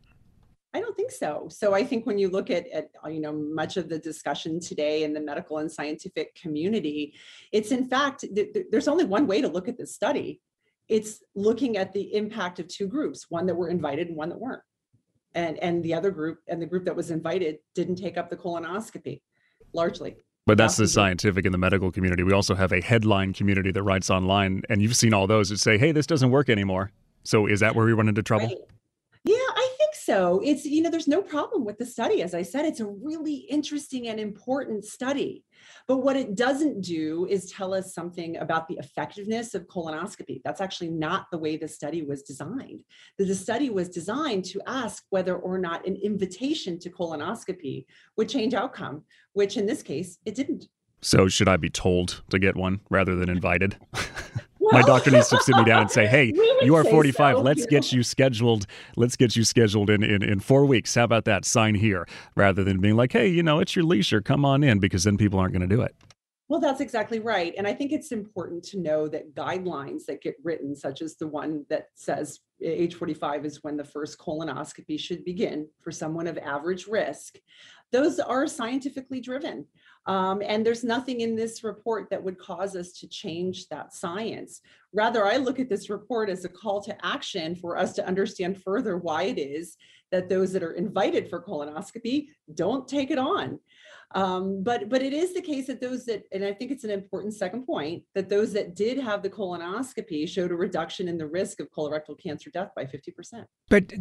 I 0.74 0.80
don't 0.80 0.96
think 0.96 1.10
so. 1.10 1.48
So 1.50 1.74
I 1.74 1.84
think 1.84 2.06
when 2.06 2.18
you 2.18 2.28
look 2.30 2.50
at, 2.50 2.66
at 2.68 2.90
you 3.06 3.20
know 3.20 3.32
much 3.32 3.76
of 3.76 3.88
the 3.88 3.98
discussion 3.98 4.58
today 4.58 5.04
in 5.04 5.12
the 5.12 5.20
medical 5.20 5.58
and 5.58 5.70
scientific 5.70 6.34
community, 6.34 7.14
it's 7.52 7.70
in 7.70 7.86
fact 7.88 8.22
th- 8.22 8.52
th- 8.54 8.66
there's 8.70 8.88
only 8.88 9.04
one 9.04 9.26
way 9.26 9.40
to 9.42 9.48
look 9.48 9.68
at 9.68 9.78
this 9.78 9.94
study. 9.94 10.40
it's 10.88 11.22
looking 11.34 11.76
at 11.76 11.92
the 11.92 12.14
impact 12.14 12.58
of 12.58 12.68
two 12.68 12.88
groups, 12.88 13.26
one 13.28 13.46
that 13.46 13.54
were 13.54 13.68
invited 13.68 14.08
and 14.08 14.16
one 14.16 14.30
that 14.30 14.40
weren't. 14.40 14.62
And, 15.34 15.58
and 15.58 15.82
the 15.82 15.94
other 15.94 16.10
group 16.10 16.40
and 16.48 16.60
the 16.60 16.66
group 16.66 16.84
that 16.84 16.96
was 16.96 17.10
invited 17.10 17.58
didn't 17.74 17.96
take 17.96 18.18
up 18.18 18.28
the 18.28 18.36
colonoscopy 18.36 19.22
largely. 19.72 20.16
But 20.44 20.58
that's 20.58 20.76
the 20.76 20.88
scientific 20.88 21.44
and 21.44 21.54
the 21.54 21.58
medical 21.58 21.92
community. 21.92 22.24
We 22.24 22.32
also 22.32 22.54
have 22.54 22.72
a 22.72 22.80
headline 22.80 23.32
community 23.32 23.70
that 23.70 23.82
writes 23.82 24.10
online, 24.10 24.62
and 24.68 24.82
you've 24.82 24.96
seen 24.96 25.14
all 25.14 25.26
those 25.28 25.50
that 25.50 25.58
say, 25.58 25.78
hey, 25.78 25.92
this 25.92 26.06
doesn't 26.06 26.30
work 26.30 26.48
anymore. 26.50 26.90
So 27.22 27.46
is 27.46 27.60
that 27.60 27.76
where 27.76 27.86
we 27.86 27.92
run 27.92 28.08
into 28.08 28.22
trouble? 28.22 28.48
Right. 28.48 28.56
So. 30.12 30.40
It's, 30.44 30.66
you 30.66 30.82
know, 30.82 30.90
there's 30.90 31.08
no 31.08 31.22
problem 31.22 31.64
with 31.64 31.78
the 31.78 31.86
study. 31.86 32.22
As 32.22 32.34
I 32.34 32.42
said, 32.42 32.66
it's 32.66 32.80
a 32.80 32.86
really 32.86 33.34
interesting 33.34 34.08
and 34.08 34.20
important 34.20 34.84
study. 34.84 35.44
But 35.88 35.98
what 35.98 36.16
it 36.16 36.34
doesn't 36.34 36.82
do 36.82 37.26
is 37.30 37.50
tell 37.50 37.72
us 37.72 37.94
something 37.94 38.36
about 38.36 38.68
the 38.68 38.76
effectiveness 38.78 39.54
of 39.54 39.66
colonoscopy. 39.68 40.42
That's 40.44 40.60
actually 40.60 40.90
not 40.90 41.26
the 41.30 41.38
way 41.38 41.56
the 41.56 41.68
study 41.68 42.02
was 42.02 42.22
designed. 42.22 42.82
The 43.18 43.34
study 43.34 43.70
was 43.70 43.88
designed 43.88 44.44
to 44.46 44.60
ask 44.66 45.04
whether 45.10 45.36
or 45.36 45.58
not 45.58 45.86
an 45.86 45.96
invitation 45.96 46.78
to 46.80 46.90
colonoscopy 46.90 47.86
would 48.16 48.28
change 48.28 48.52
outcome, 48.52 49.04
which 49.32 49.56
in 49.56 49.66
this 49.66 49.82
case, 49.82 50.18
it 50.26 50.34
didn't. 50.34 50.66
So 51.00 51.26
should 51.26 51.48
I 51.48 51.56
be 51.56 51.70
told 51.70 52.22
to 52.30 52.38
get 52.38 52.54
one 52.54 52.80
rather 52.90 53.16
than 53.16 53.28
invited? 53.28 53.76
my 54.70 54.82
doctor 54.82 55.10
needs 55.10 55.28
to 55.30 55.40
sit 55.40 55.56
me 55.56 55.64
down 55.64 55.82
and 55.82 55.90
say, 55.90 56.06
"Hey, 56.06 56.32
you 56.62 56.74
are 56.76 56.84
45. 56.84 57.36
So, 57.36 57.42
let's 57.42 57.66
get 57.66 57.92
you 57.92 58.02
scheduled. 58.02 58.66
Let's 58.96 59.16
get 59.16 59.36
you 59.36 59.44
scheduled 59.44 59.90
in, 59.90 60.02
in 60.02 60.22
in 60.22 60.40
four 60.40 60.64
weeks. 60.64 60.94
How 60.94 61.04
about 61.04 61.24
that? 61.24 61.44
Sign 61.44 61.74
here." 61.74 62.06
Rather 62.34 62.62
than 62.62 62.80
being 62.80 62.96
like, 62.96 63.12
"Hey, 63.12 63.28
you 63.28 63.42
know, 63.42 63.58
it's 63.60 63.74
your 63.74 63.84
leisure. 63.84 64.20
Come 64.20 64.44
on 64.44 64.62
in," 64.62 64.78
because 64.78 65.04
then 65.04 65.16
people 65.16 65.38
aren't 65.38 65.52
going 65.52 65.68
to 65.68 65.74
do 65.74 65.82
it. 65.82 65.94
Well, 66.52 66.60
that's 66.60 66.82
exactly 66.82 67.18
right. 67.18 67.54
And 67.56 67.66
I 67.66 67.72
think 67.72 67.92
it's 67.92 68.12
important 68.12 68.62
to 68.64 68.78
know 68.78 69.08
that 69.08 69.34
guidelines 69.34 70.04
that 70.04 70.20
get 70.20 70.36
written, 70.44 70.76
such 70.76 71.00
as 71.00 71.16
the 71.16 71.26
one 71.26 71.64
that 71.70 71.86
says 71.94 72.40
age 72.62 72.96
45 72.96 73.46
is 73.46 73.62
when 73.62 73.78
the 73.78 73.84
first 73.84 74.18
colonoscopy 74.18 75.00
should 75.00 75.24
begin 75.24 75.66
for 75.80 75.90
someone 75.90 76.26
of 76.26 76.36
average 76.36 76.86
risk, 76.86 77.38
those 77.90 78.20
are 78.20 78.46
scientifically 78.46 79.18
driven. 79.18 79.64
Um, 80.04 80.42
and 80.44 80.64
there's 80.64 80.84
nothing 80.84 81.22
in 81.22 81.36
this 81.36 81.64
report 81.64 82.10
that 82.10 82.22
would 82.22 82.38
cause 82.38 82.76
us 82.76 82.92
to 83.00 83.08
change 83.08 83.68
that 83.68 83.94
science. 83.94 84.60
Rather, 84.92 85.24
I 85.24 85.38
look 85.38 85.58
at 85.58 85.70
this 85.70 85.88
report 85.88 86.28
as 86.28 86.44
a 86.44 86.50
call 86.50 86.82
to 86.82 86.94
action 87.02 87.56
for 87.56 87.78
us 87.78 87.94
to 87.94 88.06
understand 88.06 88.62
further 88.62 88.98
why 88.98 89.22
it 89.22 89.38
is 89.38 89.78
that 90.10 90.28
those 90.28 90.52
that 90.52 90.62
are 90.62 90.72
invited 90.72 91.30
for 91.30 91.42
colonoscopy 91.42 92.26
don't 92.54 92.86
take 92.86 93.10
it 93.10 93.18
on. 93.18 93.58
Um, 94.14 94.62
but 94.62 94.88
but 94.88 95.02
it 95.02 95.12
is 95.12 95.34
the 95.34 95.40
case 95.40 95.66
that 95.66 95.80
those 95.80 96.04
that, 96.06 96.24
and 96.32 96.44
I 96.44 96.52
think 96.52 96.70
it's 96.70 96.84
an 96.84 96.90
important 96.90 97.34
second 97.34 97.66
point, 97.66 98.02
that 98.14 98.28
those 98.28 98.52
that 98.52 98.74
did 98.74 98.98
have 98.98 99.22
the 99.22 99.30
colonoscopy 99.30 100.28
showed 100.28 100.50
a 100.50 100.54
reduction 100.54 101.08
in 101.08 101.18
the 101.18 101.26
risk 101.26 101.60
of 101.60 101.70
colorectal 101.70 102.18
cancer 102.18 102.50
death 102.50 102.70
by 102.74 102.84
50%. 102.84 103.44
But 103.68 103.92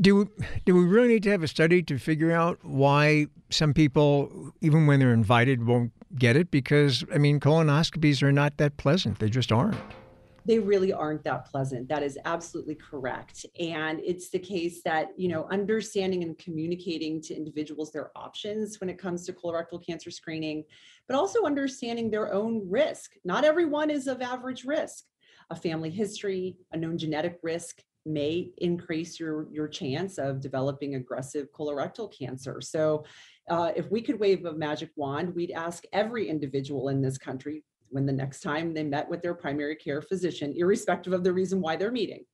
do 0.00 0.30
do 0.64 0.74
we 0.74 0.84
really 0.84 1.08
need 1.08 1.22
to 1.24 1.30
have 1.30 1.42
a 1.42 1.48
study 1.48 1.82
to 1.82 1.98
figure 1.98 2.32
out 2.32 2.58
why 2.62 3.26
some 3.50 3.74
people, 3.74 4.52
even 4.60 4.86
when 4.86 5.00
they're 5.00 5.14
invited, 5.14 5.66
won't 5.66 5.92
get 6.18 6.36
it? 6.36 6.50
Because 6.50 7.04
I 7.12 7.18
mean, 7.18 7.40
colonoscopies 7.40 8.22
are 8.22 8.32
not 8.32 8.58
that 8.58 8.76
pleasant; 8.76 9.18
they 9.18 9.30
just 9.30 9.50
aren't 9.50 9.76
they 10.46 10.58
really 10.58 10.92
aren't 10.92 11.24
that 11.24 11.46
pleasant. 11.46 11.88
That 11.88 12.02
is 12.02 12.18
absolutely 12.24 12.74
correct. 12.74 13.46
And 13.58 14.00
it's 14.00 14.28
the 14.28 14.38
case 14.38 14.82
that, 14.84 15.08
you 15.16 15.28
know, 15.28 15.46
understanding 15.50 16.22
and 16.22 16.36
communicating 16.36 17.22
to 17.22 17.34
individuals 17.34 17.90
their 17.92 18.10
options 18.16 18.80
when 18.80 18.90
it 18.90 18.98
comes 18.98 19.24
to 19.24 19.32
colorectal 19.32 19.84
cancer 19.84 20.10
screening, 20.10 20.64
but 21.08 21.16
also 21.16 21.44
understanding 21.44 22.10
their 22.10 22.32
own 22.32 22.68
risk. 22.68 23.12
Not 23.24 23.44
everyone 23.44 23.90
is 23.90 24.06
of 24.06 24.20
average 24.20 24.64
risk. 24.64 25.04
A 25.50 25.56
family 25.56 25.90
history, 25.90 26.56
a 26.72 26.76
known 26.76 26.98
genetic 26.98 27.38
risk 27.42 27.82
may 28.06 28.50
increase 28.58 29.18
your, 29.18 29.46
your 29.50 29.66
chance 29.66 30.18
of 30.18 30.40
developing 30.40 30.94
aggressive 30.94 31.48
colorectal 31.52 32.12
cancer. 32.16 32.60
So 32.60 33.04
uh, 33.48 33.72
if 33.74 33.90
we 33.90 34.02
could 34.02 34.20
wave 34.20 34.44
a 34.44 34.52
magic 34.52 34.90
wand, 34.96 35.34
we'd 35.34 35.52
ask 35.52 35.84
every 35.92 36.28
individual 36.28 36.90
in 36.90 37.00
this 37.00 37.16
country, 37.16 37.64
when 37.94 38.04
the 38.04 38.12
next 38.12 38.40
time 38.40 38.74
they 38.74 38.82
met 38.82 39.08
with 39.08 39.22
their 39.22 39.34
primary 39.34 39.76
care 39.76 40.02
physician, 40.02 40.52
irrespective 40.56 41.12
of 41.12 41.22
the 41.22 41.32
reason 41.32 41.60
why 41.60 41.76
they're 41.76 41.92
meeting, 41.92 42.24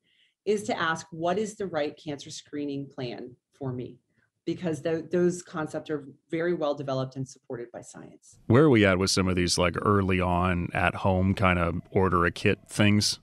is 0.46 0.62
to 0.62 0.80
ask, 0.80 1.06
what 1.10 1.38
is 1.38 1.54
the 1.54 1.66
right 1.66 2.00
cancer 2.02 2.30
screening 2.30 2.88
plan 2.88 3.36
for 3.52 3.70
me? 3.70 3.98
Because 4.46 4.80
those 4.80 5.42
concepts 5.42 5.90
are 5.90 6.08
very 6.30 6.54
well 6.54 6.74
developed 6.74 7.16
and 7.16 7.28
supported 7.28 7.70
by 7.72 7.82
science. 7.82 8.38
Where 8.46 8.64
are 8.64 8.70
we 8.70 8.86
at 8.86 8.98
with 8.98 9.10
some 9.10 9.28
of 9.28 9.36
these 9.36 9.58
like 9.58 9.76
early 9.82 10.18
on 10.18 10.68
at 10.72 10.94
home 10.94 11.34
kind 11.34 11.58
of 11.58 11.82
order 11.90 12.24
a 12.24 12.30
kit 12.30 12.58
things? 12.66 13.18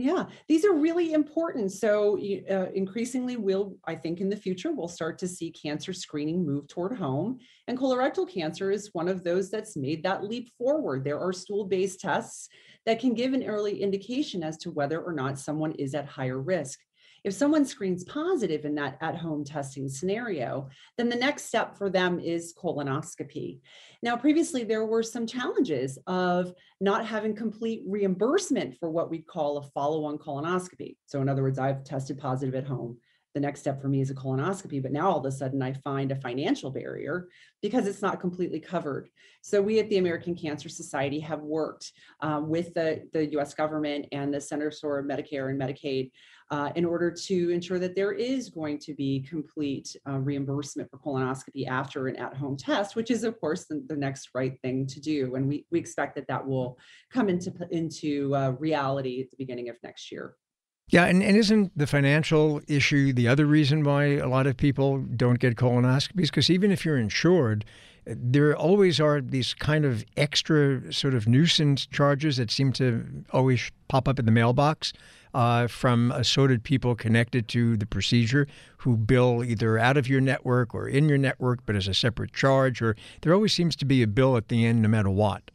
Yeah, 0.00 0.26
these 0.46 0.64
are 0.64 0.74
really 0.74 1.12
important. 1.12 1.72
So 1.72 2.16
uh, 2.48 2.66
increasingly, 2.72 3.36
we'll, 3.36 3.74
I 3.84 3.96
think 3.96 4.20
in 4.20 4.30
the 4.30 4.36
future, 4.36 4.70
we'll 4.70 4.86
start 4.86 5.18
to 5.18 5.26
see 5.26 5.50
cancer 5.50 5.92
screening 5.92 6.46
move 6.46 6.68
toward 6.68 6.96
home. 6.96 7.38
And 7.66 7.76
colorectal 7.76 8.30
cancer 8.30 8.70
is 8.70 8.90
one 8.92 9.08
of 9.08 9.24
those 9.24 9.50
that's 9.50 9.76
made 9.76 10.04
that 10.04 10.22
leap 10.22 10.50
forward. 10.56 11.02
There 11.02 11.18
are 11.18 11.32
stool-based 11.32 11.98
tests 11.98 12.48
that 12.86 13.00
can 13.00 13.12
give 13.12 13.32
an 13.32 13.42
early 13.42 13.82
indication 13.82 14.44
as 14.44 14.56
to 14.58 14.70
whether 14.70 15.02
or 15.02 15.12
not 15.12 15.36
someone 15.36 15.72
is 15.72 15.96
at 15.96 16.06
higher 16.06 16.40
risk. 16.40 16.78
If 17.28 17.34
someone 17.34 17.66
screens 17.66 18.04
positive 18.04 18.64
in 18.64 18.74
that 18.76 18.96
at 19.02 19.14
home 19.14 19.44
testing 19.44 19.86
scenario, 19.86 20.70
then 20.96 21.10
the 21.10 21.16
next 21.16 21.44
step 21.44 21.76
for 21.76 21.90
them 21.90 22.18
is 22.18 22.54
colonoscopy. 22.54 23.60
Now, 24.02 24.16
previously, 24.16 24.64
there 24.64 24.86
were 24.86 25.02
some 25.02 25.26
challenges 25.26 25.98
of 26.06 26.54
not 26.80 27.04
having 27.04 27.36
complete 27.36 27.82
reimbursement 27.86 28.78
for 28.78 28.88
what 28.88 29.10
we'd 29.10 29.26
call 29.26 29.58
a 29.58 29.62
follow 29.62 30.06
on 30.06 30.16
colonoscopy. 30.16 30.96
So, 31.04 31.20
in 31.20 31.28
other 31.28 31.42
words, 31.42 31.58
I've 31.58 31.84
tested 31.84 32.16
positive 32.16 32.54
at 32.54 32.66
home 32.66 32.96
the 33.34 33.40
next 33.40 33.60
step 33.60 33.80
for 33.80 33.88
me 33.88 34.00
is 34.00 34.10
a 34.10 34.14
colonoscopy 34.14 34.82
but 34.82 34.90
now 34.90 35.10
all 35.10 35.20
of 35.20 35.24
a 35.24 35.30
sudden 35.30 35.62
i 35.62 35.72
find 35.72 36.10
a 36.10 36.16
financial 36.16 36.70
barrier 36.70 37.28
because 37.62 37.86
it's 37.86 38.02
not 38.02 38.20
completely 38.20 38.58
covered 38.58 39.08
so 39.42 39.60
we 39.60 39.78
at 39.78 39.88
the 39.90 39.98
american 39.98 40.34
cancer 40.34 40.68
society 40.68 41.20
have 41.20 41.40
worked 41.40 41.92
um, 42.20 42.48
with 42.48 42.74
the, 42.74 43.06
the 43.12 43.26
us 43.38 43.54
government 43.54 44.06
and 44.12 44.32
the 44.32 44.40
centers 44.40 44.80
for 44.80 45.02
medicare 45.04 45.50
and 45.50 45.60
medicaid 45.60 46.10
uh, 46.50 46.70
in 46.76 46.84
order 46.84 47.10
to 47.10 47.50
ensure 47.50 47.78
that 47.78 47.94
there 47.94 48.12
is 48.12 48.48
going 48.48 48.78
to 48.78 48.94
be 48.94 49.20
complete 49.28 49.94
uh, 50.08 50.18
reimbursement 50.18 50.90
for 50.90 50.98
colonoscopy 50.98 51.66
after 51.68 52.08
an 52.08 52.16
at-home 52.16 52.56
test, 52.56 52.96
which 52.96 53.10
is 53.10 53.22
of 53.22 53.38
course 53.38 53.66
the, 53.66 53.84
the, 53.88 53.96
next 53.96 54.30
right 54.34 54.58
thing 54.62 54.86
to 54.86 55.00
do. 55.00 55.34
And 55.34 55.46
we, 55.46 55.66
we 55.70 55.78
expect 55.78 56.14
that 56.14 56.26
that 56.28 56.46
will 56.46 56.78
come 57.12 57.28
into, 57.28 57.52
into 57.70 58.34
uh, 58.34 58.50
reality 58.58 59.20
at 59.20 59.30
the 59.30 59.36
beginning 59.36 59.68
of 59.68 59.76
next 59.82 60.10
year. 60.10 60.36
Yeah, 60.90 61.04
and, 61.04 61.22
and 61.22 61.36
isn't 61.36 61.76
the 61.76 61.86
financial 61.86 62.62
issue 62.66 63.12
the 63.12 63.28
other 63.28 63.44
reason 63.44 63.84
why 63.84 64.04
a 64.16 64.26
lot 64.26 64.46
of 64.46 64.56
people 64.56 64.98
don't 64.98 65.38
get 65.38 65.56
colonoscopies? 65.56 66.14
Because 66.14 66.48
even 66.48 66.70
if 66.70 66.84
you're 66.84 66.96
insured, 66.96 67.66
there 68.06 68.56
always 68.56 68.98
are 68.98 69.20
these 69.20 69.52
kind 69.52 69.84
of 69.84 70.02
extra 70.16 70.90
sort 70.90 71.12
of 71.12 71.28
nuisance 71.28 71.84
charges 71.84 72.38
that 72.38 72.50
seem 72.50 72.72
to 72.72 73.04
always 73.32 73.70
pop 73.88 74.08
up 74.08 74.18
in 74.18 74.24
the 74.24 74.32
mailbox 74.32 74.94
uh, 75.34 75.66
from 75.66 76.10
assorted 76.12 76.62
people 76.62 76.94
connected 76.94 77.48
to 77.48 77.76
the 77.76 77.86
procedure 77.86 78.46
who 78.78 78.96
bill 78.96 79.44
either 79.44 79.78
out 79.78 79.96
of 79.96 80.08
your 80.08 80.20
network 80.20 80.74
or 80.74 80.88
in 80.88 81.08
your 81.08 81.18
network, 81.18 81.60
but 81.66 81.76
as 81.76 81.88
a 81.88 81.94
separate 81.94 82.32
charge, 82.32 82.80
or 82.80 82.96
there 83.22 83.34
always 83.34 83.52
seems 83.52 83.76
to 83.76 83.84
be 83.84 84.02
a 84.02 84.06
bill 84.06 84.36
at 84.36 84.48
the 84.48 84.64
end 84.64 84.82
no 84.82 84.88
matter 84.88 85.10
what 85.10 85.50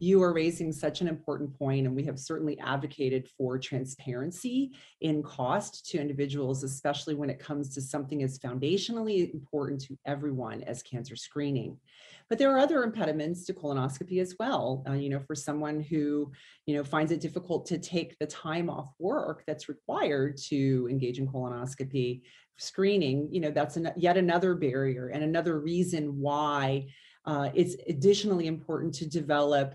you 0.00 0.22
are 0.22 0.32
raising 0.32 0.72
such 0.72 1.02
an 1.02 1.08
important 1.08 1.56
point, 1.58 1.86
and 1.86 1.94
we 1.94 2.04
have 2.04 2.18
certainly 2.18 2.58
advocated 2.58 3.28
for 3.36 3.58
transparency 3.58 4.72
in 5.02 5.22
cost 5.22 5.86
to 5.90 6.00
individuals, 6.00 6.64
especially 6.64 7.14
when 7.14 7.28
it 7.28 7.38
comes 7.38 7.74
to 7.74 7.82
something 7.82 8.22
as 8.22 8.38
foundationally 8.38 9.32
important 9.34 9.78
to 9.82 9.98
everyone 10.06 10.62
as 10.62 10.82
cancer 10.82 11.16
screening. 11.16 11.76
But 12.30 12.38
there 12.38 12.50
are 12.50 12.58
other 12.58 12.82
impediments 12.82 13.44
to 13.44 13.52
colonoscopy 13.52 14.22
as 14.22 14.34
well. 14.38 14.82
Uh, 14.88 14.94
you 14.94 15.10
know, 15.10 15.20
for 15.20 15.34
someone 15.34 15.80
who, 15.80 16.32
you 16.64 16.76
know, 16.76 16.82
finds 16.82 17.12
it 17.12 17.20
difficult 17.20 17.66
to 17.66 17.78
take 17.78 18.18
the 18.18 18.26
time 18.26 18.70
off 18.70 18.94
work 18.98 19.44
that's 19.46 19.68
required 19.68 20.38
to 20.48 20.88
engage 20.90 21.18
in 21.18 21.28
colonoscopy 21.28 22.22
screening, 22.56 23.28
you 23.30 23.40
know, 23.40 23.50
that's 23.50 23.76
an, 23.76 23.90
yet 23.96 24.16
another 24.16 24.54
barrier 24.54 25.08
and 25.08 25.22
another 25.22 25.60
reason 25.60 26.18
why 26.18 26.86
uh, 27.26 27.50
it's 27.54 27.76
additionally 27.88 28.46
important 28.46 28.94
to 28.94 29.06
develop 29.06 29.74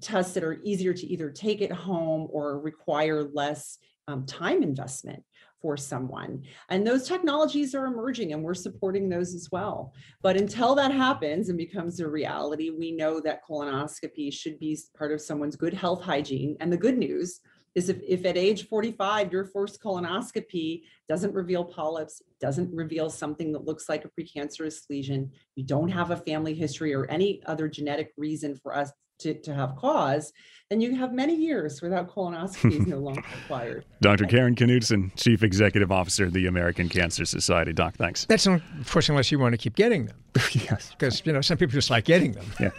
tests 0.00 0.34
that 0.34 0.44
are 0.44 0.60
easier 0.62 0.94
to 0.94 1.06
either 1.06 1.30
take 1.30 1.62
at 1.62 1.72
home 1.72 2.28
or 2.30 2.60
require 2.60 3.24
less 3.24 3.78
um, 4.08 4.26
time 4.26 4.62
investment 4.62 5.22
for 5.60 5.76
someone. 5.76 6.42
And 6.70 6.86
those 6.86 7.06
technologies 7.06 7.74
are 7.74 7.86
emerging 7.86 8.32
and 8.32 8.42
we're 8.42 8.54
supporting 8.54 9.08
those 9.08 9.34
as 9.34 9.50
well. 9.52 9.92
But 10.22 10.36
until 10.36 10.74
that 10.76 10.92
happens 10.92 11.48
and 11.48 11.58
becomes 11.58 12.00
a 12.00 12.08
reality, 12.08 12.70
we 12.70 12.92
know 12.92 13.20
that 13.20 13.42
colonoscopy 13.48 14.32
should 14.32 14.58
be 14.58 14.78
part 14.96 15.12
of 15.12 15.20
someone's 15.20 15.56
good 15.56 15.74
health 15.74 16.02
hygiene. 16.02 16.56
And 16.60 16.72
the 16.72 16.78
good 16.78 16.96
news 16.96 17.40
is 17.74 17.88
if, 17.88 17.98
if 18.06 18.24
at 18.24 18.36
age 18.36 18.68
45 18.68 19.32
your 19.32 19.44
first 19.44 19.80
colonoscopy 19.82 20.82
doesn't 21.08 21.32
reveal 21.32 21.64
polyps 21.64 22.20
doesn't 22.40 22.74
reveal 22.74 23.08
something 23.08 23.52
that 23.52 23.64
looks 23.64 23.88
like 23.88 24.04
a 24.04 24.20
precancerous 24.20 24.90
lesion 24.90 25.30
you 25.54 25.64
don't 25.64 25.88
have 25.88 26.10
a 26.10 26.16
family 26.16 26.52
history 26.52 26.92
or 26.92 27.06
any 27.06 27.40
other 27.46 27.68
genetic 27.68 28.12
reason 28.16 28.56
for 28.56 28.74
us 28.74 28.90
to, 29.20 29.34
to 29.34 29.54
have 29.54 29.76
cause, 29.76 30.32
then 30.70 30.80
you 30.80 30.94
have 30.94 31.12
many 31.12 31.34
years 31.34 31.82
without 31.82 32.08
colonoscopies 32.08 32.86
no 32.86 32.98
longer 32.98 33.22
required. 33.42 33.84
Dr. 34.00 34.24
Karen 34.26 34.54
Knudsen, 34.54 35.12
Chief 35.16 35.42
Executive 35.42 35.90
Officer 35.90 36.26
of 36.26 36.32
the 36.32 36.46
American 36.46 36.88
Cancer 36.88 37.24
Society. 37.24 37.72
Doc, 37.72 37.96
thanks. 37.96 38.24
That's 38.26 38.46
unfortunately 38.46 39.14
unless 39.14 39.32
you 39.32 39.38
want 39.38 39.52
to 39.52 39.58
keep 39.58 39.74
getting 39.74 40.06
them. 40.06 40.16
yes. 40.52 40.90
Because, 40.90 41.22
you 41.24 41.32
know, 41.32 41.40
some 41.40 41.58
people 41.58 41.72
just 41.72 41.90
like 41.90 42.04
getting 42.04 42.32
them. 42.32 42.46
Yeah. 42.60 42.70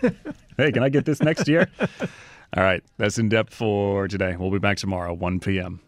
hey, 0.57 0.71
can 0.71 0.83
I 0.83 0.89
get 0.89 1.03
this 1.03 1.21
next 1.21 1.47
year? 1.47 1.69
All 2.57 2.63
right. 2.63 2.83
That's 2.97 3.17
in 3.17 3.27
depth 3.27 3.53
for 3.53 4.07
today. 4.07 4.35
We'll 4.37 4.51
be 4.51 4.59
back 4.59 4.77
tomorrow, 4.77 5.13
1 5.13 5.39
p.m. 5.41 5.81